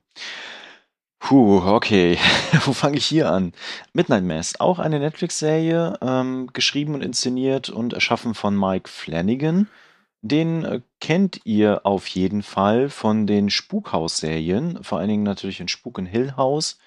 Puh, 1.21 1.59
okay. 1.67 2.19
Wo 2.65 2.73
fange 2.73 2.97
ich 2.99 3.07
hier 3.07 3.31
an? 3.31 3.53
Midnight 3.93 4.25
Mass, 4.25 4.61
auch 4.61 4.79
eine 4.79 5.01
Netflix-Serie, 5.01 5.99
ähm, 6.01 6.49
geschrieben 6.53 6.95
und 6.95 7.03
inszeniert 7.03 7.69
und 7.69 7.93
erschaffen 7.93 8.35
von 8.35 8.59
Mike 8.59 8.89
Flanagan. 8.89 9.69
Den 10.23 10.65
äh, 10.65 10.81
kennt 11.01 11.41
ihr 11.45 11.85
auf 11.85 12.07
jeden 12.09 12.43
Fall 12.43 12.89
von 12.89 13.27
den 13.27 13.51
Spukhaus-Serien, 13.51 14.83
vor 14.83 14.99
allen 14.99 15.09
Dingen 15.09 15.23
natürlich 15.23 15.61
in 15.61 15.69
Spuk 15.69 15.99
in 15.99 16.07
Hill 16.07 16.35
House. 16.37 16.79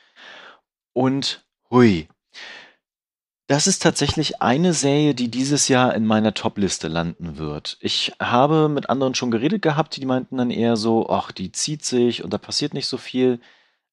Und 0.94 1.46
hui. 1.70 2.08
Das 3.48 3.67
ist 3.67 3.82
tatsächlich 3.82 4.41
eine 4.41 4.74
Serie, 4.74 5.13
die 5.13 5.30
dieses 5.30 5.67
Jahr 5.67 5.94
in 5.94 6.06
meiner 6.06 6.34
Top-Liste 6.34 6.88
landen 6.88 7.38
wird. 7.38 7.78
Ich 7.82 8.13
habe 8.17 8.70
mit 8.70 8.89
anderen 8.89 9.13
schon 9.13 9.30
geredet 9.30 9.62
gehabt, 9.62 9.98
die 9.98 10.06
meinten 10.06 10.38
dann 10.38 10.52
eher 10.52 10.78
so, 10.78 11.10
ach, 11.10 11.34
die 11.34 11.52
zieht 11.52 11.84
sich 11.84 12.24
und 12.24 12.32
da 12.32 12.38
passiert 12.38 12.74
nicht 12.74 12.88
so 12.88 12.98
viel. 12.98 13.41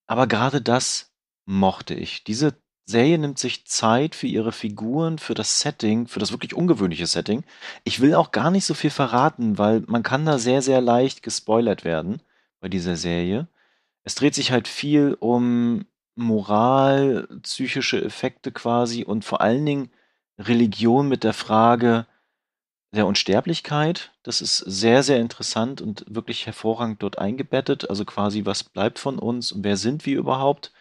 Aber 0.09 0.27
gerade 0.27 0.61
das 0.61 1.13
mochte 1.45 1.95
ich. 1.95 2.25
Diese 2.25 2.61
Serie 2.85 3.19
nimmt 3.19 3.39
sich 3.39 3.67
Zeit 3.67 4.15
für 4.15 4.27
ihre 4.27 4.51
Figuren, 4.51 5.19
für 5.19 5.35
das 5.35 5.61
Setting, 5.61 6.09
für 6.09 6.19
das 6.19 6.33
wirklich 6.33 6.55
ungewöhnliche 6.55 7.07
Setting. 7.07 7.45
Ich 7.85 8.01
will 8.01 8.15
auch 8.15 8.33
gar 8.33 8.51
nicht 8.51 8.65
so 8.65 8.73
viel 8.73 8.91
verraten, 8.91 9.59
weil 9.59 9.85
man 9.87 10.03
kann 10.03 10.25
da 10.25 10.39
sehr, 10.39 10.63
sehr 10.63 10.81
leicht 10.81 11.23
gespoilert 11.23 11.85
werden 11.85 12.23
bei 12.61 12.69
dieser 12.69 12.97
Serie. 12.97 13.47
Es 14.05 14.15
dreht 14.15 14.35
sich 14.35 14.51
halt 14.51 14.67
viel 14.67 15.17
um 15.21 15.85
Moral, 16.15 17.29
psychische 17.43 18.03
Effekte 18.03 18.51
quasi 18.51 19.05
und 19.05 19.25
vor 19.25 19.43
allen 19.43 19.67
Dingen 19.67 19.91
Religion 20.39 21.09
mit 21.09 21.25
der 21.25 21.35
Frage 21.35 22.07
der 22.93 23.07
Unsterblichkeit. 23.07 24.13
Das 24.23 24.41
ist 24.41 24.59
sehr, 24.59 25.03
sehr 25.03 25.19
interessant 25.21 25.81
und 25.81 26.05
wirklich 26.09 26.47
hervorragend 26.47 27.03
dort 27.03 27.19
eingebettet. 27.19 27.89
Also 27.91 28.05
quasi, 28.05 28.45
was 28.45 28.65
bleibt 28.65 28.99
von 28.99 29.19
uns 29.19 29.53
und 29.53 29.65
wer 29.65 29.77
sind 29.77 30.07
wir 30.07 30.19
überhaupt? 30.19 30.73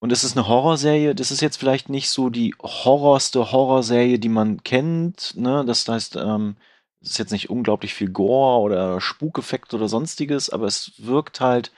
Und 0.00 0.12
es 0.12 0.24
ist 0.24 0.36
eine 0.36 0.48
Horrorserie. 0.48 1.14
Das 1.14 1.30
ist 1.30 1.42
jetzt 1.42 1.58
vielleicht 1.58 1.88
nicht 1.90 2.10
so 2.10 2.30
die 2.30 2.54
horrorste 2.60 3.52
Horrorserie, 3.52 4.18
die 4.18 4.30
man 4.30 4.62
kennt. 4.64 5.36
Ne? 5.36 5.64
Das 5.66 5.86
heißt, 5.86 6.16
ähm, 6.16 6.56
es 7.02 7.10
ist 7.10 7.18
jetzt 7.18 7.32
nicht 7.32 7.50
unglaublich 7.50 7.94
viel 7.94 8.10
Gore 8.10 8.60
oder 8.60 9.00
Spukeffekt 9.00 9.74
oder 9.74 9.88
sonstiges, 9.88 10.50
aber 10.50 10.66
es 10.66 10.92
wirkt 10.98 11.40
halt 11.40 11.72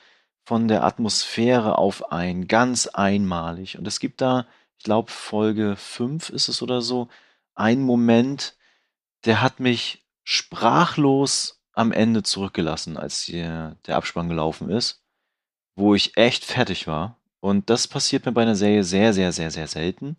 von 0.45 0.69
der 0.69 0.85
Atmosphäre 0.85 1.79
auf 1.79 2.12
ein 2.12 2.49
ganz 2.49 2.87
einmalig. 2.87 3.79
Und 3.79 3.87
es 3.87 4.01
gibt 4.01 4.21
da, 4.21 4.47
ich 4.79 4.85
glaube, 4.85 5.11
Folge 5.11 5.77
5 5.77 6.31
ist 6.31 6.49
es 6.49 6.62
oder 6.62 6.81
so, 6.81 7.09
einen 7.55 7.83
Moment, 7.83 8.57
der 9.24 9.40
hat 9.42 9.61
mich 9.61 10.04
sprachlos 10.24 11.61
am 11.72 11.92
Ende 11.92 12.22
zurückgelassen, 12.22 12.96
als 12.96 13.22
hier 13.22 13.76
der 13.87 13.96
Abspann 13.96 14.28
gelaufen 14.28 14.70
ist, 14.70 15.02
wo 15.74 15.94
ich 15.94 16.16
echt 16.16 16.44
fertig 16.44 16.87
war 16.87 17.18
und 17.42 17.70
das 17.70 17.88
passiert 17.88 18.24
mir 18.24 18.30
bei 18.32 18.42
einer 18.42 18.54
Serie 18.54 18.85
sehr, 18.85 19.12
sehr, 19.12 19.32
sehr, 19.32 19.50
sehr 19.50 19.66
selten. 19.66 20.16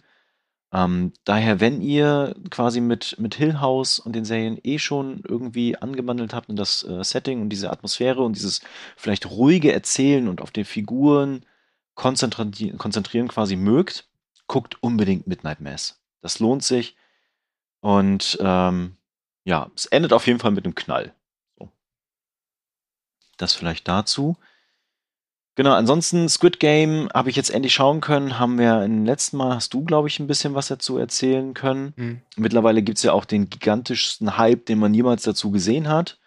Ähm, 0.74 1.14
daher, 1.24 1.62
wenn 1.62 1.82
ihr 1.82 2.36
quasi 2.50 2.82
mit, 2.82 3.18
mit 3.18 3.36
Hill 3.36 3.62
House 3.62 3.98
und 3.98 4.14
den 4.14 4.26
Serien 4.26 4.60
eh 4.64 4.78
schon 4.78 5.24
irgendwie 5.26 5.78
angebandelt 5.78 6.34
habt 6.34 6.50
in 6.50 6.58
das 6.58 6.84
äh, 6.84 7.02
Setting 7.02 7.42
und 7.42 7.50
diese 7.50 7.72
Atmosphäre 7.72 8.24
und 8.24 8.36
dieses 8.36 8.60
vielleicht 8.98 9.30
ruhige 9.30 9.72
Erzählen 9.72 10.28
und 10.28 10.42
auf 10.42 10.52
den 10.52 10.66
Figuren 10.66 11.46
konzentri 11.96 12.74
konzentrieren 12.78 13.30
quasi 13.30 13.56
mögt, 13.56 14.10
guckt 14.48 14.84
unbedingt 14.84 15.26
Midnight 15.26 15.62
Mass. 15.62 16.02
Das 16.20 16.40
lohnt 16.40 16.64
sich. 16.64 16.98
Und 17.84 18.38
ähm, 18.40 18.96
ja, 19.44 19.70
es 19.76 19.86
endet 19.88 20.14
auf 20.14 20.26
jeden 20.26 20.40
Fall 20.40 20.52
mit 20.52 20.64
einem 20.64 20.74
Knall. 20.74 21.14
So. 21.60 21.70
Das 23.36 23.54
vielleicht 23.54 23.90
dazu. 23.90 24.38
Genau, 25.56 25.74
ansonsten 25.74 26.30
Squid 26.30 26.62
Game 26.62 27.10
habe 27.14 27.30
ich 27.30 27.36
jetzt 27.36 27.52
endlich 27.52 27.74
schauen 27.74 28.00
können. 28.00 28.40
Haben 28.40 28.58
wir 28.58 28.84
im 28.84 29.06
letzten 29.06 29.36
Mal, 29.36 29.54
hast 29.54 29.74
du, 29.74 29.84
glaube 29.84 30.08
ich, 30.08 30.18
ein 30.22 30.28
bisschen 30.28 30.56
was 30.56 30.70
dazu 30.70 30.98
erzählen 30.98 31.54
können. 31.54 31.94
Mhm. 31.98 32.22
Mittlerweile 32.38 32.84
gibt 32.84 33.00
es 33.00 33.04
ja 33.04 33.12
auch 33.12 33.26
den 33.26 33.50
gigantischsten 33.50 34.38
Hype, 34.38 34.66
den 34.66 34.80
man 34.80 34.94
jemals 34.94 35.24
dazu 35.24 35.52
gesehen 35.52 35.90
hat. 35.90 36.20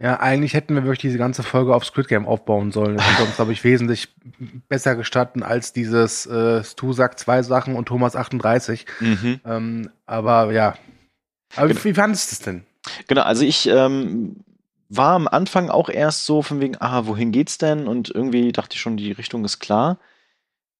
Ja, 0.00 0.18
eigentlich 0.18 0.52
hätten 0.52 0.74
wir 0.74 0.82
wirklich 0.82 0.98
diese 0.98 1.18
ganze 1.18 1.44
Folge 1.44 1.76
auf 1.76 1.84
Squid 1.84 2.08
Game 2.08 2.26
aufbauen 2.26 2.72
sollen. 2.72 2.96
Das 2.96 3.08
hätte 3.08 3.22
uns, 3.22 3.36
glaube 3.36 3.52
ich, 3.52 3.62
wesentlich 3.62 4.08
besser 4.68 4.96
gestatten 4.96 5.44
als 5.44 5.72
dieses 5.72 6.26
äh, 6.26 6.64
Stu 6.64 6.92
sagt 6.92 7.20
zwei 7.20 7.44
Sachen 7.44 7.76
und 7.76 7.86
Thomas 7.86 8.16
38. 8.16 8.84
Mhm. 8.98 9.40
Ähm, 9.46 9.90
aber 10.06 10.52
ja. 10.52 10.74
Aber 11.56 11.68
genau. 11.68 11.84
wie, 11.84 11.94
fandest 11.94 12.30
du 12.30 12.34
es 12.34 12.38
denn? 12.40 12.64
Genau, 13.08 13.22
also 13.22 13.44
ich 13.44 13.66
ähm, 13.68 14.44
war 14.88 15.14
am 15.14 15.28
Anfang 15.28 15.70
auch 15.70 15.88
erst 15.88 16.26
so 16.26 16.42
von 16.42 16.60
wegen, 16.60 16.76
ah, 16.80 17.06
wohin 17.06 17.32
geht's 17.32 17.58
denn? 17.58 17.86
Und 17.86 18.10
irgendwie 18.10 18.52
dachte 18.52 18.74
ich 18.74 18.80
schon, 18.80 18.96
die 18.96 19.12
Richtung 19.12 19.44
ist 19.44 19.58
klar. 19.58 19.98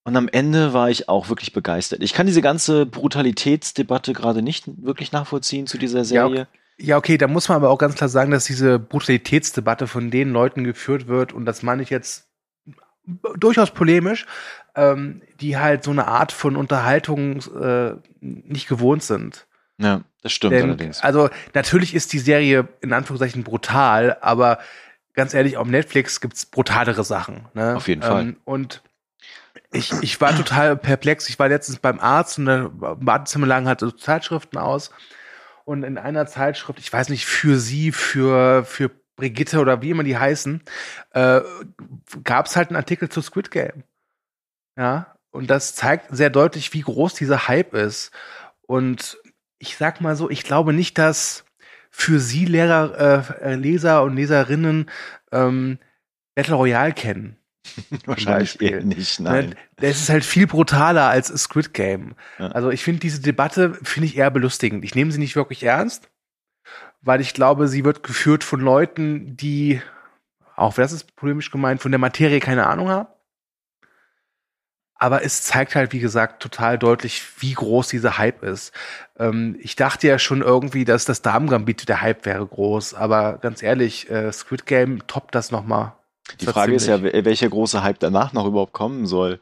Und 0.03 0.15
am 0.15 0.27
Ende 0.27 0.73
war 0.73 0.89
ich 0.89 1.09
auch 1.09 1.29
wirklich 1.29 1.51
begeistert. 1.51 2.03
Ich 2.03 2.13
kann 2.13 2.27
diese 2.27 2.43
ganze 2.43 2.85
Brutalitätsdebatte 2.85 4.13
gerade 4.13 4.43
nicht 4.43 4.65
wirklich 4.83 5.11
nachvollziehen 5.11 5.65
zu 5.65 5.79
dieser 5.79 6.05
Serie. 6.05 6.37
Ja, 6.37 6.47
ja, 6.77 6.97
okay, 6.97 7.17
da 7.17 7.27
muss 7.27 7.49
man 7.49 7.55
aber 7.55 7.69
auch 7.69 7.77
ganz 7.77 7.95
klar 7.95 8.09
sagen, 8.09 8.31
dass 8.31 8.45
diese 8.45 8.77
Brutalitätsdebatte 8.77 9.87
von 9.87 10.11
den 10.11 10.31
Leuten 10.31 10.63
geführt 10.63 11.07
wird, 11.07 11.33
und 11.33 11.45
das 11.45 11.63
meine 11.63 11.81
ich 11.81 11.89
jetzt 11.89 12.27
durchaus 13.37 13.71
polemisch, 13.71 14.25
ähm, 14.75 15.21
die 15.39 15.57
halt 15.57 15.83
so 15.83 15.91
eine 15.91 16.07
Art 16.07 16.31
von 16.31 16.55
Unterhaltung 16.55 17.41
äh, 17.59 17.95
nicht 18.19 18.67
gewohnt 18.67 19.03
sind. 19.03 19.47
Ja, 19.77 20.01
das 20.21 20.31
stimmt 20.31 20.53
Denn, 20.53 20.63
allerdings. 20.63 21.01
Also 21.01 21.29
natürlich 21.53 21.93
ist 21.93 22.13
die 22.13 22.19
Serie 22.19 22.67
in 22.81 22.93
Anführungszeichen 22.93 23.43
brutal, 23.43 24.17
aber 24.21 24.59
ganz 25.13 25.33
ehrlich, 25.33 25.57
auf 25.57 25.67
Netflix 25.67 26.21
gibt's 26.21 26.45
brutalere 26.45 27.03
Sachen. 27.03 27.45
Ne? 27.53 27.75
Auf 27.75 27.87
jeden 27.87 28.01
Fall. 28.01 28.21
Ähm, 28.21 28.37
und 28.45 28.81
ich, 29.71 29.91
ich 30.01 30.21
war 30.21 30.35
total 30.35 30.77
perplex. 30.77 31.27
Ich 31.29 31.39
war 31.39 31.49
letztens 31.49 31.79
beim 31.79 31.99
Arzt 31.99 32.39
und 32.39 32.45
da 32.45 32.69
Wartezimmer 32.73 33.47
lagen 33.47 33.67
halt 33.67 33.79
so 33.81 33.91
Zeitschriften 33.91 34.57
aus. 34.57 34.91
Und 35.65 35.83
in 35.83 35.97
einer 35.97 36.27
Zeitschrift, 36.27 36.79
ich 36.79 36.91
weiß 36.91 37.09
nicht, 37.09 37.25
für 37.25 37.57
sie, 37.57 37.91
für, 37.91 38.63
für 38.65 38.91
Brigitte 39.15 39.59
oder 39.59 39.81
wie 39.81 39.89
immer 39.89 40.03
die 40.03 40.17
heißen, 40.17 40.61
äh, 41.11 41.41
gab 42.23 42.45
es 42.45 42.55
halt 42.55 42.69
einen 42.69 42.77
Artikel 42.77 43.09
zu 43.09 43.21
Squid 43.21 43.51
Game. 43.51 43.83
Ja, 44.77 45.15
und 45.31 45.49
das 45.49 45.75
zeigt 45.75 46.15
sehr 46.15 46.29
deutlich, 46.29 46.73
wie 46.73 46.81
groß 46.81 47.13
dieser 47.13 47.47
Hype 47.47 47.73
ist. 47.73 48.11
Und 48.61 49.17
ich 49.67 49.77
sag 49.77 50.01
mal 50.01 50.15
so, 50.15 50.29
ich 50.29 50.43
glaube 50.43 50.73
nicht, 50.73 50.97
dass 50.97 51.43
für 51.89 52.19
Sie 52.19 52.45
Lehrer, 52.45 53.41
äh, 53.41 53.55
Leser 53.55 54.03
und 54.03 54.15
Leserinnen 54.15 54.89
ähm, 55.31 55.79
Battle 56.35 56.55
Royale 56.55 56.93
kennen. 56.93 57.37
Wahrscheinlich 58.05 58.61
eher 58.61 58.83
nicht, 58.83 59.19
nein. 59.19 59.55
Das 59.77 60.01
ist 60.01 60.09
halt 60.09 60.23
viel 60.23 60.45
brutaler 60.45 61.09
als 61.09 61.27
Squid 61.27 61.73
Game. 61.73 62.15
Ja. 62.37 62.49
Also 62.49 62.69
ich 62.69 62.83
finde 62.83 62.99
diese 62.99 63.21
Debatte 63.21 63.73
finde 63.81 64.07
ich 64.07 64.17
eher 64.17 64.29
belustigend. 64.29 64.85
Ich 64.85 64.93
nehme 64.93 65.11
sie 65.11 65.19
nicht 65.19 65.35
wirklich 65.35 65.63
ernst, 65.63 66.09
weil 67.01 67.21
ich 67.21 67.33
glaube, 67.33 67.67
sie 67.67 67.83
wird 67.83 68.03
geführt 68.03 68.43
von 68.43 68.59
Leuten, 68.59 69.35
die 69.35 69.81
auch 70.55 70.75
das 70.75 70.91
ist 70.91 71.15
polemisch 71.15 71.49
gemeint, 71.49 71.81
von 71.81 71.91
der 71.91 71.99
Materie 71.99 72.39
keine 72.39 72.67
Ahnung 72.67 72.89
haben. 72.89 73.09
Aber 74.97 75.23
es 75.23 75.43
zeigt 75.43 75.75
halt, 75.75 75.91
wie 75.91 75.99
gesagt, 75.99 76.41
total 76.41 76.77
deutlich, 76.77 77.21
wie 77.39 77.53
groß 77.53 77.89
dieser 77.89 78.17
Hype 78.17 78.43
ist. 78.43 78.71
Ähm, 79.19 79.57
ich 79.59 79.75
dachte 79.75 80.07
ja 80.07 80.19
schon 80.19 80.41
irgendwie, 80.41 80.85
dass 80.85 81.05
das 81.05 81.21
Damen-Gambit 81.21 81.89
der 81.89 82.01
Hype 82.01 82.25
wäre 82.25 82.45
groß, 82.45 82.93
aber 82.93 83.37
ganz 83.41 83.61
ehrlich, 83.61 84.09
äh, 84.09 84.31
Squid 84.31 84.65
Game 84.65 85.05
toppt 85.07 85.35
das 85.35 85.51
noch 85.51 85.65
mal. 85.65 85.95
Die 86.41 86.45
Frage 86.47 86.73
ist 86.73 86.87
ja, 86.87 87.03
welcher 87.03 87.49
große 87.49 87.83
Hype 87.83 87.99
danach 87.99 88.33
noch 88.33 88.47
überhaupt 88.47 88.73
kommen 88.73 89.05
soll. 89.05 89.39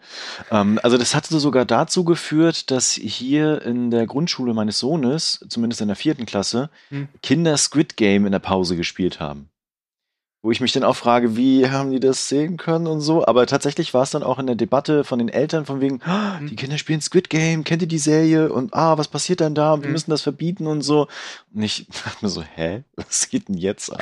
Ähm, 0.52 0.80
also 0.84 0.98
das 0.98 1.16
hatte 1.16 1.40
sogar 1.40 1.64
dazu 1.64 2.04
geführt, 2.04 2.72
dass 2.72 2.92
hier 2.92 3.62
in 3.62 3.90
der 3.90 4.06
Grundschule 4.06 4.54
meines 4.54 4.80
Sohnes, 4.80 5.46
zumindest 5.48 5.82
in 5.82 5.88
der 5.88 5.96
vierten 5.96 6.26
Klasse, 6.26 6.70
Hm. 6.90 7.08
Kinder 7.22 7.56
Squid 7.56 7.96
Game 7.96 8.26
in 8.26 8.34
der 8.34 8.40
Pause 8.40 8.76
gespielt 8.76 9.22
haben. 9.22 9.50
Wo 10.46 10.52
ich 10.52 10.60
mich 10.60 10.74
dann 10.74 10.84
auch 10.84 10.98
frage, 10.98 11.38
wie 11.38 11.70
haben 11.70 11.92
die 11.92 12.02
das 12.02 12.28
sehen 12.28 12.58
können 12.58 12.86
und 12.86 13.00
so. 13.00 13.26
Aber 13.26 13.48
tatsächlich 13.48 13.94
war 13.94 14.04
es 14.04 14.12
dann 14.12 14.24
auch 14.24 14.40
in 14.40 14.46
der 14.46 14.58
Debatte 14.58 15.06
von 15.06 15.18
den 15.18 15.30
Eltern 15.30 15.66
von 15.66 15.80
wegen, 15.80 16.02
"Ah, 16.04 16.38
Hm. 16.38 16.48
die 16.50 16.58
Kinder 16.58 16.78
spielen 16.78 17.00
Squid 17.00 17.30
Game, 17.30 17.64
kennt 17.64 17.82
ihr 17.82 17.88
die 17.88 17.98
Serie? 17.98 18.52
Und 18.52 18.74
ah, 18.74 18.98
was 18.98 19.08
passiert 19.08 19.40
dann 19.40 19.56
da? 19.56 19.72
Und 19.72 19.84
wir 19.84 19.88
Hm. 19.88 19.94
müssen 19.94 20.12
das 20.12 20.22
verbieten 20.22 20.68
und 20.68 20.82
so. 20.82 21.08
Und 21.54 21.64
ich 21.64 21.88
dachte 22.06 22.18
mir 22.26 22.30
so, 22.30 22.44
hä? 22.44 22.84
Was 22.98 23.30
geht 23.30 23.48
denn 23.48 23.56
jetzt 23.58 23.90
an? 23.92 24.00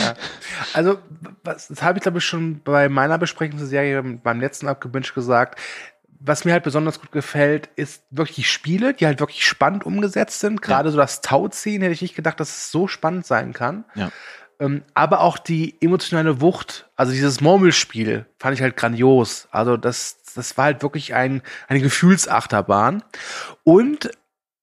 Ja. 0.00 0.14
Also, 0.72 0.98
was, 1.42 1.68
das 1.68 1.82
habe 1.82 1.98
ich 1.98 2.02
glaube 2.02 2.18
ich 2.18 2.24
schon 2.24 2.60
bei 2.62 2.88
meiner 2.88 3.18
Besprechung 3.18 3.58
zur 3.58 3.66
Serie 3.66 4.02
beim 4.02 4.40
letzten 4.40 4.68
Abgebinged 4.68 5.14
gesagt. 5.14 5.58
Was 6.24 6.44
mir 6.44 6.52
halt 6.52 6.62
besonders 6.62 7.00
gut 7.00 7.10
gefällt, 7.10 7.68
ist 7.74 8.04
wirklich 8.12 8.36
die 8.36 8.44
Spiele, 8.44 8.94
die 8.94 9.06
halt 9.06 9.18
wirklich 9.18 9.44
spannend 9.44 9.84
umgesetzt 9.84 10.38
sind. 10.38 10.62
Gerade 10.62 10.92
so 10.92 10.96
das 10.96 11.20
Tauziehen 11.20 11.82
hätte 11.82 11.94
ich 11.94 12.02
nicht 12.02 12.14
gedacht, 12.14 12.38
dass 12.38 12.48
es 12.50 12.70
so 12.70 12.86
spannend 12.86 13.26
sein 13.26 13.52
kann. 13.52 13.84
Ja. 13.96 14.12
Ähm, 14.62 14.84
aber 14.94 15.22
auch 15.22 15.38
die 15.38 15.74
emotionale 15.80 16.40
Wucht, 16.40 16.88
also 16.94 17.10
dieses 17.10 17.40
Murmelspiel, 17.40 18.26
fand 18.38 18.54
ich 18.54 18.62
halt 18.62 18.76
grandios. 18.76 19.48
Also 19.50 19.76
das, 19.76 20.22
das 20.36 20.56
war 20.56 20.66
halt 20.66 20.82
wirklich 20.82 21.14
ein, 21.14 21.42
eine 21.66 21.80
Gefühlsachterbahn. 21.80 23.02
Und 23.64 24.12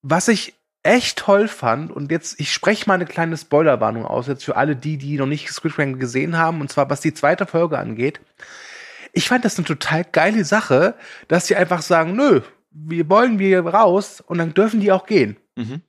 was 0.02 0.30
ich 0.30 0.54
echt 0.84 1.20
toll 1.20 1.50
fand, 1.50 1.92
und 1.92 2.12
jetzt, 2.12 2.40
ich 2.40 2.54
spreche 2.54 2.88
mal 2.88 2.94
eine 2.94 3.06
kleine 3.06 3.36
Spoilerwarnung 3.36 4.06
aus, 4.06 4.28
jetzt 4.28 4.46
für 4.46 4.56
alle 4.56 4.78
die, 4.78 4.98
die 4.98 5.18
noch 5.18 5.26
nicht 5.26 5.52
Squid 5.52 6.00
gesehen 6.00 6.38
haben, 6.38 6.62
und 6.62 6.72
zwar 6.72 6.90
was 6.90 7.02
die 7.02 7.14
zweite 7.14 7.46
Folge 7.46 7.78
angeht. 7.78 8.22
Ich 9.12 9.28
fand 9.28 9.44
das 9.44 9.58
eine 9.58 9.68
total 9.68 10.06
geile 10.06 10.46
Sache, 10.46 10.96
dass 11.28 11.48
sie 11.48 11.58
einfach 11.58 11.82
sagen, 11.82 12.16
nö, 12.16 12.40
wir 12.72 13.10
wollen 13.10 13.38
wir 13.38 13.66
raus, 13.66 14.22
und 14.22 14.38
dann 14.38 14.54
dürfen 14.54 14.80
die 14.80 14.94
auch 14.94 15.06
gehen. 15.06 15.36
Mhm. 15.58 15.82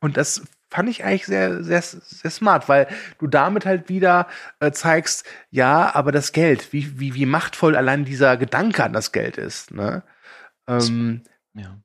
Und 0.00 0.16
das 0.16 0.42
fand 0.76 0.90
ich 0.90 1.04
eigentlich 1.04 1.24
sehr, 1.24 1.64
sehr, 1.64 1.80
sehr 1.80 2.30
smart, 2.30 2.68
weil 2.68 2.86
du 3.18 3.26
damit 3.26 3.64
halt 3.64 3.88
wieder 3.88 4.26
äh, 4.60 4.72
zeigst, 4.72 5.24
ja, 5.50 5.94
aber 5.94 6.12
das 6.12 6.32
Geld, 6.32 6.70
wie, 6.74 7.00
wie, 7.00 7.14
wie 7.14 7.24
machtvoll 7.24 7.76
allein 7.76 8.04
dieser 8.04 8.36
Gedanke 8.36 8.84
an 8.84 8.92
das 8.92 9.10
Geld 9.10 9.38
ist. 9.38 9.70
Ne? 9.72 10.02
Ähm, 10.68 11.22
Ja. 11.54 11.78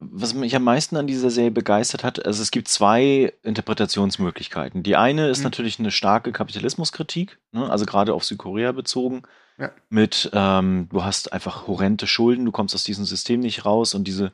Was 0.00 0.34
mich 0.34 0.54
am 0.54 0.62
meisten 0.62 0.96
an 0.96 1.06
dieser 1.06 1.30
Serie 1.30 1.50
begeistert 1.50 2.04
hat, 2.04 2.24
also 2.24 2.40
es 2.42 2.50
gibt 2.52 2.68
zwei 2.68 3.32
Interpretationsmöglichkeiten. 3.42 4.82
Die 4.82 4.94
eine 4.96 5.28
ist 5.30 5.38
Mhm. 5.38 5.44
natürlich 5.44 5.78
eine 5.78 5.90
starke 5.90 6.30
Kapitalismuskritik, 6.30 7.38
ne? 7.52 7.68
also 7.70 7.86
gerade 7.86 8.12
auf 8.12 8.24
Südkorea 8.24 8.72
bezogen, 8.72 9.22
Ja. 9.56 9.70
mit 9.88 10.30
ähm, 10.34 10.88
du 10.90 11.02
hast 11.02 11.32
einfach 11.32 11.66
horrende 11.66 12.06
Schulden, 12.06 12.44
du 12.44 12.52
kommst 12.52 12.74
aus 12.74 12.84
diesem 12.84 13.06
System 13.06 13.40
nicht 13.40 13.64
raus 13.64 13.94
und 13.94 14.04
diese 14.04 14.32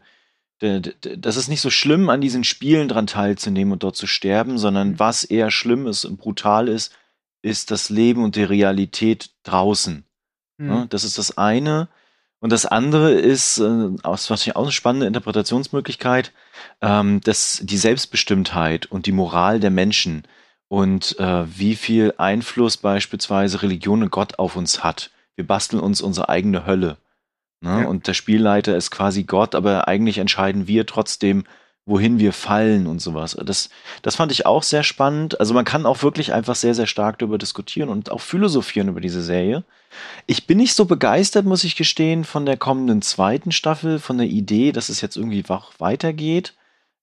das 1.01 1.37
ist 1.37 1.49
nicht 1.49 1.61
so 1.61 1.71
schlimm, 1.71 2.09
an 2.09 2.21
diesen 2.21 2.45
Spielen 2.45 2.89
dran 2.89 3.07
teilzunehmen 3.07 3.73
und 3.73 3.83
dort 3.83 3.97
zu 3.97 4.07
sterben, 4.07 4.59
sondern 4.59 4.91
Mhm. 4.91 4.99
was 4.99 5.25
eher 5.25 5.51
schlimm 5.51 5.87
ist 5.87 6.05
und 6.05 6.17
brutal 6.19 6.69
ist, 6.69 6.93
ist 7.43 7.71
das 7.71 7.91
Leben 7.91 8.25
und 8.25 8.37
die 8.37 8.45
Realität 8.45 9.31
draußen. 9.43 10.05
hm. 10.59 10.67
Ne? 10.67 10.87
Das 10.89 11.05
ist 11.05 11.19
das 11.19 11.37
eine. 11.37 11.89
Und 12.41 12.53
das 12.53 12.67
andere 12.67 13.13
ist, 13.13 13.59
äh, 13.59 13.63
was 14.03 14.47
ich 14.47 14.55
auch 14.55 14.63
eine 14.65 14.73
spannende 14.73 15.07
Interpretationsmöglichkeit, 15.07 16.33
ähm, 16.83 17.21
dass 17.23 17.61
die 17.63 17.79
Selbstbestimmtheit 17.79 18.87
und 18.87 19.07
die 19.07 19.13
Moral 19.13 19.61
der 19.61 19.71
Menschen 19.71 20.25
und 20.69 21.19
äh, 21.19 21.45
wie 21.59 21.75
viel 21.75 22.15
Einfluss 22.19 22.77
beispielsweise 22.77 23.63
Religion 23.63 24.03
und 24.03 24.11
Gott 24.11 24.39
auf 24.39 24.57
uns 24.57 24.85
hat. 24.85 25.11
Wir 25.37 25.47
basteln 25.47 25.81
uns 25.81 26.01
unsere 26.03 26.29
eigene 26.29 26.67
Hölle. 26.67 26.97
Ne? 27.65 27.83
Ja. 27.83 27.89
Und 27.89 28.07
der 28.07 28.15
Spielleiter 28.15 28.77
ist 28.77 28.91
quasi 28.91 29.25
Gott, 29.25 29.55
aber 29.55 29.89
eigentlich 29.89 30.19
entscheiden 30.19 30.69
wir 30.69 30.87
trotzdem, 30.87 31.45
wohin 31.87 32.19
wir 32.19 32.33
fallen 32.33 32.87
und 32.87 33.01
sowas. 33.01 33.37
Das, 33.45 33.69
das 34.03 34.17
fand 34.17 34.33
ich 34.33 34.47
auch 34.47 34.63
sehr 34.63 34.83
spannend. 34.83 35.39
Also 35.41 35.53
man 35.53 35.65
kann 35.65 35.85
auch 35.85 36.03
wirklich 36.03 36.33
einfach 36.33 36.55
sehr, 36.55 36.75
sehr 36.75 36.87
stark 36.87 37.19
darüber 37.19 37.37
diskutieren 37.37 37.89
und 37.89 38.11
auch 38.11 38.21
philosophieren 38.23 38.89
über 38.89 39.01
diese 39.01 39.23
Serie. 39.23 39.65
Ich 40.27 40.47
bin 40.47 40.59
nicht 40.59 40.75
so 40.75 40.87
begeistert, 40.87 41.45
muss 41.45 41.65
ich 41.65 41.77
gestehen, 41.77 42.25
von 42.25 42.47
der 42.47 42.57
kommenden 42.57 43.03
zweiten 43.03 43.53
Staffel, 43.53 43.99
von 43.99 44.17
der 44.19 44.29
Idee, 44.29 44.73
dass 44.73 44.89
es 44.89 45.01
jetzt 45.01 45.17
irgendwie 45.17 45.47
wach 45.49 45.73
weitergeht. 45.79 46.55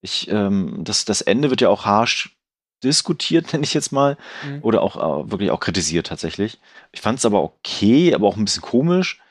Ich, 0.02 0.28
ähm, 0.32 0.80
das, 0.84 1.06
das 1.06 1.22
Ende 1.22 1.52
wird 1.52 1.62
ja 1.62 1.70
auch 1.70 1.86
harsch 1.86 2.36
diskutiert, 2.84 3.54
nenne 3.54 3.64
ich 3.64 3.76
jetzt 3.76 3.92
mal, 3.92 4.18
Mhm. 4.44 4.60
oder 4.64 4.82
auch 4.82 4.96
äh, 4.96 5.32
wirklich 5.32 5.52
auch 5.52 5.60
kritisiert 5.60 6.08
tatsächlich. 6.08 6.60
Ich 6.92 7.02
fand 7.02 7.20
es 7.20 7.26
aber 7.26 7.44
okay, 7.44 8.16
aber 8.16 8.28
auch 8.28 8.36
ein 8.38 8.46
bisschen 8.46 8.64
komisch. 8.64 9.22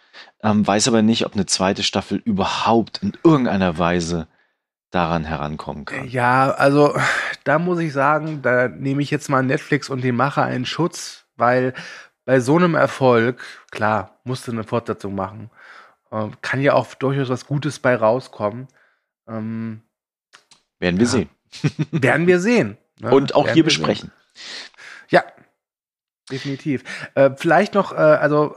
Ähm, 0.43 0.67
weiß 0.67 0.89
aber 0.89 1.03
nicht, 1.03 1.27
ob 1.27 1.35
eine 1.35 1.47
zweite 1.47 1.83
Staffel 1.83 2.19
überhaupt 2.19 3.03
in 3.03 3.13
irgendeiner 3.25 3.79
Weise 3.79 4.27
daran 4.91 5.25
herankommen 5.25 5.85
kann. 5.85 6.09
Ja, 6.09 6.51
also 6.53 6.97
da 7.45 7.59
muss 7.59 7.79
ich 7.79 7.93
sagen, 7.93 8.43
da 8.43 8.69
nehme 8.69 9.03
ich 9.03 9.11
jetzt 9.11 9.29
mal 9.29 9.43
Netflix 9.43 9.89
und 9.89 10.03
den 10.03 10.17
Macher 10.17 10.43
einen 10.45 10.67
Schutz, 10.67 11.27
weil 11.37 11.75
bei 12.25 12.41
so 12.41 12.57
einem 12.57 12.75
Erfolg, 12.75 13.43
klar, 13.71 14.19
musste 14.25 14.51
eine 14.51 14.65
Fortsetzung 14.65 15.15
machen. 15.15 15.51
Ähm, 16.13 16.33
kann 16.43 16.61
ja 16.61 16.73
auch 16.75 16.93
durchaus 16.95 17.29
was 17.29 17.47
Gutes 17.47 17.79
bei 17.79 17.95
rauskommen. 17.95 18.67
Ähm, 19.29 19.83
Werden 20.81 20.99
wir 20.99 21.07
Ja. 21.07 21.11
sehen. 21.13 21.29
werden 21.93 22.27
wir 22.27 22.41
sehen. 22.41 22.77
ne? 22.99 23.11
Und 23.11 23.35
auch 23.35 23.45
Werden 23.45 23.55
hier 23.55 23.65
wir 23.65 23.71
sehen. 23.71 23.81
besprechen. 23.83 24.13
Ja, 25.09 25.23
definitiv. 26.31 26.83
Äh, 27.15 27.31
vielleicht 27.37 27.75
noch, 27.75 27.93
äh, 27.93 27.97
also 27.97 28.57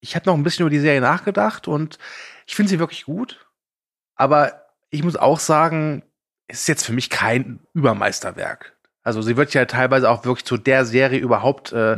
ich 0.00 0.14
habe 0.14 0.26
noch 0.26 0.34
ein 0.34 0.42
bisschen 0.42 0.62
über 0.62 0.70
die 0.70 0.80
Serie 0.80 1.00
nachgedacht 1.00 1.68
und 1.68 1.98
ich 2.46 2.54
finde 2.54 2.70
sie 2.70 2.78
wirklich 2.78 3.04
gut. 3.04 3.46
Aber 4.14 4.66
ich 4.90 5.02
muss 5.02 5.16
auch 5.16 5.38
sagen, 5.38 6.02
es 6.46 6.60
ist 6.60 6.68
jetzt 6.68 6.86
für 6.86 6.92
mich 6.92 7.10
kein 7.10 7.60
Übermeisterwerk. 7.74 8.74
Also 9.02 9.22
sie 9.22 9.36
wird 9.36 9.54
ja 9.54 9.64
teilweise 9.64 10.10
auch 10.10 10.24
wirklich 10.24 10.44
zu 10.44 10.58
der 10.58 10.84
Serie 10.84 11.18
überhaupt 11.18 11.72
äh, 11.72 11.96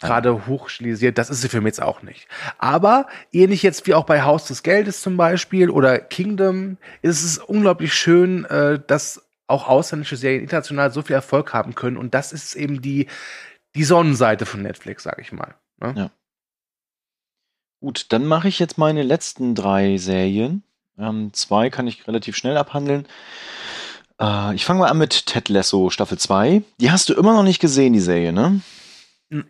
gerade 0.00 0.46
hochstilisiert. 0.46 1.16
Das 1.16 1.30
ist 1.30 1.42
sie 1.42 1.48
für 1.48 1.60
mich 1.60 1.72
jetzt 1.72 1.82
auch 1.82 2.02
nicht. 2.02 2.26
Aber 2.58 3.06
ähnlich 3.30 3.62
jetzt 3.62 3.86
wie 3.86 3.94
auch 3.94 4.04
bei 4.04 4.22
Haus 4.22 4.46
des 4.46 4.64
Geldes 4.64 5.00
zum 5.00 5.16
Beispiel 5.16 5.70
oder 5.70 5.98
Kingdom 5.98 6.76
ist 7.02 7.22
es 7.22 7.38
unglaublich 7.38 7.94
schön, 7.94 8.46
äh, 8.46 8.80
dass 8.84 9.28
auch 9.46 9.68
ausländische 9.68 10.16
Serien 10.16 10.42
international 10.42 10.90
so 10.90 11.02
viel 11.02 11.14
Erfolg 11.14 11.52
haben 11.52 11.74
können. 11.74 11.96
Und 11.96 12.14
das 12.14 12.32
ist 12.32 12.54
eben 12.56 12.82
die, 12.82 13.06
die 13.76 13.84
Sonnenseite 13.84 14.46
von 14.46 14.62
Netflix, 14.62 15.04
sag 15.04 15.20
ich 15.20 15.30
mal. 15.30 15.54
Ne? 15.78 15.94
Ja. 15.96 16.10
Gut, 17.80 18.06
dann 18.10 18.26
mache 18.26 18.48
ich 18.48 18.58
jetzt 18.58 18.78
meine 18.78 19.02
letzten 19.02 19.54
drei 19.54 19.96
Serien. 19.96 20.62
Ähm, 20.98 21.32
zwei 21.32 21.70
kann 21.70 21.86
ich 21.86 22.06
relativ 22.06 22.36
schnell 22.36 22.56
abhandeln. 22.56 23.06
Äh, 24.20 24.54
ich 24.54 24.64
fange 24.66 24.80
mal 24.80 24.90
an 24.90 24.98
mit 24.98 25.26
Ted 25.26 25.48
Lasso 25.48 25.90
Staffel 25.90 26.18
2. 26.18 26.62
Die 26.78 26.90
hast 26.90 27.08
du 27.08 27.14
immer 27.14 27.32
noch 27.32 27.42
nicht 27.42 27.60
gesehen, 27.60 27.94
die 27.94 28.00
Serie, 28.00 28.32
ne? 28.32 28.60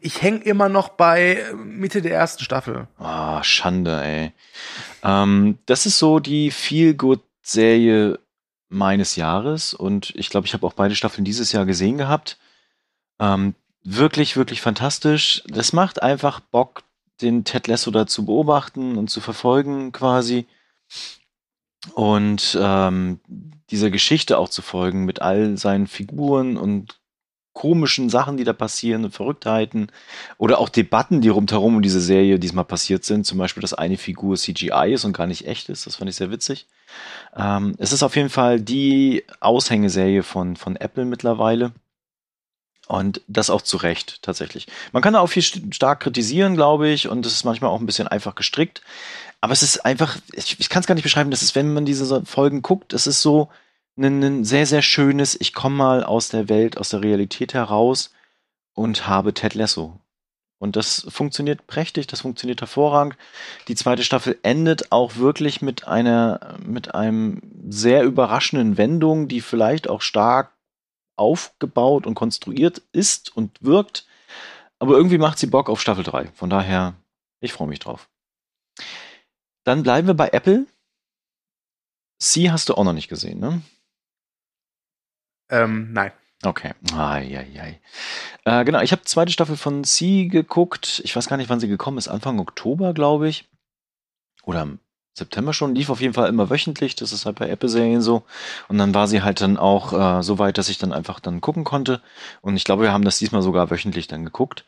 Ich 0.01 0.23
hänge 0.23 0.41
immer 0.45 0.69
noch 0.69 0.91
bei 0.91 1.37
äh, 1.37 1.55
Mitte 1.55 2.03
der 2.03 2.15
ersten 2.15 2.45
Staffel. 2.45 2.87
Ah, 2.99 3.43
Schande, 3.43 4.03
ey. 4.03 4.33
Ähm, 5.03 5.59
das 5.67 5.87
ist 5.87 5.99
so 5.99 6.21
die 6.21 6.51
Feel-Good-Serie 6.51 8.19
meines 8.69 9.17
Jahres 9.17 9.75
und 9.75 10.15
ich 10.15 10.31
glaube, 10.31 10.47
ich 10.47 10.55
habe 10.55 10.67
auch 10.67 10.75
beide 10.75 10.95
Staffeln 10.95 11.25
dieses 11.25 11.51
Jahr 11.51 11.67
gesehen 11.67 11.99
gehabt. 11.99 12.39
Ähm, 13.19 13.55
wirklich, 13.83 14.37
wirklich 14.37 14.61
fantastisch. 14.61 15.43
Das 15.49 15.73
macht 15.73 16.03
einfach 16.03 16.39
Bock, 16.41 16.85
den 17.23 17.45
Ted 17.45 17.67
Lasso 17.67 17.91
da 17.91 18.07
zu 18.07 18.25
beobachten 18.25 18.97
und 18.97 19.11
zu 19.11 19.21
verfolgen 19.21 19.93
quasi. 19.93 20.47
Und 21.95 22.59
ähm, 22.61 23.21
dieser 23.71 23.91
Geschichte 23.91 24.39
auch 24.39 24.49
zu 24.49 24.63
folgen 24.63 25.05
mit 25.05 25.23
all 25.23 25.57
seinen 25.57 25.87
Figuren 25.87 26.57
und 26.57 27.01
komischen 27.53 28.09
Sachen, 28.09 28.37
die 28.37 28.45
da 28.45 28.53
passieren 28.53 29.05
und 29.05 29.13
Verrücktheiten 29.13 29.91
oder 30.39 30.59
auch 30.59 30.69
Debatten, 30.69 31.21
die 31.21 31.29
rundherum 31.29 31.77
um 31.77 31.83
diese 31.83 32.01
Serie 32.01 32.39
diesmal 32.39 32.65
passiert 32.65 33.05
sind. 33.05 33.27
Zum 33.27 33.39
Beispiel, 33.39 33.61
dass 33.61 33.75
eine 33.75 33.97
Figur 33.97 34.37
CGI 34.37 34.93
ist 34.93 35.05
und 35.05 35.17
gar 35.17 35.27
nicht 35.27 35.47
echt 35.47 35.69
ist. 35.69 35.87
Das 35.87 35.97
fand 35.97 36.11
ich 36.11 36.17
sehr 36.17 36.31
witzig. 36.31 36.69
Ähm, 37.37 37.75
es 37.79 37.93
ist 37.93 38.03
auf 38.03 38.17
jeden 38.17 38.31
Fall 38.31 38.61
die 38.61 39.25
Aushängeserie 39.41 40.23
von, 40.23 40.57
von 40.57 40.77
Apple 40.77 41.05
mittlerweile. 41.05 41.73
Und 42.91 43.21
das 43.29 43.51
auch 43.51 43.63
zu 43.63 43.77
Recht, 43.77 44.21
tatsächlich. 44.21 44.67
Man 44.91 45.01
kann 45.01 45.13
da 45.13 45.21
auch 45.21 45.29
viel 45.29 45.45
stark 45.45 46.01
kritisieren, 46.01 46.57
glaube 46.57 46.89
ich, 46.89 47.07
und 47.07 47.25
es 47.25 47.33
ist 47.35 47.45
manchmal 47.45 47.71
auch 47.71 47.79
ein 47.79 47.87
bisschen 47.87 48.09
einfach 48.09 48.35
gestrickt. 48.35 48.83
Aber 49.41 49.53
es 49.53 49.63
ist 49.63 49.85
einfach, 49.87 50.19
ich, 50.33 50.59
ich 50.59 50.69
kann 50.69 50.81
es 50.81 50.89
gar 50.89 50.97
nicht 50.97 51.05
beschreiben, 51.05 51.31
das 51.31 51.43
ist, 51.43 51.55
wenn 51.55 51.73
man 51.73 51.85
diese 51.85 52.25
Folgen 52.27 52.63
guckt, 52.63 52.93
es 52.93 53.07
ist 53.07 53.23
so 53.23 53.49
ein, 53.97 54.21
ein 54.25 54.45
sehr, 54.45 54.67
sehr 54.67 54.83
schönes, 54.83 55.41
ich 55.41 55.55
komme 55.55 55.77
mal 55.77 56.03
aus 56.03 56.31
der 56.31 56.49
Welt, 56.49 56.79
aus 56.79 56.89
der 56.89 57.01
Realität 57.01 57.55
heraus 57.55 58.11
und 58.75 59.07
habe 59.07 59.35
Ted 59.35 59.55
Lasso. 59.55 60.01
Und 60.59 60.75
das 60.75 61.07
funktioniert 61.09 61.69
prächtig, 61.69 62.09
das 62.09 62.23
funktioniert 62.23 62.61
hervorragend. 62.61 63.17
Die 63.69 63.77
zweite 63.77 64.03
Staffel 64.03 64.37
endet 64.43 64.91
auch 64.91 65.15
wirklich 65.15 65.63
mit 65.63 65.87
einer, 65.87 66.57
mit 66.67 66.93
einem 66.93 67.41
sehr 67.69 68.03
überraschenden 68.03 68.79
Wendung, 68.79 69.29
die 69.29 69.43
vielleicht 69.43 69.89
auch 69.89 70.03
stark 70.03 70.51
aufgebaut 71.21 72.07
und 72.07 72.15
konstruiert 72.15 72.83
ist 72.93 73.37
und 73.37 73.63
wirkt. 73.63 74.07
Aber 74.79 74.97
irgendwie 74.97 75.19
macht 75.19 75.39
sie 75.39 75.47
Bock 75.47 75.69
auf 75.69 75.81
Staffel 75.81 76.03
3. 76.03 76.33
Von 76.33 76.51
daher, 76.51 76.95
ich 77.41 77.53
freue 77.53 77.69
mich 77.69 77.79
drauf. 77.79 78.09
Dann 79.65 79.83
bleiben 79.83 80.07
wir 80.07 80.15
bei 80.15 80.31
Apple. 80.31 80.67
Sie 82.19 82.51
hast 82.51 82.69
du 82.69 82.75
auch 82.75 82.85
noch 82.85 82.95
nicht 82.95 83.09
gesehen, 83.09 83.39
ne? 83.39 83.63
Ähm, 85.51 85.93
nein. 85.93 86.13
Okay. 86.43 86.73
Ai, 86.95 87.37
ai, 87.37 87.61
ai. 87.61 87.81
Äh, 88.45 88.65
genau, 88.65 88.81
ich 88.81 88.93
habe 88.93 89.03
zweite 89.03 89.33
Staffel 89.33 89.59
von 89.59 89.85
Sie 89.85 90.29
geguckt. 90.29 91.03
Ich 91.05 91.15
weiß 91.15 91.29
gar 91.29 91.37
nicht, 91.37 91.51
wann 91.51 91.61
sie 91.61 91.69
gekommen 91.69 91.99
ist. 91.99 92.09
Anfang 92.09 92.39
Oktober, 92.39 92.95
glaube 92.95 93.29
ich. 93.29 93.51
Oder 94.45 94.79
September 95.13 95.53
schon, 95.53 95.75
lief 95.75 95.91
auf 95.91 96.01
jeden 96.01 96.15
Fall 96.15 96.29
immer 96.29 96.51
wöchentlich, 96.51 96.95
das 96.97 97.13
ist 97.13 97.27
halt 97.27 97.39
bei 97.39 97.49
Apple-Serien 97.49 98.01
so. 98.01 98.23
Und 98.69 98.79
dann 98.79 98.95
war 98.95 99.09
sie 99.09 99.23
halt 99.23 99.41
dann 99.41 99.57
auch 99.57 99.93
äh, 99.93 100.23
so 100.23 100.39
weit, 100.39 100.57
dass 100.57 100.69
ich 100.69 100.79
dann 100.79 100.93
einfach 100.93 101.21
dann 101.21 101.41
gucken 101.41 101.65
konnte. 101.65 102.01
Und 102.41 102.57
ich 102.57 102.65
glaube, 102.65 102.83
wir 102.85 102.93
haben 102.93 103.05
das 103.05 103.19
diesmal 103.19 103.43
sogar 103.43 103.71
wöchentlich 103.71 104.09
dann 104.09 104.25
geguckt. 104.25 104.65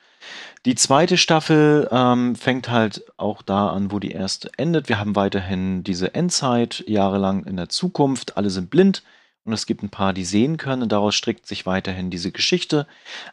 Die 0.64 0.74
zweite 0.74 1.16
Staffel 1.16 1.88
ähm, 1.90 2.36
fängt 2.36 2.68
halt 2.68 3.04
auch 3.16 3.42
da 3.42 3.70
an, 3.70 3.90
wo 3.90 3.98
die 3.98 4.12
erste 4.12 4.50
endet. 4.56 4.88
Wir 4.88 4.98
haben 4.98 5.16
weiterhin 5.16 5.82
diese 5.82 6.14
Endzeit 6.14 6.84
jahrelang 6.86 7.44
in 7.44 7.56
der 7.56 7.68
Zukunft. 7.68 8.36
Alle 8.36 8.50
sind 8.50 8.70
blind 8.70 9.02
und 9.44 9.52
es 9.52 9.66
gibt 9.66 9.82
ein 9.82 9.90
paar, 9.90 10.12
die 10.12 10.24
sehen 10.24 10.56
können. 10.56 10.82
Und 10.82 10.92
daraus 10.92 11.14
strickt 11.14 11.46
sich 11.46 11.66
weiterhin 11.66 12.10
diese 12.10 12.30
Geschichte. 12.30 12.86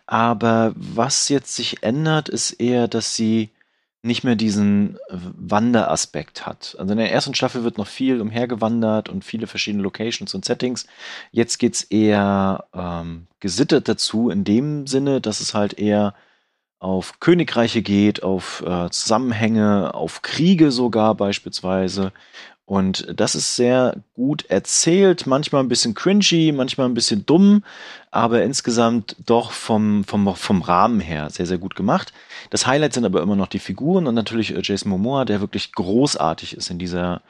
Aber 0.08 0.74
was 0.76 1.30
jetzt 1.30 1.56
sich 1.56 1.84
ändert, 1.84 2.30
ist 2.30 2.54
eher, 2.54 2.88
dass 2.88 3.16
sie 3.16 3.50
nicht 4.02 4.24
mehr 4.24 4.36
diesen 4.36 4.98
Wanderaspekt 5.10 6.46
hat. 6.46 6.76
Also 6.80 6.92
in 6.94 6.98
der 6.98 7.12
ersten 7.12 7.36
Staffel 7.36 7.64
wird 7.64 7.78
noch 7.78 7.88
viel 7.88 8.22
umhergewandert 8.22 9.10
und 9.10 9.26
viele 9.26 9.46
verschiedene 9.46 9.84
Locations 9.84 10.34
und 10.34 10.46
Settings. 10.46 10.86
Jetzt 11.32 11.58
geht's 11.58 11.84
eher 11.84 12.66
ähm, 12.74 13.28
gesittet 13.40 13.90
dazu, 13.90 14.30
in 14.30 14.46
dem 14.46 14.88
Sinne, 14.88 15.20
dass 15.20 15.42
es 15.42 15.54
halt 15.54 15.78
eher 15.78 16.14
auf 16.80 17.20
Königreiche 17.20 17.82
geht, 17.82 18.24
auf 18.24 18.64
äh, 18.66 18.90
Zusammenhänge, 18.90 19.94
auf 19.94 20.22
Kriege 20.22 20.72
sogar 20.72 21.14
beispielsweise. 21.16 22.14
Und 22.70 23.08
das 23.20 23.34
ist 23.34 23.56
sehr 23.56 23.96
gut 24.14 24.46
erzählt, 24.46 25.26
manchmal 25.26 25.64
ein 25.64 25.70
bisschen 25.70 25.96
cringy, 25.96 26.52
manchmal 26.52 26.88
ein 26.88 26.94
bisschen 26.94 27.26
dumm, 27.26 27.64
aber 28.12 28.44
insgesamt 28.44 29.16
doch 29.26 29.50
vom, 29.50 30.04
vom, 30.04 30.36
vom 30.36 30.62
Rahmen 30.62 31.00
her 31.00 31.32
sehr, 31.32 31.48
sehr 31.48 31.58
gut 31.58 31.76
gemacht. 31.76 32.14
Das 32.52 32.68
Highlight 32.68 32.94
sind 32.94 33.06
aber 33.06 33.24
immer 33.24 33.36
noch 33.36 33.48
die 33.48 33.58
Figuren 33.58 34.06
und 34.06 34.14
natürlich 34.14 34.54
äh, 34.54 34.62
Jason 34.62 34.92
Momoa, 34.92 35.26
der 35.26 35.42
wirklich 35.42 35.72
großartig 35.72 36.56
ist 36.56 36.70
in 36.70 36.78
dieser 36.78 37.24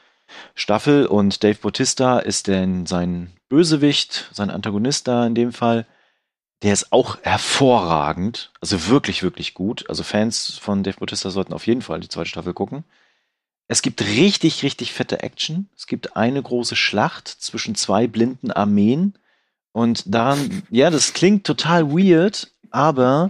Staffel. 0.56 1.06
Und 1.06 1.42
Dave 1.42 1.60
Bautista 1.62 2.20
ist 2.20 2.48
denn 2.48 2.86
sein 2.86 3.32
Bösewicht, 3.48 4.30
sein 4.34 4.50
Antagonist 4.50 5.08
da 5.08 5.26
in 5.26 5.36
dem 5.36 5.54
Fall. 5.54 5.86
Der 6.64 6.74
ist 6.74 6.92
auch 6.92 7.18
hervorragend, 7.22 8.52
also 8.60 8.90
wirklich, 8.90 9.24
wirklich 9.24 9.54
gut. 9.54 9.90
Also 9.90 10.04
Fans 10.04 10.58
von 10.62 10.84
Dave 10.84 10.98
Bautista 10.98 11.30
sollten 11.30 11.54
auf 11.54 11.66
jeden 11.66 11.82
Fall 11.82 12.02
die 12.02 12.10
zweite 12.10 12.28
Staffel 12.28 12.54
gucken. 12.54 12.84
Es 13.72 13.84
gibt 13.84 14.02
richtig, 14.02 14.64
richtig 14.64 14.94
fette 14.94 15.22
Action. 15.22 15.70
Es 15.78 15.86
gibt 15.86 16.18
eine 16.18 16.42
große 16.42 16.76
Schlacht 16.76 17.28
zwischen 17.28 17.76
zwei 17.76 18.08
blinden 18.08 18.52
Armeen. 18.52 19.14
Und 19.72 20.04
daran, 20.14 20.64
ja, 20.72 20.90
das 20.90 21.14
klingt 21.14 21.46
total 21.46 21.92
weird, 21.92 22.52
aber 22.72 23.30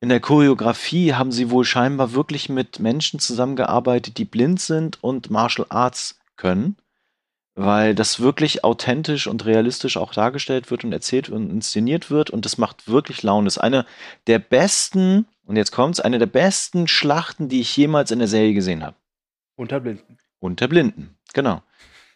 in 0.00 0.10
der 0.10 0.20
Choreografie 0.20 1.14
haben 1.14 1.32
sie 1.32 1.50
wohl 1.50 1.64
scheinbar 1.64 2.12
wirklich 2.12 2.50
mit 2.50 2.80
Menschen 2.80 3.18
zusammengearbeitet, 3.18 4.18
die 4.18 4.26
blind 4.26 4.60
sind 4.60 5.02
und 5.02 5.30
Martial 5.30 5.66
Arts 5.70 6.20
können, 6.36 6.76
weil 7.54 7.94
das 7.94 8.20
wirklich 8.20 8.64
authentisch 8.64 9.26
und 9.26 9.46
realistisch 9.46 9.96
auch 9.96 10.12
dargestellt 10.12 10.70
wird 10.70 10.84
und 10.84 10.92
erzählt 10.92 11.30
und 11.30 11.50
inszeniert 11.50 12.10
wird 12.10 12.28
und 12.28 12.44
das 12.44 12.58
macht 12.58 12.88
wirklich 12.88 13.22
Laune. 13.22 13.46
Das 13.46 13.56
ist 13.56 13.62
eine 13.62 13.86
der 14.26 14.38
besten, 14.38 15.26
und 15.46 15.56
jetzt 15.56 15.72
kommt's, 15.72 15.98
eine 15.98 16.18
der 16.18 16.26
besten 16.26 16.88
Schlachten, 16.88 17.48
die 17.48 17.62
ich 17.62 17.74
jemals 17.74 18.10
in 18.10 18.18
der 18.18 18.28
Serie 18.28 18.52
gesehen 18.52 18.84
habe. 18.84 18.94
Unter 19.58 19.80
Blinden. 19.80 20.18
Unter 20.38 20.68
Blinden, 20.68 21.16
genau. 21.34 21.62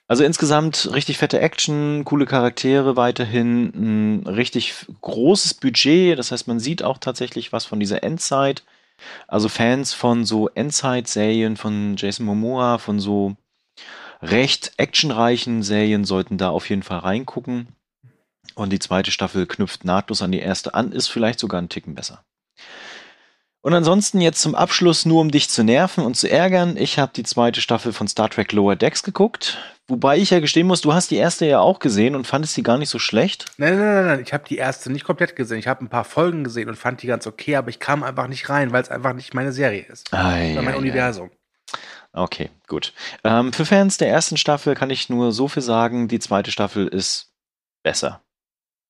Also 0.07 0.23
insgesamt 0.23 0.91
richtig 0.93 1.19
fette 1.19 1.41
Action, 1.41 2.05
coole 2.05 2.25
Charaktere 2.25 2.95
weiterhin, 2.97 4.21
ein 4.23 4.27
richtig 4.29 4.87
großes 5.01 5.55
Budget. 5.55 6.17
Das 6.17 6.31
heißt, 6.31 6.47
man 6.47 6.61
sieht 6.61 6.85
auch 6.85 6.99
tatsächlich 6.99 7.53
was 7.53 7.65
von 7.65 7.81
dieser 7.81 8.05
Endzeit. 8.05 8.63
Also 9.27 9.49
Fans 9.49 9.93
von 9.93 10.25
so 10.25 10.51
Endzeit-Serien 10.51 11.57
von 11.57 11.97
Jason 11.97 12.27
Momoa, 12.27 12.79
von 12.79 13.01
so 13.01 13.37
recht 14.21 14.75
actionreichen 14.77 15.65
Serien 15.65 16.05
sollten 16.05 16.39
da 16.39 16.51
auf 16.51 16.71
jeden 16.71 16.85
Fall 16.85 16.99
reingucken. 16.99 17.67
Und 18.55 18.71
die 18.71 18.79
zweite 18.79 19.11
Staffel 19.11 19.47
knüpft 19.47 19.85
nahtlos 19.85 20.23
an 20.23 20.31
die 20.31 20.39
erste 20.39 20.75
an, 20.75 20.93
ist 20.93 21.09
vielleicht 21.09 21.41
sogar 21.41 21.61
ein 21.61 21.69
Ticken 21.69 21.97
besser. 21.97 22.25
Und 23.63 23.75
ansonsten 23.75 24.21
jetzt 24.21 24.41
zum 24.41 24.57
Abschluss, 24.57 25.07
nur 25.07 25.21
um 25.21 25.31
dich 25.31 25.49
zu 25.49 25.63
nerven 25.63 26.05
und 26.05 26.17
zu 26.17 26.29
ärgern, 26.29 26.77
ich 26.77 26.99
habe 26.99 27.13
die 27.15 27.23
zweite 27.23 27.61
Staffel 27.61 27.93
von 27.93 28.09
Star 28.09 28.29
Trek 28.29 28.51
Lower 28.51 28.75
Decks 28.75 29.05
geguckt. 29.05 29.57
Wobei 29.87 30.19
ich 30.19 30.31
ja 30.31 30.41
gestehen 30.41 30.67
muss, 30.67 30.81
du 30.81 30.93
hast 30.95 31.13
die 31.13 31.17
erste 31.17 31.47
ja 31.47 31.61
auch 31.61 31.79
gesehen 31.79 32.17
und 32.17 32.27
fandest 32.27 32.57
die 32.57 32.65
gar 32.65 32.77
nicht 32.77 32.89
so 32.89 32.99
schlecht. 32.99 33.47
Nein, 33.59 33.79
nein, 33.79 33.95
nein, 33.95 34.07
nein. 34.07 34.23
ich 34.27 34.33
habe 34.33 34.45
die 34.49 34.57
erste 34.57 34.91
nicht 34.91 35.05
komplett 35.05 35.37
gesehen. 35.37 35.59
Ich 35.59 35.69
habe 35.69 35.85
ein 35.85 35.89
paar 35.89 36.05
Folgen 36.05 36.43
gesehen 36.43 36.69
und 36.69 36.75
fand 36.75 37.03
die 37.03 37.07
ganz 37.07 37.27
okay, 37.29 37.55
aber 37.55 37.69
ich 37.69 37.79
kam 37.79 38.03
einfach 38.03 38.27
nicht 38.27 38.49
rein, 38.49 38.73
weil 38.73 38.83
es 38.83 38.91
einfach 38.91 39.13
nicht 39.13 39.33
meine 39.33 39.53
Serie 39.53 39.85
ist. 39.85 40.13
Ei, 40.13 40.55
mein 40.57 40.75
ei, 40.75 40.77
Universum. 40.77 41.31
Okay, 42.13 42.51
gut. 42.67 42.93
Ähm, 43.23 43.53
für 43.53 43.65
Fans 43.65 43.97
der 43.97 44.09
ersten 44.09 44.37
Staffel 44.37 44.75
kann 44.75 44.91
ich 44.91 45.09
nur 45.09 45.31
so 45.31 45.47
viel 45.47 45.63
sagen, 45.63 46.09
die 46.09 46.19
zweite 46.19 46.51
Staffel 46.51 46.89
ist 46.89 47.33
besser. 47.85 48.23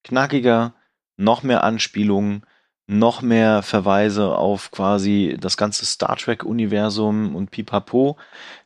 Knackiger, 0.05 0.74
noch 1.18 1.42
mehr 1.42 1.62
Anspielungen, 1.62 2.46
noch 2.87 3.22
mehr 3.22 3.62
Verweise 3.62 4.37
auf 4.37 4.70
quasi 4.70 5.37
das 5.41 5.57
ganze 5.57 5.87
Star 5.87 6.16
Trek-Universum 6.16 7.35
und 7.37 7.51
pipapo. 7.51 8.16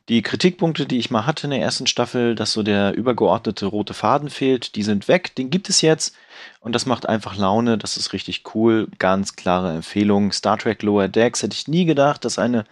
Die 0.09 0.23
Kritikpunkte, 0.23 0.87
die 0.87 0.99
ich 0.99 1.11
mal 1.11 1.27
hatte 1.27 1.47
in 1.47 1.51
der 1.51 1.61
ersten 1.61 1.87
Staffel, 1.87 2.35
dass 2.35 2.53
so 2.53 2.63
der 2.63 2.95
übergeordnete 2.95 3.67
rote 3.67 3.95
Faden 3.95 4.31
fehlt, 4.31 4.77
die 4.77 4.83
sind 4.83 5.09
weg, 5.09 5.35
den 5.35 5.51
gibt 5.51 5.69
es 5.69 5.81
jetzt. 5.83 6.15
Und 6.61 6.75
das 6.75 6.87
macht 6.87 7.09
einfach 7.09 7.37
Laune, 7.37 7.79
das 7.79 7.97
ist 7.97 8.13
richtig 8.13 8.45
cool. 8.55 8.89
Ganz 8.99 9.37
klare 9.37 9.73
Empfehlung. 9.75 10.33
Star 10.33 10.59
Trek 10.59 10.83
Lower 10.83 11.09
Decks 11.09 11.43
hätte 11.43 11.55
ich 11.55 11.69
nie 11.69 11.85
gedacht, 11.85 12.25
dass 12.25 12.39
eine 12.39 12.65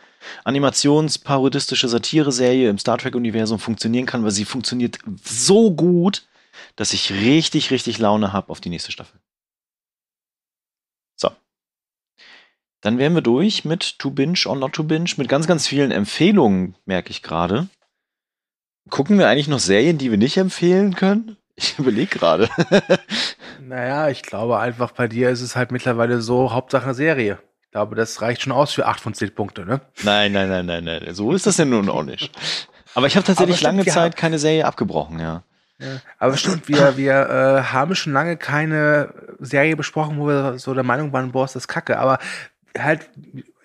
animationsparodistische 0.45 1.89
Satire-Serie 1.89 2.71
im 2.71 2.79
Star 2.79 2.99
Trek-Universum 2.99 3.59
funktionieren 3.59 4.07
kann, 4.07 4.25
weil 4.25 4.31
sie 4.31 4.45
funktioniert 4.45 4.99
so 5.25 5.73
gut. 5.73 6.27
dass 6.77 6.93
ich 6.93 7.11
richtig, 7.13 7.71
richtig 7.71 7.99
Laune 7.99 8.33
habe 8.33 8.51
auf 8.51 8.61
die 8.61 8.71
nächste 8.71 8.93
Staffel. 8.93 9.21
So. 11.17 11.31
Dann 12.85 12.99
wären 12.99 13.15
wir 13.15 13.23
durch 13.23 13.65
mit 13.65 13.99
To 13.99 14.11
Binge 14.11 14.41
or 14.45 14.57
Not 14.57 14.75
to 14.75 14.85
Binge, 14.85 15.11
mit 15.17 15.27
ganz, 15.27 15.47
ganz 15.47 15.67
vielen 15.67 15.91
Empfehlungen, 15.91 16.77
merke 16.85 17.09
ich 17.13 17.23
gerade. 17.23 17.69
Gucken 18.91 19.19
wir 19.19 19.27
eigentlich 19.27 19.49
noch 19.49 19.59
Serien, 19.59 19.97
die 19.97 20.11
wir 20.11 20.19
nicht 20.19 20.37
empfehlen 20.37 20.95
können? 20.95 21.39
Ich 21.57 21.79
überlege 21.79 22.19
gerade. 22.19 22.51
naja, 23.63 24.11
ich 24.11 24.21
glaube 24.21 24.59
einfach, 24.59 24.93
bei 24.93 25.09
dir 25.09 25.31
ist 25.31 25.41
es 25.41 25.57
halt 25.57 25.73
mittlerweile 25.73 26.21
so, 26.21 26.53
Hauptsache 26.53 26.93
Serie. 26.93 27.39
Ich 27.63 27.71
glaube, 27.71 27.97
das 27.97 28.21
reicht 28.21 28.43
schon 28.43 28.53
aus 28.53 28.75
für 28.75 28.85
acht 28.85 29.01
von 29.01 29.15
zehn 29.15 29.35
Punkte, 29.35 29.65
ne? 29.65 29.81
Nein, 30.03 30.33
nein, 30.33 30.51
nein, 30.51 30.67
nein, 30.67 30.85
nein. 30.85 31.15
So 31.15 31.33
ist 31.33 31.47
das 31.47 31.57
ja 31.57 31.65
nun 31.65 31.89
auch 31.89 32.03
nicht. 32.03 32.39
Aber 32.93 33.07
ich 33.07 33.17
habe 33.17 33.25
tatsächlich 33.25 33.63
lange 33.63 33.87
Zeit 33.87 34.15
keine 34.15 34.39
Serie 34.39 34.67
abgebrochen, 34.67 35.21
ja. 35.21 35.43
ja 35.81 36.03
aber 36.19 36.37
stimmt, 36.37 36.69
wir, 36.69 36.99
wir 36.99 37.15
äh, 37.15 37.63
haben 37.73 37.95
schon 37.95 38.13
lange 38.13 38.37
keine 38.37 39.15
Serie 39.41 39.75
besprochen, 39.75 40.19
wo 40.19 40.29
wir 40.29 40.59
so 40.59 40.75
der 40.75 40.85
Meinung 40.85 41.15
waren, 41.15 41.33
boah, 41.33 41.47
ist 41.47 41.57
das 41.57 41.67
kacke. 41.67 41.99
Aber 41.99 42.19
halt, 42.79 43.09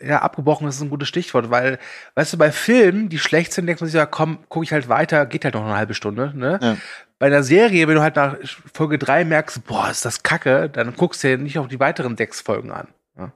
ja, 0.01 0.21
abgebrochen 0.21 0.67
ist 0.67 0.81
ein 0.81 0.89
gutes 0.89 1.07
Stichwort, 1.07 1.49
weil, 1.49 1.79
weißt 2.15 2.33
du, 2.33 2.37
bei 2.37 2.51
Filmen, 2.51 3.09
die 3.09 3.19
schlecht 3.19 3.53
sind, 3.53 3.65
denkt 3.65 3.81
man 3.81 3.89
sich 3.89 3.97
ja, 3.97 4.05
komm, 4.05 4.39
guck 4.49 4.63
ich 4.63 4.71
halt 4.71 4.87
weiter, 4.89 5.25
geht 5.25 5.43
halt 5.45 5.55
noch 5.55 5.65
eine 5.65 5.75
halbe 5.75 5.93
Stunde, 5.93 6.31
ne? 6.35 6.59
Ja. 6.61 6.77
Bei 7.17 7.27
einer 7.27 7.43
Serie, 7.43 7.87
wenn 7.87 7.95
du 7.95 8.01
halt 8.01 8.15
nach 8.15 8.37
Folge 8.73 8.97
drei 8.97 9.25
merkst, 9.25 9.65
boah, 9.65 9.89
ist 9.89 10.05
das 10.05 10.23
kacke, 10.23 10.69
dann 10.69 10.95
guckst 10.95 11.23
du 11.23 11.29
ja 11.29 11.37
nicht 11.37 11.59
auf 11.59 11.67
die 11.67 11.79
weiteren 11.79 12.15
sechs 12.15 12.39
Folgen 12.39 12.71
an. 12.71 12.87
Ja? 13.17 13.33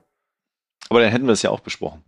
Aber 0.89 1.01
dann 1.01 1.11
hätten 1.11 1.26
wir 1.26 1.34
es 1.34 1.41
ja 1.41 1.49
auch 1.49 1.59
besprochen. 1.59 2.01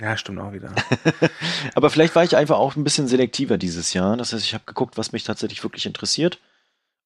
Ja, 0.00 0.16
stimmt 0.16 0.40
auch 0.40 0.52
wieder. 0.52 0.74
Aber 1.76 1.88
vielleicht 1.90 2.16
war 2.16 2.24
ich 2.24 2.36
einfach 2.36 2.58
auch 2.58 2.74
ein 2.74 2.82
bisschen 2.82 3.06
selektiver 3.06 3.58
dieses 3.58 3.92
Jahr. 3.92 4.16
Das 4.16 4.32
heißt, 4.32 4.44
ich 4.44 4.54
habe 4.54 4.64
geguckt, 4.66 4.98
was 4.98 5.12
mich 5.12 5.22
tatsächlich 5.22 5.62
wirklich 5.62 5.86
interessiert. 5.86 6.40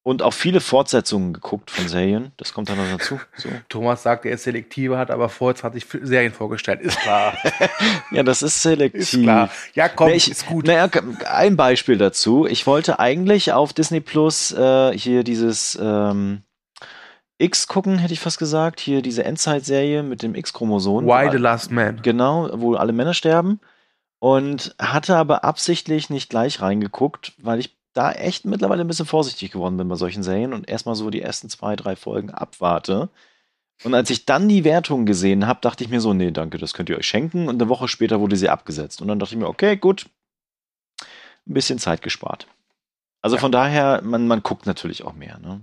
Und 0.07 0.21
auch 0.21 0.31
viele 0.31 0.61
Fortsetzungen 0.61 1.33
geguckt 1.33 1.69
von 1.69 1.89
Serien. 1.89 2.31
Das 2.37 2.53
kommt 2.53 2.69
dann 2.69 2.77
noch 2.77 2.97
dazu. 2.97 3.19
So. 3.35 3.49
Thomas 3.67 4.03
sagt, 4.03 4.23
er 4.23 4.35
ist 4.35 4.43
selektiver, 4.43 4.97
hat 4.97 5.11
aber 5.11 5.27
vor 5.27 5.53
20 5.53 5.85
Serien 6.03 6.31
vorgestellt. 6.31 6.79
Ist 6.79 6.97
klar. 7.01 7.37
ja, 8.11 8.23
das 8.23 8.41
ist 8.41 8.61
selektiv. 8.61 9.01
Ist 9.01 9.21
klar. 9.21 9.49
Ja, 9.73 9.89
komm, 9.89 10.11
ich, 10.11 10.31
ist 10.31 10.45
gut. 10.45 10.65
Naja, 10.65 10.89
ein 11.25 11.57
Beispiel 11.57 11.97
dazu. 11.97 12.47
Ich 12.47 12.65
wollte 12.65 13.01
eigentlich 13.01 13.51
auf 13.51 13.73
Disney 13.73 13.99
Plus 13.99 14.53
äh, 14.53 14.97
hier 14.97 15.25
dieses 15.25 15.77
ähm, 15.81 16.43
X 17.37 17.67
gucken, 17.67 17.97
hätte 17.97 18.13
ich 18.13 18.21
fast 18.21 18.39
gesagt. 18.39 18.79
Hier 18.79 19.01
diese 19.01 19.25
Endzeit-Serie 19.25 20.03
mit 20.03 20.23
dem 20.23 20.35
X-Chromosom. 20.35 21.05
Why 21.05 21.27
the 21.29 21.37
Last 21.37 21.69
Man. 21.69 22.01
Genau, 22.01 22.49
wo 22.53 22.75
alle 22.75 22.93
Männer 22.93 23.13
sterben. 23.13 23.59
Und 24.19 24.73
hatte 24.79 25.17
aber 25.17 25.43
absichtlich 25.43 26.09
nicht 26.09 26.29
gleich 26.29 26.61
reingeguckt, 26.61 27.33
weil 27.39 27.59
ich 27.59 27.76
da 27.97 28.11
echt 28.11 28.45
mittlerweile 28.45 28.81
ein 28.81 28.87
bisschen 28.87 29.05
vorsichtig 29.05 29.51
geworden 29.51 29.77
bin 29.77 29.87
bei 29.87 29.95
solchen 29.95 30.23
Serien 30.23 30.53
und 30.53 30.69
erstmal 30.69 30.95
so 30.95 31.09
die 31.09 31.21
ersten 31.21 31.49
zwei, 31.49 31.75
drei 31.75 31.95
Folgen 31.95 32.29
abwarte. 32.29 33.09
Und 33.83 33.93
als 33.93 34.09
ich 34.09 34.25
dann 34.25 34.49
die 34.49 34.63
Wertung 34.63 35.05
gesehen 35.05 35.47
habe, 35.47 35.59
dachte 35.61 35.83
ich 35.83 35.89
mir 35.89 36.01
so, 36.01 36.13
nee, 36.13 36.31
danke, 36.31 36.57
das 36.57 36.73
könnt 36.73 36.89
ihr 36.89 36.97
euch 36.97 37.07
schenken. 37.07 37.47
Und 37.47 37.61
eine 37.61 37.69
Woche 37.69 37.87
später 37.87 38.19
wurde 38.19 38.35
sie 38.35 38.49
abgesetzt. 38.49 39.01
Und 39.01 39.07
dann 39.07 39.19
dachte 39.19 39.35
ich 39.35 39.39
mir, 39.39 39.47
okay, 39.47 39.77
gut, 39.77 40.07
ein 41.47 41.53
bisschen 41.53 41.79
Zeit 41.79 42.01
gespart. 42.01 42.47
Also 43.21 43.35
ja. 43.35 43.41
von 43.41 43.51
daher, 43.51 44.01
man, 44.03 44.27
man 44.27 44.43
guckt 44.43 44.65
natürlich 44.65 45.03
auch 45.03 45.13
mehr. 45.13 45.37
Ne? 45.39 45.61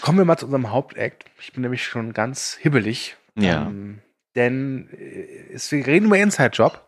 Kommen 0.00 0.18
wir 0.18 0.24
mal 0.24 0.38
zu 0.38 0.46
unserem 0.46 0.70
Hauptakt. 0.70 1.24
Ich 1.40 1.52
bin 1.52 1.62
nämlich 1.62 1.84
schon 1.84 2.12
ganz 2.12 2.56
hibbelig. 2.60 3.16
Ja. 3.34 3.66
Ähm, 3.66 4.00
denn 4.34 4.88
äh, 4.92 5.52
es, 5.52 5.70
wir 5.72 5.86
reden 5.86 6.06
über 6.06 6.18
Inside 6.18 6.50
Job. 6.52 6.87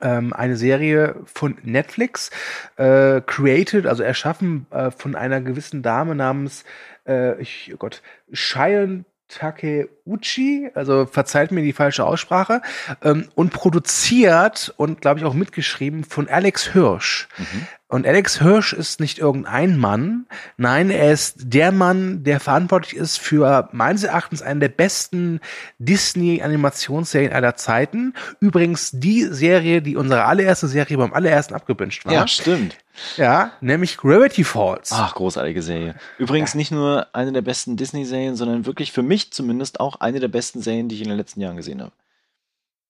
Ähm, 0.00 0.32
eine 0.32 0.56
Serie 0.56 1.16
von 1.24 1.56
Netflix, 1.62 2.30
äh, 2.76 3.20
created, 3.20 3.86
also 3.86 4.02
erschaffen 4.02 4.66
äh, 4.70 4.90
von 4.90 5.14
einer 5.14 5.40
gewissen 5.40 5.82
Dame 5.82 6.14
namens, 6.14 6.64
äh, 7.06 7.40
ich, 7.40 7.70
oh 7.74 7.76
Gott, 7.76 8.02
Cheyenne 8.32 9.04
Takeuchi, 9.38 10.70
also 10.74 11.06
verzeiht 11.06 11.52
mir 11.52 11.62
die 11.62 11.72
falsche 11.72 12.04
Aussprache, 12.04 12.60
ähm, 13.02 13.28
und 13.34 13.52
produziert 13.52 14.72
und 14.76 15.00
glaube 15.00 15.20
ich 15.20 15.26
auch 15.26 15.34
mitgeschrieben 15.34 16.04
von 16.04 16.28
Alex 16.28 16.72
Hirsch. 16.72 17.28
Mhm. 17.38 17.66
Und 17.88 18.06
Alex 18.06 18.40
Hirsch 18.40 18.72
ist 18.72 19.00
nicht 19.00 19.18
irgendein 19.18 19.76
Mann, 19.76 20.26
nein, 20.56 20.88
er 20.88 21.12
ist 21.12 21.36
der 21.44 21.72
Mann, 21.72 22.24
der 22.24 22.40
verantwortlich 22.40 22.96
ist 22.96 23.18
für 23.18 23.68
meines 23.72 24.02
Erachtens 24.02 24.40
eine 24.40 24.60
der 24.60 24.70
besten 24.70 25.40
Disney-Animationsserien 25.78 27.34
aller 27.34 27.54
Zeiten. 27.56 28.14
Übrigens 28.40 28.92
die 28.92 29.24
Serie, 29.24 29.82
die 29.82 29.96
unsere 29.96 30.24
allererste 30.24 30.68
Serie 30.68 30.96
beim 30.96 31.12
allerersten 31.12 31.54
abgebünscht 31.54 32.06
war. 32.06 32.14
Ja, 32.14 32.26
stimmt. 32.26 32.78
Ja, 33.16 33.52
nämlich 33.60 33.96
Gravity 33.96 34.44
Falls. 34.44 34.92
Ach, 34.92 35.14
großartige 35.14 35.62
Serie. 35.62 35.94
Übrigens 36.18 36.52
ja. 36.52 36.58
nicht 36.58 36.70
nur 36.70 37.06
eine 37.14 37.32
der 37.32 37.42
besten 37.42 37.76
Disney-Serien, 37.76 38.36
sondern 38.36 38.66
wirklich 38.66 38.92
für 38.92 39.02
mich 39.02 39.32
zumindest 39.32 39.80
auch 39.80 39.96
eine 39.96 40.20
der 40.20 40.28
besten 40.28 40.62
Serien, 40.62 40.88
die 40.88 40.96
ich 40.96 41.02
in 41.02 41.08
den 41.08 41.16
letzten 41.16 41.40
Jahren 41.40 41.56
gesehen 41.56 41.80
habe. 41.80 41.92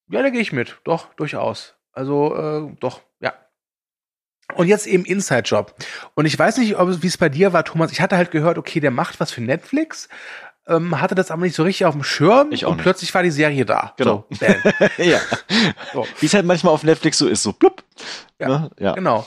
Ja, 0.09 0.23
da 0.23 0.31
gehe 0.31 0.41
ich 0.41 0.53
mit. 0.53 0.79
Doch, 0.85 1.15
durchaus. 1.15 1.75
Also, 1.93 2.35
äh, 2.35 2.77
doch, 2.81 3.01
ja. 3.21 3.33
Und 4.55 4.67
jetzt 4.67 4.87
eben 4.87 5.05
Inside 5.05 5.43
Job. 5.43 5.75
Und 6.15 6.27
ich 6.27 6.39
weiß 6.39 6.59
nicht, 6.59 6.77
wie 6.77 7.07
es 7.07 7.17
bei 7.17 7.29
dir 7.29 7.53
war, 7.53 7.65
Thomas. 7.65 7.93
Ich 7.93 8.01
hatte 8.01 8.17
halt 8.17 8.31
gehört, 8.31 8.59
okay, 8.59 8.81
der 8.81 8.91
macht 8.91 9.21
was 9.21 9.31
für 9.31 9.41
Netflix. 9.41 10.09
Ähm, 10.67 11.01
hatte 11.01 11.15
das 11.15 11.31
aber 11.31 11.43
nicht 11.43 11.57
so 11.57 11.65
richtig 11.65 11.87
auf 11.87 11.95
dem 11.95 12.05
Schirm 12.05 12.53
ich 12.53 12.65
auch 12.65 12.71
und 12.71 12.77
nicht. 12.77 12.85
plötzlich 12.85 13.13
war 13.15 13.23
die 13.23 13.33
Serie 13.33 13.65
da. 13.65 13.95
Genau. 13.97 14.27
So, 14.31 14.47
ja. 15.03 15.19
So. 15.93 16.07
Wie 16.21 16.27
es 16.27 16.35
halt 16.35 16.47
manchmal 16.47 16.73
auf 16.73 16.85
Netflix 16.85 17.19
so 17.19 17.27
ist, 17.27 17.43
so 17.43 17.53
blub. 17.53 17.83
Ja, 18.39 18.49
ne? 18.49 18.71
ja. 18.79 18.93
genau. 18.93 19.27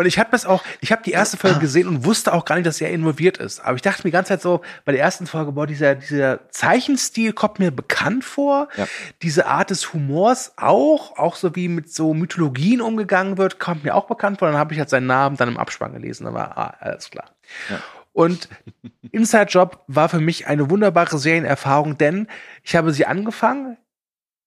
Und 0.00 0.06
ich 0.06 0.18
habe 0.18 0.30
das 0.30 0.46
auch, 0.46 0.64
ich 0.80 0.92
habe 0.92 1.02
die 1.02 1.10
erste 1.10 1.36
Folge 1.36 1.60
gesehen 1.60 1.86
und 1.86 2.04
wusste 2.04 2.32
auch 2.32 2.44
gar 2.44 2.54
nicht, 2.56 2.66
dass 2.66 2.80
er 2.80 2.90
involviert 2.90 3.36
ist. 3.36 3.60
Aber 3.60 3.76
ich 3.76 3.82
dachte 3.82 4.00
mir 4.00 4.10
die 4.10 4.12
ganze 4.12 4.30
Zeit 4.30 4.42
so, 4.42 4.62
bei 4.84 4.92
der 4.92 5.00
ersten 5.00 5.26
Folge, 5.26 5.52
boah, 5.52 5.66
dieser, 5.66 5.94
dieser 5.94 6.48
Zeichenstil 6.50 7.32
kommt 7.34 7.58
mir 7.58 7.70
bekannt 7.70 8.24
vor. 8.24 8.68
Ja. 8.76 8.86
Diese 9.20 9.46
Art 9.46 9.70
des 9.70 9.92
Humors 9.92 10.54
auch, 10.56 11.18
auch 11.18 11.36
so 11.36 11.54
wie 11.54 11.68
mit 11.68 11.92
so 11.92 12.14
Mythologien 12.14 12.80
umgegangen 12.80 13.36
wird, 13.36 13.58
kommt 13.58 13.84
mir 13.84 13.94
auch 13.94 14.06
bekannt 14.06 14.38
vor. 14.38 14.48
Dann 14.48 14.58
habe 14.58 14.72
ich 14.72 14.78
halt 14.78 14.88
seinen 14.88 15.06
Namen 15.06 15.36
dann 15.36 15.48
im 15.48 15.58
Abspann 15.58 15.92
gelesen. 15.92 16.24
Dann 16.24 16.34
war, 16.34 16.56
ah, 16.56 16.74
alles 16.80 17.10
klar. 17.10 17.30
Ja. 17.68 17.78
Und 18.12 18.48
Inside 19.12 19.50
Job 19.50 19.84
war 19.86 20.08
für 20.08 20.20
mich 20.20 20.46
eine 20.46 20.70
wunderbare 20.70 21.18
Serienerfahrung, 21.18 21.98
denn 21.98 22.26
ich 22.62 22.74
habe 22.74 22.92
sie 22.92 23.06
angefangen 23.06 23.76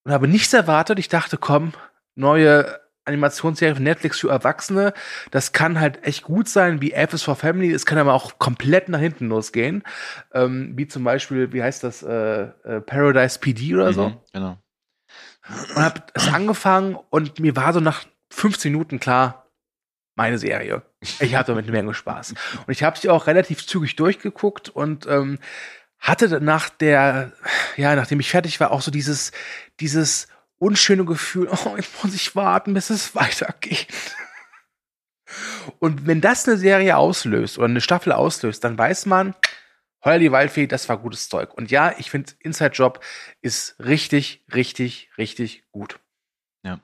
und 0.03 0.11
habe 0.11 0.27
nichts 0.27 0.53
erwartet. 0.53 0.99
Ich 0.99 1.09
dachte, 1.09 1.37
komm, 1.37 1.73
neue 2.15 2.82
Animationsserie 3.05 3.75
von 3.75 3.83
Netflix 3.83 4.19
für 4.19 4.29
Erwachsene. 4.29 4.93
Das 5.31 5.51
kann 5.51 5.79
halt 5.79 6.03
echt 6.05 6.23
gut 6.23 6.47
sein, 6.47 6.81
wie 6.81 6.93
F 6.93 7.13
is 7.13 7.23
for 7.23 7.35
Family. 7.35 7.71
Es 7.71 7.85
kann 7.85 7.97
aber 7.97 8.13
auch 8.13 8.39
komplett 8.39 8.89
nach 8.89 8.99
hinten 8.99 9.27
losgehen. 9.27 9.83
Ähm, 10.33 10.73
wie 10.75 10.87
zum 10.87 11.03
Beispiel, 11.03 11.51
wie 11.53 11.63
heißt 11.63 11.83
das, 11.83 12.03
äh, 12.03 12.43
äh, 12.43 12.81
Paradise 12.81 13.39
PD 13.39 13.73
oder 13.75 13.93
so. 13.93 14.09
Mhm, 14.09 14.17
genau. 14.31 14.57
Und 15.75 15.83
hab 15.83 16.11
es 16.13 16.33
angefangen 16.33 16.97
und 17.09 17.39
mir 17.39 17.55
war 17.55 17.73
so 17.73 17.81
nach 17.81 18.05
15 18.31 18.71
Minuten 18.71 18.99
klar, 18.99 19.47
meine 20.15 20.37
Serie. 20.37 20.83
Ich 21.19 21.35
hatte 21.35 21.51
damit 21.51 21.65
eine 21.65 21.73
Menge 21.73 21.93
Spaß. 21.93 22.31
Und 22.65 22.71
ich 22.71 22.83
habe 22.83 22.97
sie 22.97 23.09
auch 23.09 23.27
relativ 23.27 23.65
zügig 23.65 23.95
durchgeguckt 23.95 24.69
und 24.69 25.05
ähm, 25.07 25.39
hatte 25.99 26.41
nach 26.41 26.69
der, 26.69 27.31
ja, 27.77 27.95
nachdem 27.95 28.19
ich 28.19 28.29
fertig 28.29 28.59
war, 28.59 28.71
auch 28.71 28.81
so 28.81 28.91
dieses, 28.91 29.31
dieses 29.79 30.27
unschöne 30.63 31.05
Gefühl, 31.05 31.49
oh, 31.49 31.75
jetzt 31.75 32.03
muss 32.03 32.15
ich 32.15 32.35
warten, 32.35 32.73
bis 32.73 32.89
es 32.89 33.15
weitergeht. 33.15 33.87
Und 35.79 36.07
wenn 36.07 36.21
das 36.21 36.47
eine 36.47 36.57
Serie 36.57 36.97
auslöst 36.97 37.57
oder 37.57 37.67
eine 37.67 37.81
Staffel 37.81 38.11
auslöst, 38.11 38.63
dann 38.63 38.77
weiß 38.77 39.05
man, 39.05 39.35
Heuer 40.03 40.19
die 40.19 40.31
Waldfee, 40.31 40.67
das 40.67 40.89
war 40.89 40.97
gutes 40.97 41.29
Zeug. 41.29 41.53
Und 41.53 41.71
ja, 41.71 41.95
ich 41.97 42.11
finde, 42.11 42.33
Inside 42.39 42.73
Job 42.73 42.99
ist 43.41 43.75
richtig, 43.79 44.43
richtig, 44.53 45.09
richtig 45.17 45.63
gut. 45.71 45.99
Ja. 46.65 46.79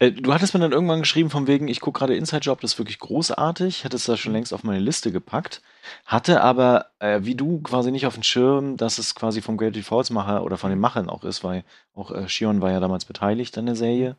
Äh, 0.00 0.10
du 0.10 0.34
hattest 0.34 0.54
mir 0.54 0.60
dann 0.60 0.72
irgendwann 0.72 1.00
geschrieben, 1.00 1.30
von 1.30 1.46
wegen, 1.46 1.68
ich 1.68 1.80
gucke 1.80 2.00
gerade 2.00 2.16
Inside 2.16 2.40
Job, 2.40 2.60
das 2.60 2.72
ist 2.72 2.78
wirklich 2.78 2.98
großartig. 2.98 3.84
Hätte 3.84 3.96
es 3.96 4.04
da 4.04 4.16
schon 4.16 4.32
längst 4.32 4.52
auf 4.52 4.64
meine 4.64 4.80
Liste 4.80 5.12
gepackt. 5.12 5.62
Hatte 6.04 6.42
aber, 6.42 6.86
äh, 6.98 7.20
wie 7.22 7.36
du, 7.36 7.60
quasi 7.60 7.92
nicht 7.92 8.06
auf 8.06 8.14
dem 8.14 8.24
Schirm, 8.24 8.76
dass 8.76 8.98
es 8.98 9.14
quasi 9.14 9.40
vom 9.40 9.56
Gravity 9.56 9.82
Falls 9.82 10.10
Macher 10.10 10.42
oder 10.42 10.56
von 10.56 10.70
den 10.70 10.80
Machern 10.80 11.08
auch 11.08 11.22
ist, 11.22 11.44
weil 11.44 11.64
auch 11.94 12.10
äh, 12.10 12.28
Shion 12.28 12.60
war 12.60 12.72
ja 12.72 12.80
damals 12.80 13.04
beteiligt 13.04 13.56
an 13.56 13.66
der 13.66 13.76
Serie. 13.76 14.16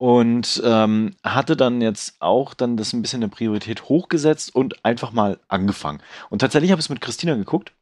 Und 0.00 0.62
ähm, 0.64 1.16
hatte 1.24 1.56
dann 1.56 1.80
jetzt 1.80 2.14
auch 2.20 2.54
dann 2.54 2.76
das 2.76 2.92
ein 2.92 3.02
bisschen 3.02 3.20
eine 3.24 3.30
Priorität 3.30 3.88
hochgesetzt 3.88 4.54
und 4.54 4.84
einfach 4.84 5.10
mal 5.10 5.40
angefangen. 5.48 6.00
Und 6.30 6.38
tatsächlich 6.38 6.70
habe 6.70 6.78
ich 6.78 6.86
es 6.86 6.90
mit 6.90 7.00
Christina 7.00 7.34
geguckt. 7.34 7.72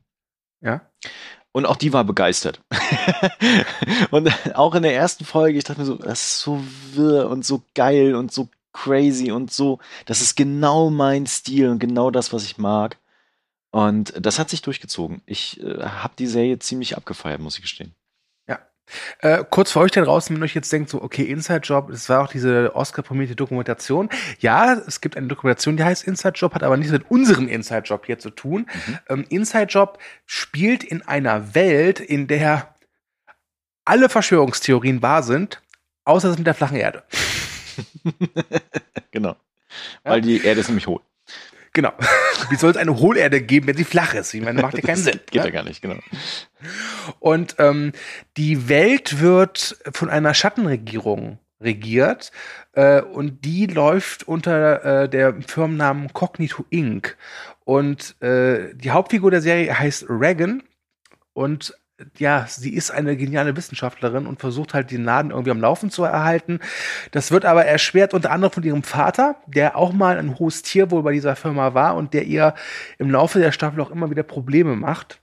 Ja. 0.62 0.80
Und 1.57 1.64
auch 1.64 1.76
die 1.76 1.94
war 1.94 2.04
begeistert. 2.04 2.61
und 4.11 4.30
auch 4.54 4.74
in 4.74 4.82
der 4.82 4.94
ersten 4.94 5.24
Folge, 5.24 5.57
ich 5.57 5.64
dachte 5.64 5.80
mir 5.80 5.86
so, 5.86 5.94
das 5.94 6.20
ist 6.20 6.40
so 6.40 6.62
wirr 6.92 7.30
und 7.30 7.46
so 7.46 7.62
geil 7.74 8.14
und 8.14 8.30
so 8.30 8.50
crazy 8.74 9.32
und 9.32 9.50
so, 9.50 9.78
das 10.04 10.20
ist 10.20 10.36
genau 10.36 10.90
mein 10.90 11.26
Stil 11.26 11.70
und 11.70 11.78
genau 11.78 12.11
das, 12.11 12.34
was 12.34 12.44
ich 12.44 12.59
mag. 12.59 12.98
Und 13.70 14.12
das 14.20 14.38
hat 14.38 14.50
sich 14.50 14.61
durchgezogen. 14.61 15.22
Ich 15.24 15.59
äh, 15.62 15.82
habe 15.82 16.12
die 16.18 16.26
Serie 16.26 16.59
ziemlich 16.59 16.94
abgefeiert, 16.94 17.40
muss 17.40 17.57
ich 17.57 17.62
gestehen. 17.62 17.94
Äh, 19.20 19.45
kurz 19.51 19.72
für 19.72 19.80
euch 19.80 19.91
da 19.93 20.03
draußen, 20.03 20.34
wenn 20.34 20.43
euch 20.43 20.55
jetzt 20.55 20.72
denkt, 20.72 20.91
so, 20.91 21.03
okay, 21.03 21.24
Inside 21.24 21.61
Job, 21.61 21.89
das 21.91 22.09
war 22.09 22.22
auch 22.22 22.28
diese 22.28 22.74
Oscar-prämierte 22.74 23.34
Dokumentation. 23.34 24.09
Ja, 24.39 24.74
es 24.74 25.01
gibt 25.01 25.16
eine 25.16 25.26
Dokumentation, 25.26 25.76
die 25.76 25.84
heißt 25.84 26.05
Inside 26.05 26.34
Job, 26.37 26.55
hat 26.55 26.62
aber 26.62 26.76
nichts 26.76 26.93
mit 26.93 27.11
unserem 27.11 27.49
Inside 27.49 27.82
Job 27.82 28.07
hier 28.07 28.18
zu 28.18 28.30
tun. 28.30 28.66
Mhm. 28.87 28.99
Ähm, 29.09 29.26
Inside 29.28 29.66
Job 29.66 29.99
spielt 30.24 30.84
in 30.84 31.03
einer 31.03 31.55
Welt, 31.55 32.01
in 32.01 32.26
der 32.26 32.74
alle 33.84 34.09
Verschwörungstheorien 34.09 35.03
wahr 35.03 35.22
sind, 35.22 35.62
außer 36.05 36.28
das 36.28 36.39
mit 36.39 36.47
der 36.47 36.55
flachen 36.55 36.76
Erde. 36.76 37.05
genau. 39.11 39.37
Weil 40.05 40.20
die 40.20 40.45
Erde 40.45 40.61
ist 40.61 40.68
nämlich 40.68 40.87
hohl. 40.87 41.01
Genau. 41.77 41.93
Wie 42.49 42.57
soll 42.57 42.70
es 42.70 42.79
eine 42.79 42.99
Hohlerde 42.99 43.43
geben, 43.43 43.66
wenn 43.66 43.77
sie 43.77 43.85
flach 43.85 44.14
ist? 44.14 44.33
Ich 44.33 44.41
meine, 44.41 44.62
macht 44.62 44.79
ja 44.79 44.81
keinen 44.81 44.97
Sinn. 44.97 45.20
Geht 45.31 45.45
ja 45.45 45.51
gar 45.51 45.62
nicht, 45.62 45.83
genau. 45.83 45.99
Und 47.20 47.57
ähm, 47.59 47.93
die 48.39 48.70
Welt 48.70 49.20
wird 49.20 49.77
von 49.93 50.09
einer 50.09 50.33
Schattenregierung 50.33 51.39
regiert 51.61 52.33
äh, 52.72 53.03
und 53.03 53.45
die 53.45 53.66
läuft 53.66 54.27
unter 54.27 55.03
äh, 55.03 55.09
der 55.11 55.35
Firmennamen 55.43 56.14
Cognito 56.14 56.64
Inc. 56.70 57.18
Und 57.66 58.20
äh, 58.22 58.74
die 58.74 58.93
Hauptfigur 58.93 59.31
der 59.31 59.43
Serie 59.43 59.79
heißt 59.79 60.07
Reagan 60.09 60.62
und 61.35 61.74
ja, 62.18 62.47
sie 62.49 62.74
ist 62.74 62.90
eine 62.90 63.16
geniale 63.16 63.57
Wissenschaftlerin 63.57 64.26
und 64.26 64.40
versucht 64.40 64.74
halt 64.74 64.90
den 64.90 65.05
Laden 65.05 65.30
irgendwie 65.30 65.51
am 65.51 65.61
Laufen 65.61 65.90
zu 65.90 66.05
erhalten. 66.05 66.61
Das 67.11 67.30
wird 67.30 67.44
aber 67.44 67.64
erschwert 67.64 68.12
unter 68.12 68.30
anderem 68.30 68.53
von 68.53 68.62
ihrem 68.62 68.82
Vater, 68.82 69.36
der 69.47 69.76
auch 69.76 69.92
mal 69.92 70.18
ein 70.18 70.38
hohes 70.38 70.62
Tier 70.62 70.90
wohl 70.90 71.03
bei 71.03 71.12
dieser 71.12 71.36
Firma 71.36 71.74
war 71.74 71.97
und 71.97 72.12
der 72.12 72.24
ihr 72.24 72.55
im 72.99 73.11
Laufe 73.11 73.38
der 73.38 73.53
Staffel 73.53 73.80
auch 73.80 73.90
immer 73.90 74.11
wieder 74.11 74.22
Probleme 74.22 74.76
macht. 74.76 75.22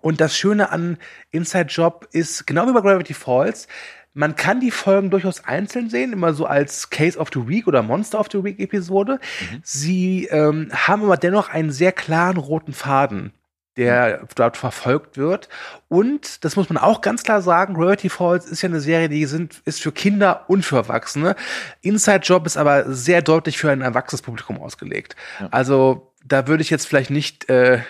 Und 0.00 0.20
das 0.20 0.36
Schöne 0.36 0.70
an 0.70 0.98
Inside 1.30 1.66
Job 1.66 2.08
ist, 2.12 2.46
genau 2.46 2.66
wie 2.66 2.72
bei 2.72 2.80
Gravity 2.80 3.14
Falls, 3.14 3.68
man 4.12 4.34
kann 4.34 4.60
die 4.60 4.70
Folgen 4.70 5.10
durchaus 5.10 5.44
einzeln 5.44 5.90
sehen, 5.90 6.12
immer 6.12 6.32
so 6.32 6.46
als 6.46 6.90
Case 6.90 7.18
of 7.18 7.28
the 7.32 7.46
Week 7.46 7.66
oder 7.66 7.82
Monster 7.82 8.18
of 8.18 8.28
the 8.32 8.42
Week 8.42 8.58
Episode. 8.58 9.20
Mhm. 9.52 9.60
Sie 9.62 10.24
ähm, 10.26 10.70
haben 10.72 11.04
aber 11.04 11.16
dennoch 11.16 11.50
einen 11.50 11.70
sehr 11.70 11.92
klaren 11.92 12.38
roten 12.38 12.72
Faden 12.72 13.32
der 13.76 14.26
dort 14.34 14.56
verfolgt 14.56 15.16
wird. 15.16 15.48
Und, 15.88 16.44
das 16.44 16.56
muss 16.56 16.68
man 16.68 16.78
auch 16.78 17.00
ganz 17.00 17.22
klar 17.22 17.42
sagen, 17.42 17.74
Gravity 17.74 18.08
Falls 18.08 18.46
ist 18.46 18.62
ja 18.62 18.68
eine 18.68 18.80
Serie, 18.80 19.08
die 19.08 19.26
sind, 19.26 19.60
ist 19.64 19.82
für 19.82 19.92
Kinder 19.92 20.44
und 20.48 20.64
für 20.64 20.76
Erwachsene. 20.76 21.36
Inside 21.82 22.20
Job 22.20 22.46
ist 22.46 22.56
aber 22.56 22.92
sehr 22.92 23.22
deutlich 23.22 23.58
für 23.58 23.70
ein 23.70 23.82
erwachsenes 23.82 24.22
Publikum 24.22 24.60
ausgelegt. 24.60 25.14
Ja. 25.40 25.48
Also, 25.50 26.12
da 26.24 26.48
würde 26.48 26.62
ich 26.62 26.70
jetzt 26.70 26.86
vielleicht 26.86 27.10
nicht 27.10 27.48
äh, 27.48 27.82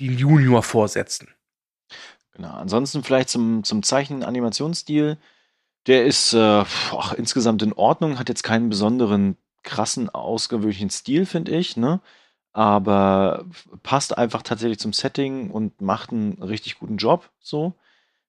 die 0.00 0.14
Junior 0.14 0.62
vorsetzen. 0.62 1.28
Genau. 2.32 2.54
Ansonsten 2.54 3.04
vielleicht 3.04 3.28
zum, 3.28 3.64
zum 3.64 3.82
Zeichen-Animationsstil. 3.82 5.18
Der 5.86 6.04
ist 6.06 6.32
äh, 6.32 6.38
ach, 6.38 7.12
insgesamt 7.12 7.62
in 7.62 7.72
Ordnung, 7.72 8.18
hat 8.18 8.28
jetzt 8.28 8.42
keinen 8.42 8.70
besonderen 8.70 9.36
krassen, 9.62 10.08
ausgewöhnlichen 10.08 10.90
Stil, 10.90 11.26
finde 11.26 11.52
ich. 11.52 11.76
Ne? 11.76 12.00
Aber 12.52 13.44
passt 13.82 14.16
einfach 14.16 14.42
tatsächlich 14.42 14.78
zum 14.78 14.92
Setting 14.92 15.50
und 15.50 15.80
macht 15.80 16.10
einen 16.10 16.42
richtig 16.42 16.78
guten 16.78 16.96
Job 16.96 17.30
so. 17.40 17.74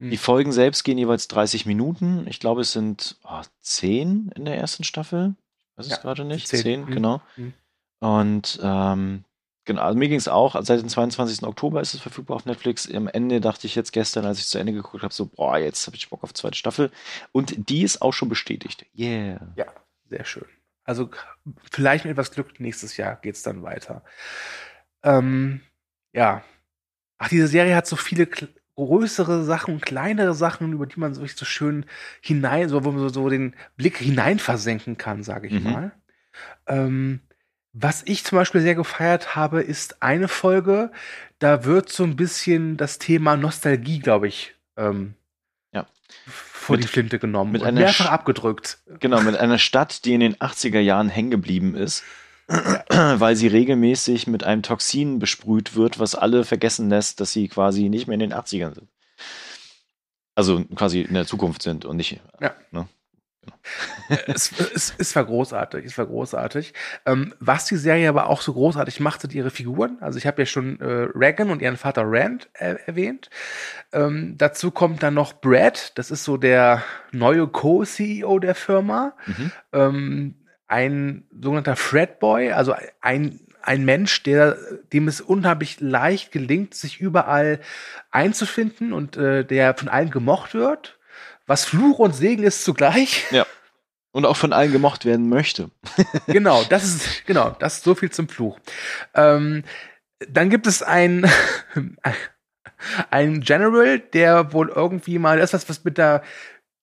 Mhm. 0.02 0.12
Die 0.12 0.18
Folgen 0.18 0.52
selbst 0.52 0.84
gehen 0.84 0.98
jeweils 0.98 1.28
30 1.28 1.66
Minuten. 1.66 2.26
Ich 2.28 2.40
glaube, 2.40 2.62
es 2.62 2.72
sind 2.72 3.18
oh, 3.24 3.42
10 3.62 4.32
in 4.36 4.46
der 4.46 4.58
ersten 4.58 4.84
Staffel. 4.84 5.36
weiß 5.76 5.86
es 5.86 5.92
ja, 5.94 5.98
gerade 5.98 6.26
nicht. 6.26 6.48
10, 6.48 6.62
10 6.62 6.82
mhm. 6.82 6.86
genau. 6.88 7.22
Mhm. 7.36 7.54
Und 8.00 8.60
ähm, 8.64 9.24
genau, 9.66 9.84
also 9.84 9.98
mir 9.98 10.10
ging 10.10 10.18
es 10.18 10.28
auch, 10.28 10.56
seit 10.64 10.82
dem 10.82 10.90
22. 10.90 11.44
Oktober 11.44 11.82
ist 11.82 11.94
es 11.94 12.02
verfügbar 12.02 12.36
auf 12.36 12.46
Netflix. 12.46 12.92
Am 12.92 13.08
Ende 13.08 13.42
dachte 13.42 13.68
ich 13.68 13.76
jetzt 13.76 13.92
gestern, 13.92 14.26
als 14.26 14.40
ich 14.40 14.48
zu 14.48 14.58
Ende 14.58 14.74
geguckt 14.74 15.04
habe, 15.04 15.14
so, 15.14 15.28
boah, 15.28 15.58
jetzt 15.58 15.86
habe 15.86 15.96
ich 15.96 16.10
Bock 16.10 16.24
auf 16.24 16.34
zweite 16.34 16.58
Staffel. 16.58 16.92
Und 17.32 17.70
die 17.70 17.84
ist 17.84 18.02
auch 18.02 18.12
schon 18.12 18.30
bestätigt. 18.30 18.86
Yeah. 18.98 19.54
Ja, 19.56 19.68
sehr 20.10 20.26
schön. 20.26 20.46
Also 20.84 21.10
vielleicht 21.72 22.06
mit 22.06 22.12
etwas 22.12 22.32
Glück 22.32 22.60
nächstes 22.60 22.98
Jahr 22.98 23.16
geht 23.16 23.36
es 23.36 23.44
dann 23.44 23.64
weiter. 23.64 24.04
Ähm, 25.04 25.62
ja. 26.14 26.44
Ach, 27.18 27.30
diese 27.30 27.48
Serie 27.48 27.76
hat 27.76 27.88
so 27.88 27.96
viele 27.96 28.28
größere 28.76 29.44
Sachen, 29.44 29.80
kleinere 29.80 30.34
Sachen, 30.34 30.74
über 30.74 30.88
die 30.88 31.00
man 31.00 31.14
sich 31.14 31.36
so 31.36 31.46
schön 31.46 31.86
hinein, 32.22 32.70
so, 32.70 32.84
wo 32.84 32.92
man 32.92 33.00
so, 33.00 33.10
so 33.10 33.30
den 33.30 33.56
Blick 33.78 33.98
hinein 33.98 34.40
versenken 34.40 34.98
kann, 34.98 35.24
sage 35.24 35.48
ich 35.48 35.54
mhm. 35.54 35.64
mal. 35.64 35.92
Ähm, 36.68 37.20
was 37.74 38.04
ich 38.06 38.24
zum 38.26 38.38
Beispiel 38.38 38.62
sehr 38.62 38.76
gefeiert 38.76 39.36
habe, 39.36 39.62
ist 39.62 40.02
eine 40.02 40.28
Folge, 40.28 40.92
da 41.40 41.64
wird 41.64 41.90
so 41.90 42.04
ein 42.04 42.16
bisschen 42.16 42.76
das 42.76 42.98
Thema 42.98 43.38
Nostalgie, 43.38 44.00
glaube 44.00 44.28
ich, 44.28 44.56
ähm, 44.76 45.16
vor 46.72 46.78
mit, 46.78 46.84
die 46.84 46.88
Flinte 46.88 47.20
genommen 47.20 47.52
mit 47.52 47.62
und 47.62 47.76
mehrfach 47.76 48.10
abgedrückt. 48.12 48.80
Genau, 49.00 49.22
mit 49.22 49.38
einer 49.38 49.58
Stadt, 49.58 50.06
die 50.06 50.14
in 50.14 50.20
den 50.20 50.36
80er 50.36 50.80
Jahren 50.80 51.10
hängen 51.10 51.32
geblieben 51.32 51.76
ist, 51.76 52.04
weil 52.48 53.36
sie 53.36 53.48
regelmäßig 53.48 54.28
mit 54.28 54.44
einem 54.44 54.64
Toxin 54.64 55.20
besprüht 55.20 55.76
wird, 55.76 56.00
was 56.00 56.16
alle 56.16 56.44
vergessen 56.44 56.90
lässt, 56.90 57.20
dass 57.20 57.32
sie 57.34 57.48
quasi 57.48 57.90
nicht 57.90 58.08
mehr 58.08 58.16
in 58.16 58.20
den 58.20 58.34
80ern 58.34 58.74
sind. 58.74 58.88
Also 60.36 60.64
quasi 60.76 61.02
in 61.02 61.14
der 61.14 61.26
Zukunft 61.26 61.62
sind 61.62 61.86
und 61.86 61.98
nicht. 61.98 62.20
Ja. 62.40 62.56
Ne? 62.72 62.88
Es, 64.28 64.52
es, 64.74 64.94
es, 64.98 65.16
war 65.16 65.26
großartig, 65.26 65.86
es 65.86 65.98
war 65.98 66.06
großartig. 66.06 66.74
Ähm, 67.06 67.34
was 67.40 67.66
die 67.66 67.78
Serie 67.78 68.10
aber 68.10 68.28
auch 68.28 68.42
so 68.42 68.54
großartig 68.54 69.00
macht, 69.00 69.22
sind 69.22 69.34
ihre 69.34 69.50
Figuren. 69.50 69.98
Also 70.02 70.18
ich 70.18 70.28
habe 70.28 70.42
ja 70.42 70.46
schon 70.46 70.80
äh, 70.80 71.08
Reagan 71.16 71.50
und 71.50 71.62
ihren 71.62 71.78
Vater 71.78 72.04
Rand 72.06 72.50
äh, 72.54 72.76
erwähnt. 72.86 73.30
Ähm, 73.94 74.36
dazu 74.38 74.72
kommt 74.72 75.04
dann 75.04 75.14
noch 75.14 75.34
Brad, 75.34 75.98
das 75.98 76.12
ist 76.12 76.24
so 76.24 76.38
der 76.38 76.84
neue 77.12 77.48
Co-CEO 77.48 78.40
der 78.40 78.56
Firma. 78.56 79.14
Mhm. 79.26 79.52
Ähm, 79.74 80.36
ein 80.68 81.24
sogenannter 81.32 81.76
Fredboy, 81.76 82.52
also 82.52 82.76
ein 83.02 83.40
ein 83.64 83.86
Mensch, 83.86 84.24
der 84.24 84.58
dem 84.92 85.08
es 85.08 85.22
unheimlich 85.22 85.80
leicht 85.80 86.32
gelingt, 86.32 86.74
sich 86.74 87.00
überall 87.00 87.60
einzufinden 88.10 88.92
und 88.92 89.18
äh, 89.18 89.46
der 89.46 89.76
von 89.76 89.88
allen 89.88 90.10
gemocht 90.10 90.56
wird 90.56 90.98
was 91.52 91.66
Fluch 91.66 92.00
und 92.00 92.16
Segen 92.16 92.44
ist 92.44 92.64
zugleich. 92.64 93.26
Ja. 93.30 93.46
Und 94.14 94.26
auch 94.26 94.38
von 94.38 94.54
allen 94.54 94.72
gemocht 94.72 95.04
werden 95.04 95.28
möchte. 95.28 95.70
genau, 96.28 96.64
das 96.64 96.86
ist, 96.86 97.26
genau, 97.26 97.56
das 97.60 97.78
ist 97.78 97.84
so 97.84 97.94
viel 97.94 98.10
zum 98.10 98.30
Fluch. 98.30 98.58
Ähm, 99.14 99.64
dann 100.30 100.50
gibt 100.50 100.66
es 100.66 100.82
ein, 100.82 101.30
ein 103.10 103.42
General, 103.42 104.00
der 104.00 104.54
wohl 104.54 104.70
irgendwie 104.70 105.20
mal, 105.20 105.40
das 105.40 105.54
ist 105.54 105.54
was, 105.54 105.70
was 105.70 105.84
mit 105.84 105.98
der 105.98 106.24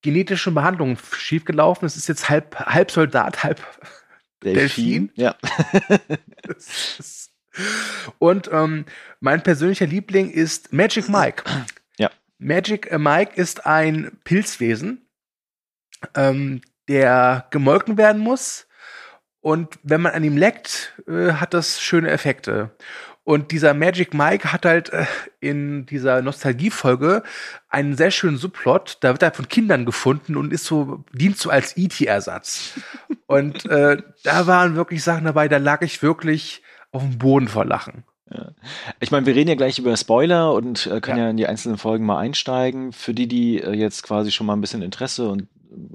genetischen 0.03 0.55
Behandlung 0.55 0.99
schiefgelaufen 1.17 1.87
ist, 1.87 1.97
ist 1.97 2.09
jetzt 2.09 2.29
halb, 2.29 2.61
halb 2.61 2.91
Soldat, 2.91 3.45
halb 3.45 3.63
Delfin. 4.45 4.55
Delfin. 4.55 5.11
Ja. 5.15 5.35
Und 8.19 8.51
ähm, 8.53 8.85
mein 9.21 9.43
persönlicher 9.43 9.87
Liebling 9.87 10.31
ist 10.31 10.75
Magic 10.75 11.09
Mike. 11.09 11.45
Magic 12.39 12.97
Mike 12.97 13.33
ist 13.35 13.67
ein 13.67 14.19
Pilzwesen, 14.25 15.07
ähm, 16.15 16.61
der 16.89 17.47
gemolken 17.51 17.99
werden 17.99 18.21
muss. 18.21 18.67
Und 19.41 19.79
wenn 19.83 20.01
man 20.01 20.13
an 20.13 20.25
ihm 20.25 20.37
leckt, 20.37 21.01
äh, 21.07 21.33
hat 21.33 21.55
das 21.55 21.81
schöne 21.81 22.11
Effekte. 22.11 22.71
Und 23.25 23.51
dieser 23.51 23.75
Magic 23.75 24.15
Mike 24.15 24.53
hat 24.53 24.65
halt 24.65 24.91
äh, 24.91 25.05
in 25.41 25.85
dieser 25.85 26.23
Nostalgiefolge 26.23 27.23
einen 27.69 27.95
sehr 27.95 28.11
schönen 28.11 28.39
Subplot. 28.39 28.97
Da 29.01 29.11
wird 29.11 29.23
er 29.23 29.33
von 29.33 29.49
Kindern 29.49 29.85
gefunden 29.85 30.35
und 30.37 30.51
ist 30.51 30.65
so, 30.65 31.05
dient 31.13 31.37
so 31.37 31.51
als 31.51 31.77
E.T.-Ersatz. 31.77 32.81
und 33.27 33.67
äh, 33.67 33.99
da 34.25 34.47
waren 34.47 34.77
wirklich 34.77 35.05
Sachen 35.05 35.25
dabei, 35.25 35.49
da 35.49 35.59
lag 35.59 35.83
ich 35.83 36.03
wirklich 36.03 36.63
auf 36.91 37.03
dem 37.03 37.19
Boden 37.19 37.49
vor 37.49 37.67
Lachen. 37.67 38.05
Ja. 38.31 38.51
Ich 39.01 39.11
meine, 39.11 39.27
wir 39.27 39.35
reden 39.35 39.49
ja 39.49 39.55
gleich 39.55 39.79
über 39.79 39.97
Spoiler 39.97 40.53
und 40.53 40.87
äh, 40.87 41.01
können 41.01 41.19
ja. 41.19 41.25
ja. 41.25 41.31
in 41.31 41.37
die 41.37 41.47
einzelnen 41.47 41.79
Folgen 41.79 42.05
mal 42.05 42.19
einsteigen. 42.19 42.93
Für 42.93 43.15
die, 43.15 43.27
die 43.27 43.61
äh, 43.61 43.73
jetzt 43.73 44.03
quasi 44.03 44.31
schon 44.31 44.47
mal 44.47 44.55
ein 44.55 44.61
bisschen 44.61 44.83
Interesse 44.83 45.29
und 45.31 45.43
äh, 45.43 45.47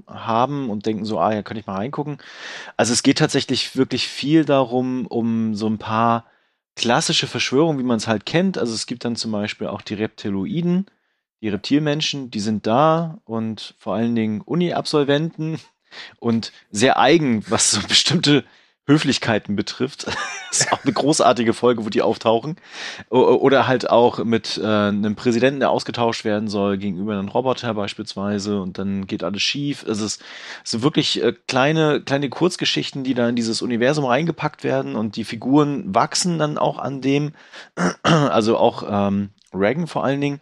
haben 0.08 0.70
und 0.70 0.86
denken 0.86 1.04
so, 1.04 1.18
ah, 1.18 1.32
ja, 1.32 1.42
kann 1.42 1.56
ich 1.56 1.66
mal 1.66 1.76
reingucken. 1.76 2.18
Also 2.76 2.92
es 2.92 3.02
geht 3.02 3.18
tatsächlich 3.18 3.76
wirklich 3.76 4.08
viel 4.08 4.44
darum, 4.44 5.06
um 5.06 5.54
so 5.54 5.68
ein 5.68 5.78
paar 5.78 6.24
klassische 6.76 7.26
Verschwörungen, 7.26 7.78
wie 7.78 7.86
man 7.86 7.98
es 7.98 8.08
halt 8.08 8.26
kennt. 8.26 8.58
Also 8.58 8.74
es 8.74 8.86
gibt 8.86 9.04
dann 9.04 9.16
zum 9.16 9.30
Beispiel 9.30 9.68
auch 9.68 9.82
die 9.82 9.94
Reptiloiden, 9.94 10.86
die 11.40 11.48
Reptilmenschen, 11.48 12.30
die 12.30 12.40
sind 12.40 12.66
da 12.66 13.18
und 13.24 13.74
vor 13.78 13.94
allen 13.94 14.14
Dingen 14.14 14.40
Uni-Absolventen 14.40 15.60
und 16.18 16.52
sehr 16.70 16.98
eigen, 16.98 17.44
was 17.48 17.70
so 17.70 17.80
bestimmte 17.86 18.44
Höflichkeiten 18.86 19.56
betrifft. 19.56 20.06
das 20.06 20.16
ist 20.60 20.72
auch 20.72 20.84
eine 20.84 20.92
großartige 20.92 21.54
Folge, 21.54 21.84
wo 21.84 21.88
die 21.88 22.02
auftauchen. 22.02 22.56
Oder 23.08 23.66
halt 23.66 23.88
auch 23.88 24.22
mit 24.24 24.58
äh, 24.58 24.66
einem 24.66 25.16
Präsidenten, 25.16 25.60
der 25.60 25.70
ausgetauscht 25.70 26.24
werden 26.24 26.48
soll, 26.48 26.76
gegenüber 26.76 27.14
einem 27.14 27.28
Roboter 27.28 27.72
beispielsweise 27.74 28.60
und 28.60 28.78
dann 28.78 29.06
geht 29.06 29.24
alles 29.24 29.42
schief. 29.42 29.84
Es 29.84 30.00
ist, 30.00 30.22
sind 30.64 30.82
wirklich 30.82 31.22
äh, 31.22 31.32
kleine, 31.48 32.02
kleine 32.02 32.28
Kurzgeschichten, 32.28 33.04
die 33.04 33.14
da 33.14 33.28
in 33.28 33.36
dieses 33.36 33.62
Universum 33.62 34.04
reingepackt 34.04 34.64
werden 34.64 34.96
und 34.96 35.16
die 35.16 35.24
Figuren 35.24 35.94
wachsen 35.94 36.38
dann 36.38 36.58
auch 36.58 36.78
an 36.78 37.00
dem, 37.00 37.32
also 38.02 38.58
auch 38.58 38.84
ähm, 38.88 39.30
Reagan 39.54 39.86
vor 39.86 40.04
allen 40.04 40.20
Dingen. 40.20 40.40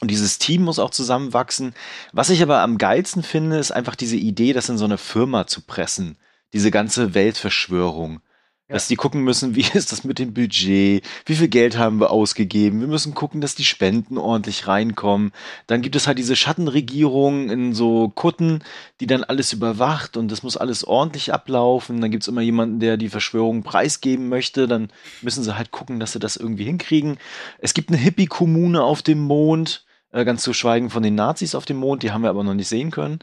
Und 0.00 0.10
dieses 0.10 0.38
Team 0.38 0.62
muss 0.62 0.78
auch 0.78 0.90
zusammenwachsen. 0.90 1.74
Was 2.12 2.28
ich 2.28 2.42
aber 2.42 2.60
am 2.60 2.76
geilsten 2.76 3.22
finde, 3.22 3.56
ist 3.56 3.72
einfach 3.72 3.96
diese 3.96 4.16
Idee, 4.16 4.52
das 4.52 4.68
in 4.68 4.76
so 4.76 4.84
eine 4.84 4.98
Firma 4.98 5.46
zu 5.46 5.62
pressen. 5.62 6.18
Diese 6.52 6.70
ganze 6.70 7.14
Weltverschwörung. 7.14 8.20
Dass 8.68 8.88
die 8.88 8.96
gucken 8.96 9.22
müssen, 9.22 9.54
wie 9.54 9.64
ist 9.74 9.92
das 9.92 10.02
mit 10.02 10.18
dem 10.18 10.34
Budget, 10.34 11.04
wie 11.24 11.34
viel 11.34 11.48
Geld 11.48 11.78
haben 11.78 12.00
wir 12.00 12.10
ausgegeben, 12.10 12.80
wir 12.80 12.88
müssen 12.88 13.14
gucken, 13.14 13.40
dass 13.40 13.54
die 13.54 13.64
Spenden 13.64 14.18
ordentlich 14.18 14.66
reinkommen. 14.66 15.30
Dann 15.68 15.82
gibt 15.82 15.94
es 15.94 16.08
halt 16.08 16.18
diese 16.18 16.34
Schattenregierung 16.34 17.48
in 17.48 17.74
so 17.74 18.08
Kutten, 18.08 18.64
die 19.00 19.06
dann 19.06 19.22
alles 19.22 19.52
überwacht 19.52 20.16
und 20.16 20.32
das 20.32 20.42
muss 20.42 20.56
alles 20.56 20.82
ordentlich 20.82 21.32
ablaufen. 21.32 22.00
Dann 22.00 22.10
gibt's 22.10 22.26
immer 22.26 22.40
jemanden, 22.40 22.80
der 22.80 22.96
die 22.96 23.08
Verschwörung 23.08 23.62
preisgeben 23.62 24.28
möchte. 24.28 24.66
Dann 24.66 24.88
müssen 25.22 25.44
sie 25.44 25.56
halt 25.56 25.70
gucken, 25.70 26.00
dass 26.00 26.12
sie 26.12 26.18
das 26.18 26.36
irgendwie 26.36 26.64
hinkriegen. 26.64 27.18
Es 27.58 27.72
gibt 27.72 27.90
eine 27.90 27.98
Hippie-Kommune 27.98 28.82
auf 28.82 29.02
dem 29.02 29.20
Mond, 29.20 29.85
ganz 30.24 30.42
zu 30.42 30.52
schweigen 30.52 30.90
von 30.90 31.02
den 31.02 31.14
Nazis 31.14 31.54
auf 31.54 31.64
dem 31.64 31.76
Mond, 31.78 32.02
die 32.02 32.12
haben 32.12 32.22
wir 32.22 32.30
aber 32.30 32.44
noch 32.44 32.54
nicht 32.54 32.68
sehen 32.68 32.90
können. 32.90 33.18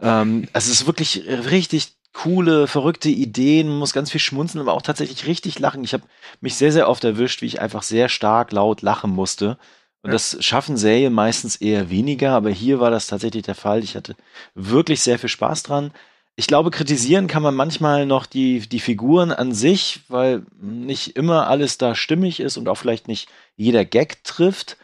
Ähm, 0.00 0.48
also 0.52 0.70
es 0.70 0.80
ist 0.80 0.86
wirklich 0.86 1.24
richtig 1.26 1.94
coole, 2.12 2.66
verrückte 2.66 3.08
Ideen, 3.10 3.68
man 3.68 3.78
muss 3.78 3.92
ganz 3.92 4.10
viel 4.10 4.20
schmunzeln, 4.20 4.60
aber 4.60 4.72
auch 4.72 4.82
tatsächlich 4.82 5.26
richtig 5.26 5.58
lachen. 5.58 5.84
Ich 5.84 5.92
habe 5.92 6.04
mich 6.40 6.56
sehr, 6.56 6.72
sehr 6.72 6.88
oft 6.88 7.04
erwischt, 7.04 7.42
wie 7.42 7.46
ich 7.46 7.60
einfach 7.60 7.82
sehr 7.82 8.08
stark 8.08 8.52
laut 8.52 8.82
lachen 8.82 9.10
musste. 9.10 9.58
Und 10.02 10.10
Ja. 10.10 10.12
das 10.12 10.36
schaffen 10.40 10.76
Serien 10.76 11.12
meistens 11.12 11.56
eher 11.56 11.90
weniger, 11.90 12.32
aber 12.32 12.50
hier 12.50 12.80
war 12.80 12.90
das 12.90 13.06
tatsächlich 13.06 13.42
der 13.42 13.54
Fall. 13.54 13.82
Ich 13.84 13.94
hatte 13.94 14.16
wirklich 14.54 15.02
sehr 15.02 15.18
viel 15.18 15.28
Spaß 15.28 15.62
dran. 15.64 15.92
Ich 16.36 16.46
glaube, 16.46 16.70
kritisieren 16.70 17.26
kann 17.26 17.42
man 17.42 17.54
manchmal 17.56 18.06
noch 18.06 18.24
die, 18.24 18.60
die 18.60 18.78
Figuren 18.78 19.32
an 19.32 19.52
sich, 19.52 20.00
weil 20.08 20.46
nicht 20.60 21.16
immer 21.16 21.48
alles 21.48 21.78
da 21.78 21.96
stimmig 21.96 22.38
ist 22.38 22.56
und 22.56 22.68
auch 22.68 22.76
vielleicht 22.76 23.08
nicht 23.08 23.28
jeder 23.56 23.84
Gag 23.84 24.22
trifft. 24.22 24.76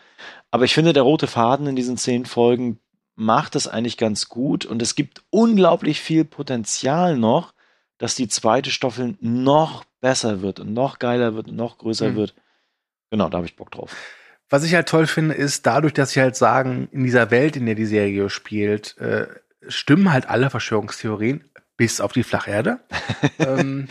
Aber 0.55 0.67
ich 0.67 0.73
finde, 0.73 0.93
der 0.93 1.03
rote 1.03 1.27
Faden 1.27 1.67
in 1.67 1.75
diesen 1.75 1.97
zehn 1.97 2.27
Folgen 2.27 2.79
macht 3.17 3.57
das 3.57 3.67
eigentlich 3.67 3.97
ganz 3.97 4.29
gut 4.29 4.65
und 4.65 4.83
es 4.83 4.95
gibt 4.95 5.25
unglaublich 5.31 6.01
viel 6.01 6.25
Potenzial 6.25 7.17
noch, 7.17 7.55
dass 7.99 8.15
die 8.15 8.29
zweite 8.29 8.71
Staffel 8.71 9.17
noch 9.19 9.83
besser 10.01 10.43
wird 10.43 10.61
und 10.61 10.73
noch 10.73 11.01
geiler 11.01 11.35
wird 11.35 11.49
und 11.49 11.57
noch 11.57 11.79
größer 11.79 12.11
Mhm. 12.11 12.15
wird. 12.15 12.35
Genau, 13.11 13.29
da 13.29 13.39
habe 13.39 13.49
ich 13.49 13.57
Bock 13.57 13.73
drauf. 13.73 13.97
Was 14.49 14.63
ich 14.63 14.77
halt 14.77 14.89
toll 14.89 15.09
finde, 15.09 15.35
ist 15.35 15.67
dadurch, 15.67 15.93
dass 15.93 16.13
sie 16.13 16.21
halt 16.21 16.37
sagen, 16.37 16.87
in 16.93 17.03
dieser 17.03 17.33
Welt, 17.33 17.57
in 17.57 17.67
der 17.67 17.75
die 17.75 17.85
Serie 17.85 18.31
spielt, 18.31 18.97
äh, 18.99 19.27
stimmen 19.67 20.13
halt 20.13 20.29
alle 20.29 20.51
Verschwörungstheorien, 20.51 21.51
bis 21.77 22.01
auf 22.01 22.13
die 22.13 22.23
Flacherde. 22.23 22.79
ähm, 23.41 23.89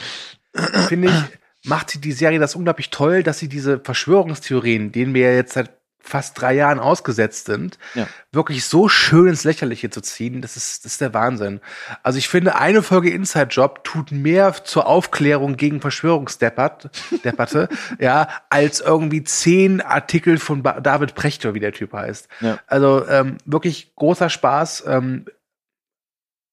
finde 0.87 1.09
ich, 1.09 1.67
macht 1.69 2.01
die 2.05 2.11
Serie 2.13 2.39
das 2.39 2.55
unglaublich 2.55 2.89
toll, 2.89 3.21
dass 3.21 3.39
sie 3.39 3.49
diese 3.49 3.81
Verschwörungstheorien, 3.81 4.93
denen 4.93 5.13
wir 5.13 5.29
ja 5.29 5.35
jetzt 5.35 5.55
seit 5.55 5.82
fast 6.05 6.39
drei 6.39 6.53
Jahren 6.53 6.79
ausgesetzt 6.79 7.45
sind, 7.45 7.77
Ja. 7.95 8.07
wirklich 8.31 8.65
so 8.65 8.89
schön 8.89 9.27
ins 9.27 9.45
Lächerliche 9.45 9.89
zu 9.89 10.01
ziehen, 10.01 10.41
das 10.41 10.57
ist, 10.57 10.83
das 10.85 10.91
ist 10.93 11.01
der 11.01 11.13
Wahnsinn. 11.13 11.61
Also 12.03 12.17
ich 12.19 12.27
finde, 12.27 12.55
eine 12.57 12.83
Folge 12.83 13.09
Inside 13.09 13.47
Job 13.47 13.83
tut 13.85 14.11
mehr 14.11 14.53
zur 14.65 14.85
Aufklärung 14.85 15.55
gegen 15.55 15.79
Verschwörungsdebatte, 15.81 16.91
Debatte, 17.23 17.69
ja, 17.99 18.27
als 18.49 18.81
irgendwie 18.81 19.23
zehn 19.23 19.79
Artikel 19.81 20.37
von 20.37 20.61
David 20.61 21.15
Prechter, 21.15 21.53
wie 21.53 21.59
der 21.61 21.71
Typ 21.71 21.93
heißt. 21.93 22.27
Ja. 22.41 22.59
Also 22.67 23.07
ähm, 23.07 23.37
wirklich 23.45 23.95
großer 23.95 24.29
Spaß. 24.29 24.83
Ähm, 24.87 25.25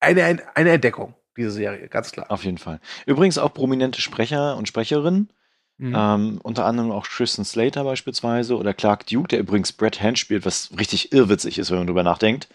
eine, 0.01 0.25
ein- 0.25 0.43
eine 0.55 0.71
Entdeckung, 0.71 1.15
diese 1.37 1.51
Serie, 1.51 1.89
ganz 1.89 2.13
klar. 2.13 2.27
Auf 2.31 2.45
jeden 2.45 2.59
Fall. 2.59 2.81
Übrigens 3.07 3.37
auch 3.39 3.53
prominente 3.53 4.01
Sprecher 4.01 4.57
und 4.57 4.69
Sprecherinnen. 4.69 5.31
Mhm. 5.81 5.95
Ähm, 5.97 6.41
unter 6.43 6.67
anderem 6.67 6.93
auch 6.93 7.07
Tristan 7.07 7.47
Slater 7.47 7.85
beispielsweise 7.85 8.59
oder 8.59 8.75
Clark 8.75 9.07
Duke, 9.07 9.29
der 9.29 9.39
übrigens 9.39 9.73
Brett 9.73 10.03
Hand 10.03 10.19
spielt, 10.19 10.45
was 10.45 10.71
richtig 10.79 11.13
irrwitzig 11.13 11.59
ist, 11.59 11.71
wenn 11.71 11.79
man 11.79 11.87
drüber 11.87 12.03
nachdenkt. 12.03 12.49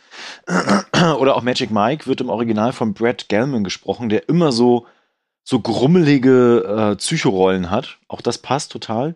oder 1.17 1.35
auch 1.35 1.41
Magic 1.41 1.71
Mike 1.71 2.05
wird 2.05 2.21
im 2.21 2.29
Original 2.29 2.71
von 2.71 2.93
Brett 2.93 3.27
Gelman 3.27 3.63
gesprochen, 3.63 4.09
der 4.09 4.29
immer 4.29 4.51
so, 4.51 4.85
so 5.43 5.59
grummelige 5.59 6.91
äh, 6.91 6.95
Psychorollen 6.97 7.71
hat. 7.71 7.97
Auch 8.07 8.21
das 8.21 8.37
passt 8.37 8.71
total. 8.71 9.15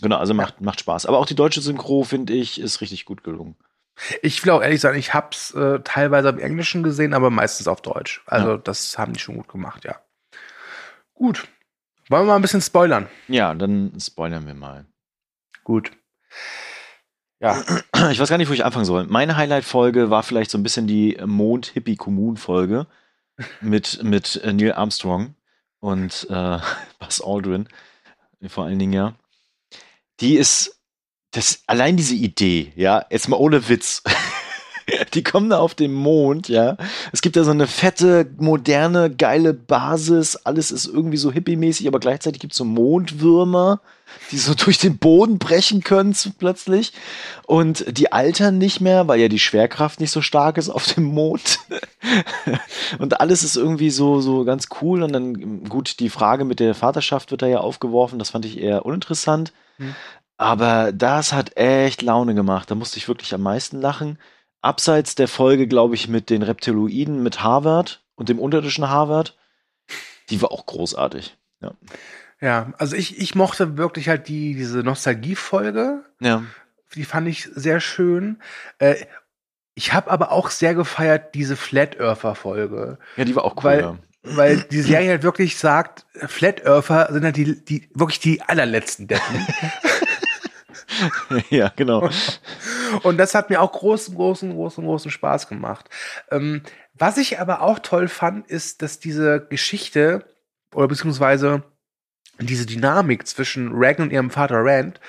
Genau, 0.00 0.18
also 0.18 0.32
macht, 0.32 0.60
macht 0.60 0.78
Spaß. 0.78 1.06
Aber 1.06 1.18
auch 1.18 1.26
die 1.26 1.34
deutsche 1.34 1.60
Synchro, 1.60 2.04
finde 2.04 2.34
ich, 2.34 2.60
ist 2.60 2.80
richtig 2.82 3.04
gut 3.04 3.24
gelungen. 3.24 3.56
Ich 4.22 4.44
will 4.44 4.52
auch 4.52 4.62
ehrlich 4.62 4.80
sagen, 4.80 4.96
ich 4.96 5.12
hab's 5.12 5.52
äh, 5.54 5.80
teilweise 5.80 6.28
im 6.28 6.38
Englischen 6.38 6.84
gesehen, 6.84 7.14
aber 7.14 7.30
meistens 7.30 7.66
auf 7.66 7.82
Deutsch. 7.82 8.22
Also 8.26 8.50
Ja. 8.52 8.56
das 8.58 8.96
haben 8.96 9.12
die 9.12 9.20
schon 9.20 9.36
gut 9.38 9.48
gemacht, 9.48 9.84
ja. 9.84 9.96
Gut. 11.14 11.48
Wollen 12.12 12.24
wir 12.24 12.32
mal 12.32 12.36
ein 12.36 12.42
bisschen 12.42 12.60
spoilern? 12.60 13.08
Ja, 13.26 13.54
dann 13.54 13.98
spoilern 13.98 14.46
wir 14.46 14.52
mal. 14.52 14.84
Gut. 15.64 15.92
Ja. 17.40 17.64
Ich 18.10 18.20
weiß 18.20 18.28
gar 18.28 18.36
nicht, 18.36 18.50
wo 18.50 18.52
ich 18.52 18.66
anfangen 18.66 18.84
soll. 18.84 19.06
Meine 19.06 19.38
Highlight-Folge 19.38 20.10
war 20.10 20.22
vielleicht 20.22 20.50
so 20.50 20.58
ein 20.58 20.62
bisschen 20.62 20.86
die 20.86 21.16
Mond-Hippie-Kommun-Folge 21.24 22.86
mit, 23.62 24.02
mit 24.02 24.36
äh, 24.44 24.52
Neil 24.52 24.74
Armstrong 24.74 25.36
und 25.80 26.26
äh, 26.28 26.58
Buzz 26.98 27.22
Aldrin, 27.24 27.66
vor 28.46 28.66
allen 28.66 28.78
Dingen, 28.78 28.92
ja. 28.92 29.14
Die 30.20 30.34
ist, 30.34 30.82
das, 31.30 31.62
allein 31.66 31.96
diese 31.96 32.14
Idee, 32.14 32.74
ja, 32.76 33.06
jetzt 33.08 33.30
mal 33.30 33.38
ohne 33.38 33.70
Witz. 33.70 34.02
Die 35.14 35.22
kommen 35.22 35.50
da 35.50 35.58
auf 35.58 35.74
den 35.74 35.92
Mond, 35.92 36.48
ja. 36.48 36.76
Es 37.12 37.22
gibt 37.22 37.36
da 37.36 37.44
so 37.44 37.50
eine 37.50 37.66
fette, 37.66 38.30
moderne, 38.38 39.10
geile 39.10 39.54
Basis. 39.54 40.36
Alles 40.36 40.70
ist 40.70 40.86
irgendwie 40.86 41.16
so 41.16 41.32
hippie-mäßig, 41.32 41.86
aber 41.86 42.00
gleichzeitig 42.00 42.40
gibt 42.40 42.52
es 42.52 42.58
so 42.58 42.64
Mondwürmer, 42.64 43.80
die 44.30 44.38
so 44.38 44.54
durch 44.56 44.78
den 44.78 44.98
Boden 44.98 45.38
brechen 45.38 45.82
können 45.82 46.16
plötzlich. 46.38 46.92
Und 47.46 47.84
die 47.96 48.12
altern 48.12 48.58
nicht 48.58 48.80
mehr, 48.80 49.08
weil 49.08 49.20
ja 49.20 49.28
die 49.28 49.38
Schwerkraft 49.38 50.00
nicht 50.00 50.10
so 50.10 50.22
stark 50.22 50.58
ist 50.58 50.68
auf 50.68 50.86
dem 50.86 51.04
Mond. 51.04 51.60
und 52.98 53.20
alles 53.20 53.42
ist 53.42 53.56
irgendwie 53.56 53.90
so, 53.90 54.20
so 54.20 54.44
ganz 54.44 54.68
cool. 54.80 55.02
Und 55.02 55.12
dann, 55.12 55.64
gut, 55.64 56.00
die 56.00 56.10
Frage 56.10 56.44
mit 56.44 56.60
der 56.60 56.74
Vaterschaft 56.74 57.30
wird 57.30 57.42
da 57.42 57.46
ja 57.46 57.58
aufgeworfen. 57.58 58.18
Das 58.18 58.30
fand 58.30 58.44
ich 58.44 58.58
eher 58.58 58.84
uninteressant. 58.84 59.52
Hm. 59.78 59.94
Aber 60.38 60.90
das 60.90 61.32
hat 61.32 61.56
echt 61.56 62.02
Laune 62.02 62.34
gemacht. 62.34 62.68
Da 62.68 62.74
musste 62.74 62.98
ich 62.98 63.06
wirklich 63.06 63.32
am 63.32 63.42
meisten 63.42 63.80
lachen. 63.80 64.18
Abseits 64.62 65.14
der 65.14 65.28
Folge, 65.28 65.66
glaube 65.66 65.94
ich, 65.94 66.08
mit 66.08 66.30
den 66.30 66.42
Reptiloiden, 66.42 67.22
mit 67.22 67.42
Harvard 67.42 68.02
und 68.14 68.28
dem 68.28 68.38
unterirdischen 68.38 68.88
Harvard, 68.88 69.36
die 70.30 70.40
war 70.40 70.52
auch 70.52 70.64
großartig. 70.66 71.36
Ja. 71.60 71.72
Ja, 72.40 72.72
also 72.78 72.96
ich, 72.96 73.18
ich 73.18 73.34
mochte 73.36 73.76
wirklich 73.76 74.08
halt 74.08 74.26
die, 74.28 74.54
diese 74.54 74.78
Nostalgie-Folge. 74.80 76.02
Ja. 76.20 76.42
Die 76.94 77.04
fand 77.04 77.28
ich 77.28 77.48
sehr 77.54 77.78
schön. 77.80 78.40
Äh, 78.78 78.96
ich 79.74 79.92
habe 79.92 80.10
aber 80.10 80.32
auch 80.32 80.50
sehr 80.50 80.74
gefeiert 80.74 81.34
diese 81.34 81.56
Flat 81.56 81.98
Earther-Folge. 82.00 82.98
Ja, 83.16 83.24
die 83.24 83.36
war 83.36 83.44
auch 83.44 83.56
cool. 83.58 83.64
Weil- 83.64 83.80
ja. 83.80 83.98
Weil 84.24 84.58
die 84.70 84.82
Serie 84.82 85.10
halt 85.10 85.24
wirklich 85.24 85.58
sagt, 85.58 86.06
Flat 86.14 86.64
Earther 86.64 87.08
sind 87.12 87.24
halt 87.24 87.36
die, 87.36 87.64
die 87.64 87.88
wirklich 87.92 88.20
die 88.20 88.40
allerletzten 88.40 89.08
Deppen. 89.08 89.46
ja, 91.50 91.72
genau. 91.74 92.08
Und 93.02 93.18
das 93.18 93.34
hat 93.34 93.50
mir 93.50 93.60
auch 93.60 93.72
großen, 93.72 94.14
großen, 94.14 94.52
großen, 94.52 94.84
großen 94.84 95.10
Spaß 95.10 95.48
gemacht. 95.48 95.88
Ähm, 96.30 96.62
was 96.94 97.18
ich 97.18 97.40
aber 97.40 97.62
auch 97.62 97.78
toll 97.78 98.08
fand, 98.08 98.46
ist, 98.48 98.82
dass 98.82 98.98
diese 98.98 99.46
Geschichte 99.48 100.24
oder 100.74 100.88
beziehungsweise 100.88 101.62
diese 102.38 102.66
Dynamik 102.66 103.26
zwischen 103.26 103.72
Regan 103.72 104.06
und 104.06 104.12
ihrem 104.12 104.30
Vater 104.30 104.64
Rand, 104.64 105.00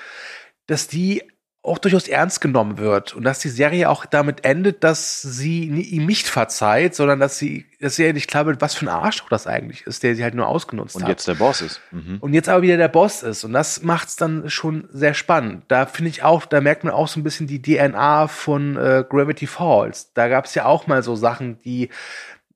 dass 0.66 0.88
die 0.88 1.22
auch 1.64 1.78
durchaus 1.78 2.08
ernst 2.08 2.42
genommen 2.42 2.76
wird 2.76 3.14
und 3.14 3.24
dass 3.24 3.38
die 3.38 3.48
Serie 3.48 3.88
auch 3.88 4.04
damit 4.04 4.44
endet, 4.44 4.84
dass 4.84 5.22
sie 5.22 5.64
ihm 5.64 6.04
nicht 6.04 6.28
verzeiht, 6.28 6.94
sondern 6.94 7.20
dass 7.20 7.38
sie, 7.38 7.64
dass 7.80 7.96
sie 7.96 8.12
nicht 8.12 8.28
klar 8.28 8.44
wird, 8.44 8.60
was 8.60 8.74
für 8.74 8.84
ein 8.84 8.90
Arschloch 8.90 9.30
das 9.30 9.46
eigentlich 9.46 9.86
ist, 9.86 10.02
der 10.02 10.14
sie 10.14 10.22
halt 10.22 10.34
nur 10.34 10.46
ausgenutzt 10.46 10.94
Und 10.94 11.04
hat. 11.04 11.08
jetzt 11.08 11.26
der 11.26 11.36
Boss 11.36 11.62
ist. 11.62 11.80
Mhm. 11.90 12.18
und 12.20 12.34
jetzt 12.34 12.50
aber 12.50 12.60
wieder 12.60 12.76
der 12.76 12.88
Boss 12.88 13.22
ist. 13.22 13.44
Und 13.44 13.54
das 13.54 13.82
macht's 13.82 14.16
dann 14.16 14.50
schon 14.50 14.88
sehr 14.92 15.14
spannend. 15.14 15.64
Da 15.68 15.86
finde 15.86 16.10
ich 16.10 16.22
auch, 16.22 16.44
da 16.44 16.60
merkt 16.60 16.84
man 16.84 16.92
auch 16.92 17.08
so 17.08 17.18
ein 17.18 17.22
bisschen 17.22 17.46
die 17.46 17.62
DNA 17.62 18.28
von 18.28 18.76
äh, 18.76 19.02
Gravity 19.08 19.46
Falls. 19.46 20.12
Da 20.12 20.28
gab's 20.28 20.54
ja 20.54 20.66
auch 20.66 20.86
mal 20.86 21.02
so 21.02 21.16
Sachen, 21.16 21.62
die, 21.62 21.88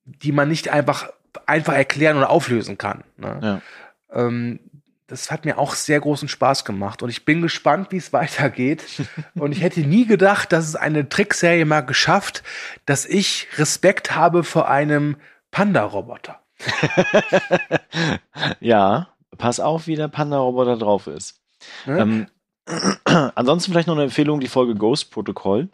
die 0.05 0.31
man 0.31 0.49
nicht 0.49 0.69
einfach, 0.69 1.09
einfach 1.47 1.73
erklären 1.73 2.17
oder 2.17 2.29
auflösen 2.29 2.77
kann. 2.77 3.03
Ne? 3.17 3.39
Ja. 3.41 3.61
Ähm, 4.13 4.59
das 5.09 5.31
hat 5.31 5.43
mir 5.43 5.57
auch 5.57 5.73
sehr 5.73 5.99
großen 5.99 6.27
Spaß 6.27 6.65
gemacht 6.65 7.01
und 7.01 7.09
ich 7.09 7.25
bin 7.25 7.41
gespannt, 7.41 7.91
wie 7.91 7.97
es 7.97 8.13
weitergeht. 8.13 8.83
und 9.35 9.51
ich 9.51 9.61
hätte 9.61 9.81
nie 9.81 10.05
gedacht, 10.05 10.51
dass 10.51 10.67
es 10.67 10.75
eine 10.75 11.09
Trickserie 11.09 11.65
mal 11.65 11.81
geschafft, 11.81 12.43
dass 12.85 13.05
ich 13.05 13.47
Respekt 13.57 14.15
habe 14.15 14.43
vor 14.43 14.69
einem 14.69 15.17
Panda-Roboter. 15.51 16.39
ja, 18.59 19.07
pass 19.37 19.59
auf, 19.59 19.87
wie 19.87 19.95
der 19.95 20.09
Panda-Roboter 20.09 20.77
drauf 20.77 21.07
ist. 21.07 21.41
Ne? 21.85 21.99
Ähm, 21.99 22.27
ansonsten 23.35 23.71
vielleicht 23.71 23.87
noch 23.87 23.95
eine 23.95 24.03
Empfehlung, 24.03 24.39
die 24.39 24.47
Folge 24.47 24.75
Ghost 24.75 25.11
Protocol. 25.11 25.69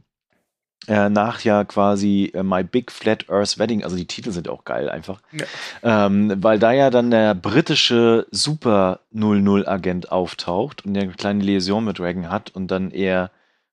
Äh, 0.88 1.10
nach 1.10 1.42
ja 1.42 1.64
quasi 1.64 2.32
äh, 2.34 2.44
My 2.44 2.64
Big 2.64 2.92
Flat 2.92 3.30
Earth 3.30 3.58
Wedding, 3.58 3.84
also 3.84 3.96
die 3.96 4.06
Titel 4.06 4.32
sind 4.32 4.48
auch 4.50 4.66
geil 4.66 4.90
einfach. 4.90 5.22
Ja. 5.32 6.06
Ähm, 6.06 6.44
weil 6.44 6.60
da 6.60 6.72
ja 6.72 6.90
dann 6.90 7.12
der 7.12 7.34
britische 7.34 8.28
Super 8.32 9.00
00-Agent 9.14 10.12
auftaucht 10.12 10.86
und 10.86 10.94
der 10.94 11.04
eine 11.04 11.14
kleine 11.14 11.44
Liaison 11.44 11.84
mit 11.84 12.00
Reagan 12.00 12.30
hat 12.30 12.52
und 12.54 12.70
dann 12.70 12.92
er 12.92 13.32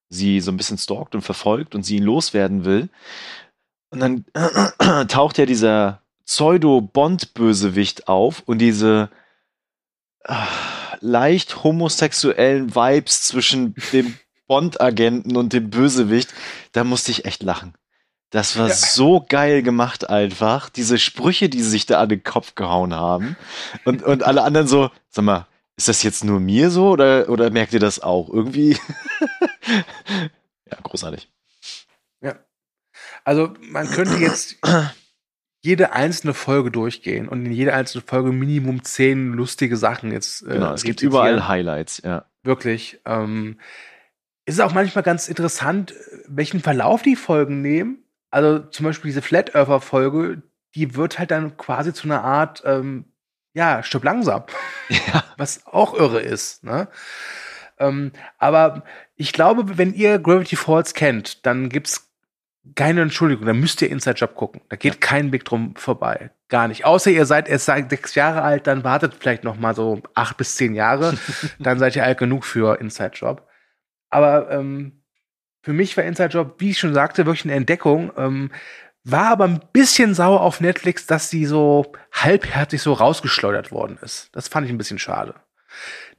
sie 0.09 0.39
so 0.39 0.51
ein 0.51 0.57
bisschen 0.57 0.77
stalkt 0.77 1.15
und 1.15 1.21
verfolgt 1.21 1.75
und 1.75 1.83
sie 1.83 1.97
ihn 1.97 2.03
loswerden 2.03 2.65
will. 2.65 2.89
Und 3.89 3.99
dann 3.99 4.25
taucht 5.07 5.37
ja 5.37 5.45
dieser 5.45 6.01
Pseudo-Bond-Bösewicht 6.25 8.07
auf 8.07 8.41
und 8.45 8.59
diese 8.59 9.09
äh, 10.23 10.33
leicht 10.99 11.63
homosexuellen 11.63 12.73
Vibes 12.73 13.23
zwischen 13.23 13.75
dem 13.91 14.17
Bond-Agenten 14.53 15.35
und 15.35 15.51
dem 15.51 15.71
Bösewicht, 15.71 16.31
da 16.73 16.83
musste 16.83 17.09
ich 17.09 17.25
echt 17.25 17.41
lachen. 17.41 17.73
Das 18.29 18.55
war 18.55 18.67
ja. 18.67 18.75
so 18.75 19.25
geil 19.27 19.63
gemacht 19.63 20.11
einfach. 20.11 20.69
Diese 20.69 20.99
Sprüche, 20.99 21.49
die 21.49 21.63
sie 21.63 21.71
sich 21.71 21.87
da 21.87 21.99
an 21.99 22.09
den 22.09 22.21
Kopf 22.21 22.53
gehauen 22.53 22.93
haben. 22.93 23.35
Und, 23.83 24.03
und 24.03 24.21
alle 24.21 24.43
anderen 24.43 24.67
so, 24.67 24.91
sag 25.09 25.25
mal, 25.25 25.47
ist 25.75 25.87
das 25.87 26.03
jetzt 26.03 26.23
nur 26.23 26.39
mir 26.39 26.69
so 26.69 26.89
oder, 26.89 27.29
oder 27.29 27.49
merkt 27.49 27.73
ihr 27.73 27.79
das 27.79 27.99
auch? 27.99 28.29
Irgendwie. 28.29 28.77
ja, 30.69 30.77
großartig. 30.83 31.27
Ja. 32.21 32.35
Also 33.23 33.55
man 33.59 33.89
könnte 33.89 34.17
jetzt 34.17 34.57
jede 35.61 35.93
einzelne 35.93 36.35
Folge 36.35 36.69
durchgehen 36.69 37.27
und 37.27 37.43
in 37.43 37.51
jeder 37.51 37.73
einzelnen 37.73 38.05
Folge 38.05 38.31
Minimum 38.31 38.83
zehn 38.83 39.33
lustige 39.33 39.77
Sachen 39.77 40.11
jetzt. 40.11 40.43
Äh, 40.43 40.53
genau, 40.53 40.73
es 40.73 40.83
gibt 40.83 41.01
überall 41.01 41.47
Highlights, 41.47 42.03
ja. 42.05 42.25
Wirklich. 42.43 42.99
Ähm, 43.05 43.57
ist 44.45 44.61
auch 44.61 44.73
manchmal 44.73 45.03
ganz 45.03 45.27
interessant, 45.27 45.93
welchen 46.27 46.59
Verlauf 46.59 47.01
die 47.01 47.15
Folgen 47.15 47.61
nehmen. 47.61 48.03
Also 48.29 48.59
zum 48.59 48.85
Beispiel 48.85 49.09
diese 49.09 49.21
Flat 49.21 49.55
Earther 49.55 49.79
Folge, 49.79 50.41
die 50.75 50.95
wird 50.95 51.19
halt 51.19 51.31
dann 51.31 51.55
quasi 51.57 51.93
zu 51.93 52.07
einer 52.07 52.23
Art, 52.23 52.63
ähm, 52.65 53.05
ja, 53.53 53.83
Stück 53.83 54.03
langsam. 54.03 54.43
Ja. 54.89 55.23
Was 55.37 55.65
auch 55.65 55.95
irre 55.95 56.21
ist, 56.21 56.63
ne? 56.63 56.87
Ähm, 57.79 58.11
aber 58.37 58.83
ich 59.15 59.33
glaube, 59.33 59.77
wenn 59.77 59.93
ihr 59.93 60.19
Gravity 60.19 60.55
Falls 60.55 60.93
kennt, 60.93 61.45
dann 61.45 61.69
gibt's 61.69 62.11
keine 62.75 63.01
Entschuldigung, 63.01 63.45
dann 63.45 63.59
müsst 63.59 63.81
ihr 63.81 63.89
Inside 63.89 64.17
Job 64.17 64.35
gucken. 64.35 64.61
Da 64.69 64.75
geht 64.75 64.93
ja. 64.93 64.99
kein 64.99 65.31
Weg 65.31 65.45
drum 65.45 65.75
vorbei. 65.75 66.31
Gar 66.47 66.67
nicht. 66.67 66.85
Außer 66.85 67.11
ihr 67.11 67.25
seid 67.25 67.49
erst 67.49 67.65
sechs 67.65 68.15
Jahre 68.15 68.41
alt, 68.41 68.67
dann 68.67 68.83
wartet 68.83 69.15
vielleicht 69.19 69.43
noch 69.43 69.57
mal 69.57 69.75
so 69.75 70.01
acht 70.13 70.37
bis 70.37 70.55
zehn 70.55 70.73
Jahre. 70.73 71.17
dann 71.59 71.79
seid 71.79 71.95
ihr 71.95 72.05
alt 72.05 72.17
genug 72.17 72.45
für 72.45 72.79
Inside 72.79 73.11
Job. 73.13 73.47
Aber 74.13 74.51
ähm, 74.51 75.03
für 75.61 75.73
mich 75.73 75.97
war 75.97 76.03
Inside 76.03 76.29
Job, 76.29 76.55
wie 76.59 76.71
ich 76.71 76.79
schon 76.79 76.93
sagte, 76.93 77.25
wirklich 77.25 77.45
eine 77.45 77.55
Entdeckung. 77.55 78.11
Ähm, 78.17 78.51
war 79.03 79.31
aber 79.31 79.45
ein 79.45 79.61
bisschen 79.73 80.13
sauer 80.13 80.41
auf 80.41 80.61
Netflix, 80.61 81.05
dass 81.05 81.29
sie 81.29 81.45
so 81.45 81.91
halbherzig 82.11 82.81
so 82.81 82.93
rausgeschleudert 82.93 83.71
worden 83.71 83.97
ist. 84.01 84.29
Das 84.33 84.47
fand 84.47 84.65
ich 84.65 84.71
ein 84.71 84.77
bisschen 84.77 84.99
schade. 84.99 85.35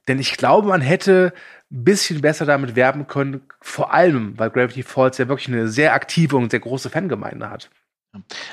Denn 0.07 0.19
ich 0.19 0.37
glaube, 0.37 0.69
man 0.69 0.83
hätte 0.83 1.33
ein 1.71 1.85
bisschen 1.85 2.21
besser 2.21 2.45
damit 2.45 2.77
werben 2.77 3.07
können, 3.07 3.47
vor 3.61 3.95
allem, 3.95 4.39
weil 4.39 4.51
Gravity 4.51 4.83
Falls 4.83 5.17
ja 5.19 5.29
wirklich 5.29 5.49
eine 5.49 5.69
sehr 5.69 5.95
aktive 5.95 6.37
und 6.37 6.51
sehr 6.51 6.61
große 6.61 6.91
Fangemeinde 6.91 7.49
hat. 7.49 7.71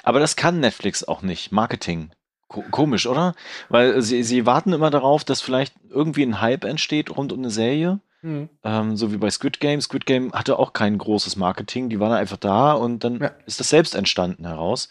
Aber 0.04 0.20
das 0.20 0.36
kann 0.36 0.60
Netflix 0.60 1.04
auch 1.04 1.22
nicht. 1.22 1.52
Marketing. 1.52 2.12
Komisch, 2.48 3.08
oder? 3.08 3.36
Weil 3.70 4.02
sie, 4.02 4.24
sie 4.24 4.46
warten 4.46 4.74
immer 4.74 4.90
darauf, 4.90 5.24
dass 5.24 5.42
vielleicht 5.42 5.74
irgendwie 5.90 6.24
ein 6.24 6.42
Hype 6.42 6.64
entsteht 6.64 7.16
rund 7.16 7.32
um 7.32 7.40
eine 7.40 7.50
Serie. 7.50 8.00
Mhm. 8.22 8.50
Ähm, 8.64 8.98
so 8.98 9.12
wie 9.12 9.18
bei 9.18 9.30
Squid 9.30 9.60
Game. 9.60 9.82
Squid 9.82 10.06
Game 10.06 10.32
hatte 10.34 10.60
auch 10.60 10.74
kein 10.74 10.98
großes 10.98 11.36
Marketing. 11.36 11.90
Die 11.90 12.00
waren 12.00 12.12
einfach 12.12 12.38
da 12.38 12.74
und 12.74 13.04
dann 13.04 13.20
ja. 13.20 13.32
ist 13.46 13.60
das 13.60 13.70
selbst 13.70 13.96
entstanden 13.96 14.46
heraus. 14.46 14.90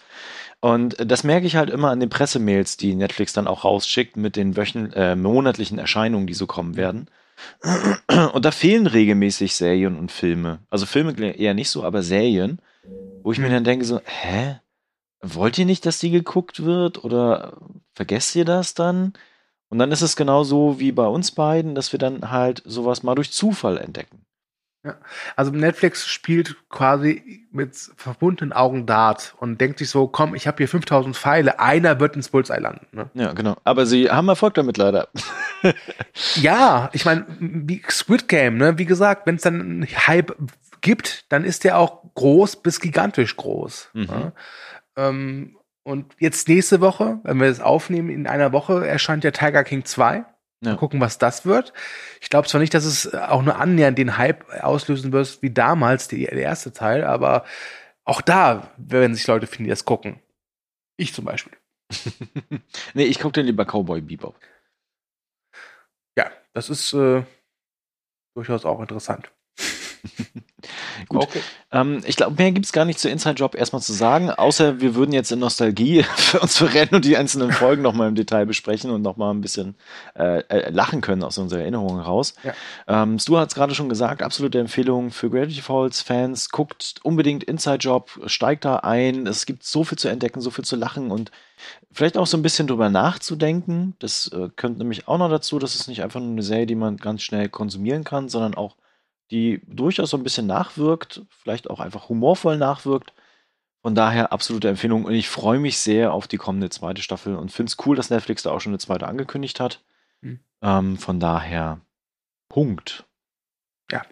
Und 0.60 0.96
das 0.98 1.24
merke 1.24 1.46
ich 1.46 1.56
halt 1.56 1.70
immer 1.70 1.90
an 1.90 2.00
den 2.00 2.10
Pressemails, 2.10 2.76
die 2.76 2.94
Netflix 2.94 3.32
dann 3.32 3.46
auch 3.46 3.64
rausschickt 3.64 4.16
mit 4.16 4.36
den 4.36 4.56
wöchn 4.56 4.92
äh, 4.92 5.16
monatlichen 5.16 5.78
Erscheinungen, 5.78 6.26
die 6.26 6.34
so 6.34 6.46
kommen 6.46 6.76
werden. 6.76 7.08
Und 8.34 8.44
da 8.44 8.50
fehlen 8.50 8.86
regelmäßig 8.86 9.54
Serien 9.54 9.96
und 9.96 10.12
Filme. 10.12 10.58
Also 10.68 10.84
Filme 10.84 11.12
eher 11.18 11.54
nicht 11.54 11.70
so, 11.70 11.84
aber 11.84 12.02
Serien, 12.02 12.60
wo 13.22 13.32
ich 13.32 13.38
mir 13.38 13.48
dann 13.48 13.64
denke 13.64 13.84
so, 13.84 14.00
hä? 14.04 14.60
Wollt 15.22 15.58
ihr 15.58 15.66
nicht, 15.66 15.84
dass 15.84 15.98
die 15.98 16.10
geguckt 16.10 16.64
wird? 16.64 17.04
Oder 17.04 17.58
vergesst 17.94 18.34
ihr 18.36 18.44
das 18.44 18.74
dann? 18.74 19.12
Und 19.70 19.78
dann 19.78 19.92
ist 19.92 20.02
es 20.02 20.16
genauso 20.16 20.78
wie 20.80 20.92
bei 20.92 21.06
uns 21.06 21.30
beiden, 21.30 21.74
dass 21.74 21.92
wir 21.92 21.98
dann 21.98 22.30
halt 22.30 22.62
sowas 22.66 23.02
mal 23.02 23.14
durch 23.14 23.32
Zufall 23.32 23.78
entdecken. 23.78 24.26
Ja. 24.84 24.96
Also 25.36 25.50
Netflix 25.50 26.06
spielt 26.06 26.56
quasi 26.70 27.46
mit 27.52 27.76
verbundenen 27.96 28.52
Augen 28.52 28.86
Dart 28.86 29.34
und 29.38 29.60
denkt 29.60 29.78
sich 29.78 29.90
so, 29.90 30.06
komm, 30.06 30.34
ich 30.34 30.46
habe 30.46 30.56
hier 30.56 30.68
5000 30.68 31.14
Pfeile, 31.14 31.60
einer 31.60 32.00
wird 32.00 32.16
ins 32.16 32.30
Bullseye 32.30 32.60
landen. 32.60 32.86
Ne? 32.92 33.10
Ja, 33.12 33.32
genau. 33.32 33.56
Aber 33.64 33.84
sie 33.84 34.10
haben 34.10 34.28
Erfolg 34.28 34.54
damit 34.54 34.78
leider. 34.78 35.08
ja, 36.36 36.88
ich 36.94 37.04
meine, 37.04 37.26
wie 37.38 37.82
Squid 37.90 38.26
Game, 38.26 38.56
ne? 38.56 38.78
wie 38.78 38.86
gesagt, 38.86 39.26
wenn 39.26 39.36
es 39.36 39.42
dann 39.42 39.60
einen 39.60 39.86
Hype 39.86 40.34
gibt, 40.80 41.30
dann 41.30 41.44
ist 41.44 41.64
der 41.64 41.78
auch 41.78 42.02
groß 42.14 42.56
bis 42.56 42.80
gigantisch 42.80 43.36
groß. 43.36 43.90
Mhm. 43.92 44.02
Ne? 44.04 44.32
Ähm, 44.96 45.56
und 45.82 46.14
jetzt 46.18 46.48
nächste 46.48 46.80
Woche, 46.80 47.20
wenn 47.24 47.40
wir 47.40 47.48
das 47.48 47.60
aufnehmen, 47.60 48.10
in 48.10 48.26
einer 48.26 48.52
Woche 48.52 48.86
erscheint 48.86 49.24
der 49.24 49.32
Tiger 49.32 49.64
King 49.64 49.84
2. 49.84 50.24
Ja. 50.62 50.72
Mal 50.72 50.76
gucken, 50.76 51.00
was 51.00 51.16
das 51.16 51.46
wird. 51.46 51.72
Ich 52.20 52.28
glaube 52.28 52.46
zwar 52.46 52.60
nicht, 52.60 52.74
dass 52.74 52.84
es 52.84 53.14
auch 53.14 53.42
nur 53.42 53.56
annähernd 53.56 53.96
den 53.96 54.18
Hype 54.18 54.44
auslösen 54.62 55.10
wird 55.10 55.40
wie 55.40 55.50
damals 55.50 56.08
die, 56.08 56.26
der 56.26 56.34
erste 56.34 56.72
Teil, 56.72 57.02
aber 57.04 57.44
auch 58.04 58.20
da 58.20 58.70
werden 58.76 59.14
sich 59.14 59.26
Leute 59.26 59.46
finden, 59.46 59.64
die 59.64 59.70
das 59.70 59.86
gucken. 59.86 60.20
Ich 60.98 61.14
zum 61.14 61.24
Beispiel. 61.24 61.56
nee, 62.94 63.04
ich 63.04 63.18
gucke 63.18 63.32
dann 63.32 63.46
lieber 63.46 63.64
Cowboy 63.64 64.02
Bebop. 64.02 64.38
Ja, 66.18 66.30
das 66.52 66.68
ist 66.68 66.92
äh, 66.92 67.24
durchaus 68.34 68.66
auch 68.66 68.80
interessant. 68.80 69.32
Gut. 71.08 71.22
Okay. 71.22 71.40
Ähm, 71.72 72.02
ich 72.04 72.16
glaube, 72.16 72.36
mehr 72.36 72.52
gibt 72.52 72.66
es 72.66 72.72
gar 72.72 72.84
nicht 72.84 72.98
zu 72.98 73.08
Inside 73.08 73.36
Job 73.36 73.54
erstmal 73.54 73.82
zu 73.82 73.92
sagen, 73.92 74.30
außer 74.30 74.80
wir 74.80 74.94
würden 74.94 75.12
jetzt 75.12 75.32
in 75.32 75.38
Nostalgie 75.38 76.02
für 76.16 76.40
uns 76.40 76.56
verrennen 76.56 76.94
und 76.94 77.04
die 77.04 77.16
einzelnen 77.16 77.52
Folgen 77.52 77.82
nochmal 77.82 78.08
im 78.08 78.14
Detail 78.14 78.46
besprechen 78.46 78.90
und 78.90 79.02
nochmal 79.02 79.32
ein 79.32 79.40
bisschen 79.40 79.76
äh, 80.18 80.40
äh, 80.48 80.70
lachen 80.70 81.00
können 81.00 81.22
aus 81.22 81.38
unserer 81.38 81.60
Erinnerung 81.60 81.96
heraus. 81.96 82.34
Ja. 82.42 82.54
Ähm, 83.02 83.18
Stu 83.18 83.38
hat 83.38 83.48
es 83.48 83.54
gerade 83.54 83.74
schon 83.74 83.88
gesagt, 83.88 84.22
absolute 84.22 84.58
Empfehlung 84.58 85.10
für 85.10 85.30
Gravity 85.30 85.60
Falls 85.60 86.02
Fans. 86.02 86.50
Guckt 86.50 86.96
unbedingt 87.02 87.44
Inside 87.44 87.78
Job, 87.78 88.10
steigt 88.26 88.64
da 88.64 88.76
ein. 88.76 89.26
Es 89.26 89.46
gibt 89.46 89.64
so 89.64 89.84
viel 89.84 89.98
zu 89.98 90.08
entdecken, 90.08 90.40
so 90.40 90.50
viel 90.50 90.64
zu 90.64 90.76
lachen 90.76 91.10
und 91.10 91.30
vielleicht 91.92 92.16
auch 92.16 92.26
so 92.26 92.36
ein 92.36 92.42
bisschen 92.42 92.66
drüber 92.66 92.88
nachzudenken. 92.88 93.94
Das 93.98 94.28
äh, 94.28 94.48
kommt 94.56 94.78
nämlich 94.78 95.08
auch 95.08 95.18
noch 95.18 95.30
dazu, 95.30 95.58
dass 95.58 95.74
es 95.74 95.88
nicht 95.88 96.02
einfach 96.02 96.20
nur 96.20 96.30
eine 96.30 96.42
Serie, 96.42 96.66
die 96.66 96.74
man 96.74 96.96
ganz 96.96 97.22
schnell 97.22 97.48
konsumieren 97.48 98.04
kann, 98.04 98.28
sondern 98.28 98.54
auch 98.54 98.76
die 99.30 99.62
durchaus 99.66 100.10
so 100.10 100.16
ein 100.16 100.22
bisschen 100.22 100.46
nachwirkt, 100.46 101.22
vielleicht 101.30 101.70
auch 101.70 101.80
einfach 101.80 102.08
humorvoll 102.08 102.56
nachwirkt. 102.56 103.12
Von 103.82 103.94
daher 103.94 104.32
absolute 104.32 104.68
Empfehlung 104.68 105.04
und 105.04 105.14
ich 105.14 105.28
freue 105.28 105.58
mich 105.58 105.78
sehr 105.78 106.12
auf 106.12 106.28
die 106.28 106.36
kommende 106.36 106.68
zweite 106.68 107.00
Staffel 107.00 107.34
und 107.34 107.50
finde 107.50 107.70
es 107.70 107.86
cool, 107.86 107.96
dass 107.96 108.10
Netflix 108.10 108.42
da 108.42 108.50
auch 108.50 108.60
schon 108.60 108.72
eine 108.72 108.78
zweite 108.78 109.06
angekündigt 109.08 109.58
hat. 109.58 109.82
Mhm. 110.20 110.40
Ähm, 110.62 110.98
von 110.98 111.18
daher 111.18 111.80
Punkt. 112.50 113.06
Ja. 113.90 114.04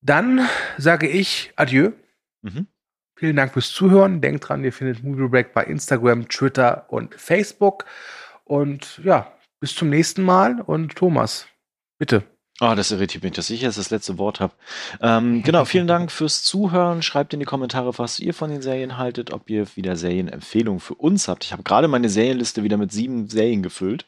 Dann 0.00 0.48
sage 0.76 1.08
ich 1.08 1.52
Adieu. 1.56 1.92
Mhm. 2.42 2.68
Vielen 3.16 3.34
Dank 3.34 3.52
fürs 3.52 3.72
Zuhören. 3.72 4.20
Denkt 4.20 4.48
dran, 4.48 4.62
ihr 4.62 4.72
findet 4.72 5.02
Movie 5.02 5.28
Break 5.28 5.52
bei 5.52 5.64
Instagram, 5.64 6.28
Twitter 6.28 6.86
und 6.88 7.16
Facebook. 7.16 7.84
Und 8.44 9.00
ja, 9.02 9.32
bis 9.58 9.74
zum 9.74 9.90
nächsten 9.90 10.22
Mal. 10.22 10.60
Und 10.60 10.94
Thomas, 10.94 11.48
bitte. 11.98 12.22
Ah, 12.60 12.72
oh, 12.72 12.74
das 12.74 12.90
irritiert 12.90 13.22
mich, 13.22 13.34
dass 13.34 13.50
ich 13.50 13.60
jetzt 13.60 13.78
das 13.78 13.90
letzte 13.90 14.18
Wort 14.18 14.40
habe. 14.40 14.52
Ähm, 15.00 15.44
genau, 15.44 15.64
vielen 15.64 15.86
Dank 15.86 16.10
fürs 16.12 16.42
Zuhören. 16.42 17.02
Schreibt 17.02 17.32
in 17.32 17.38
die 17.38 17.46
Kommentare, 17.46 17.96
was 17.98 18.18
ihr 18.18 18.34
von 18.34 18.50
den 18.50 18.62
Serien 18.62 18.98
haltet, 18.98 19.32
ob 19.32 19.48
ihr 19.48 19.68
wieder 19.76 19.94
Serienempfehlungen 19.94 20.80
für 20.80 20.94
uns 20.94 21.28
habt. 21.28 21.44
Ich 21.44 21.52
habe 21.52 21.62
gerade 21.62 21.86
meine 21.86 22.08
Serienliste 22.08 22.64
wieder 22.64 22.76
mit 22.76 22.90
sieben 22.90 23.28
Serien 23.28 23.62
gefüllt. 23.62 24.06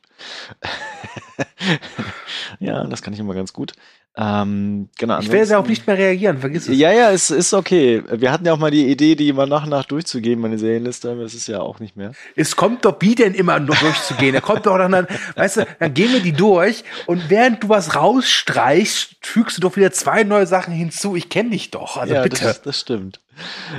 ja, 2.59 2.85
das 2.85 3.03
kann 3.03 3.13
ich 3.13 3.21
immer 3.21 3.35
ganz 3.35 3.53
gut. 3.53 3.75
Ähm, 4.17 4.89
genau, 4.99 5.21
ich 5.21 5.31
werde 5.31 5.57
auch 5.57 5.67
nicht 5.67 5.87
mehr 5.87 5.97
reagieren, 5.97 6.39
vergiss 6.39 6.69
es. 6.69 6.77
Ja, 6.77 6.91
ja, 6.91 7.13
es 7.13 7.31
ist 7.31 7.55
okay. 7.55 8.03
Wir 8.11 8.33
hatten 8.33 8.45
ja 8.45 8.53
auch 8.53 8.59
mal 8.59 8.73
die 8.73 8.91
Idee, 8.91 9.15
die 9.15 9.29
immer 9.29 9.47
nach 9.47 9.63
und 9.63 9.71
nach 9.71 9.85
durchzugehen, 9.85 10.41
meine 10.41 10.59
Serienliste, 10.59 11.13
aber 11.13 11.23
das 11.23 11.35
ist 11.35 11.47
ja 11.47 11.61
auch 11.61 11.79
nicht 11.79 11.97
mehr. 11.97 12.13
Es 12.35 12.57
kommt 12.57 12.85
doch 12.85 12.97
wie 13.01 13.15
denn 13.15 13.35
immer 13.35 13.61
nur 13.61 13.77
durchzugehen. 13.77 14.35
Er 14.35 14.41
kommt 14.41 14.67
doch 14.67 14.77
dann, 14.79 15.07
weißt 15.37 15.59
du, 15.59 15.67
dann 15.79 15.95
gehen 15.95 16.13
wir 16.13 16.21
die 16.21 16.33
durch 16.33 16.83
und 17.07 17.31
während 17.31 17.63
du 17.63 17.69
was 17.69 17.95
rausstreichst, 17.95 19.17
fügst 19.21 19.59
du 19.59 19.61
doch 19.61 19.77
wieder 19.77 19.93
zwei 19.93 20.25
neue 20.25 20.47
Sachen 20.47 20.75
hinzu. 20.75 21.15
Ich 21.15 21.29
kenne 21.29 21.51
dich 21.51 21.71
doch, 21.71 21.97
also 21.97 22.15
ja, 22.15 22.23
bitte. 22.23 22.43
Das, 22.43 22.63
das 22.63 22.81
stimmt. 22.81 23.21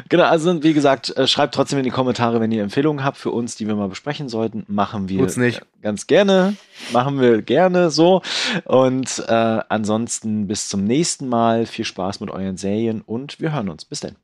Genau, 0.09 0.23
also 0.23 0.63
wie 0.63 0.73
gesagt, 0.73 1.15
äh, 1.17 1.27
schreibt 1.27 1.55
trotzdem 1.55 1.79
in 1.79 1.83
die 1.83 1.91
Kommentare, 1.91 2.39
wenn 2.39 2.51
ihr 2.51 2.63
Empfehlungen 2.63 3.03
habt 3.03 3.17
für 3.17 3.31
uns, 3.31 3.55
die 3.55 3.67
wir 3.67 3.75
mal 3.75 3.89
besprechen 3.89 4.29
sollten. 4.29 4.65
Machen 4.67 5.09
wir 5.09 5.21
nicht. 5.37 5.61
ganz 5.81 6.07
gerne. 6.07 6.55
Machen 6.91 7.19
wir 7.19 7.41
gerne 7.41 7.91
so. 7.91 8.21
Und 8.65 9.23
äh, 9.27 9.59
ansonsten 10.21 10.47
bis 10.47 10.69
zum 10.69 10.83
nächsten 10.83 11.27
Mal. 11.27 11.65
Viel 11.65 11.85
Spaß 11.85 12.19
mit 12.19 12.29
euren 12.29 12.57
Serien 12.57 13.01
und 13.01 13.39
wir 13.39 13.53
hören 13.53 13.69
uns. 13.69 13.85
Bis 13.85 13.99
dann. 13.99 14.15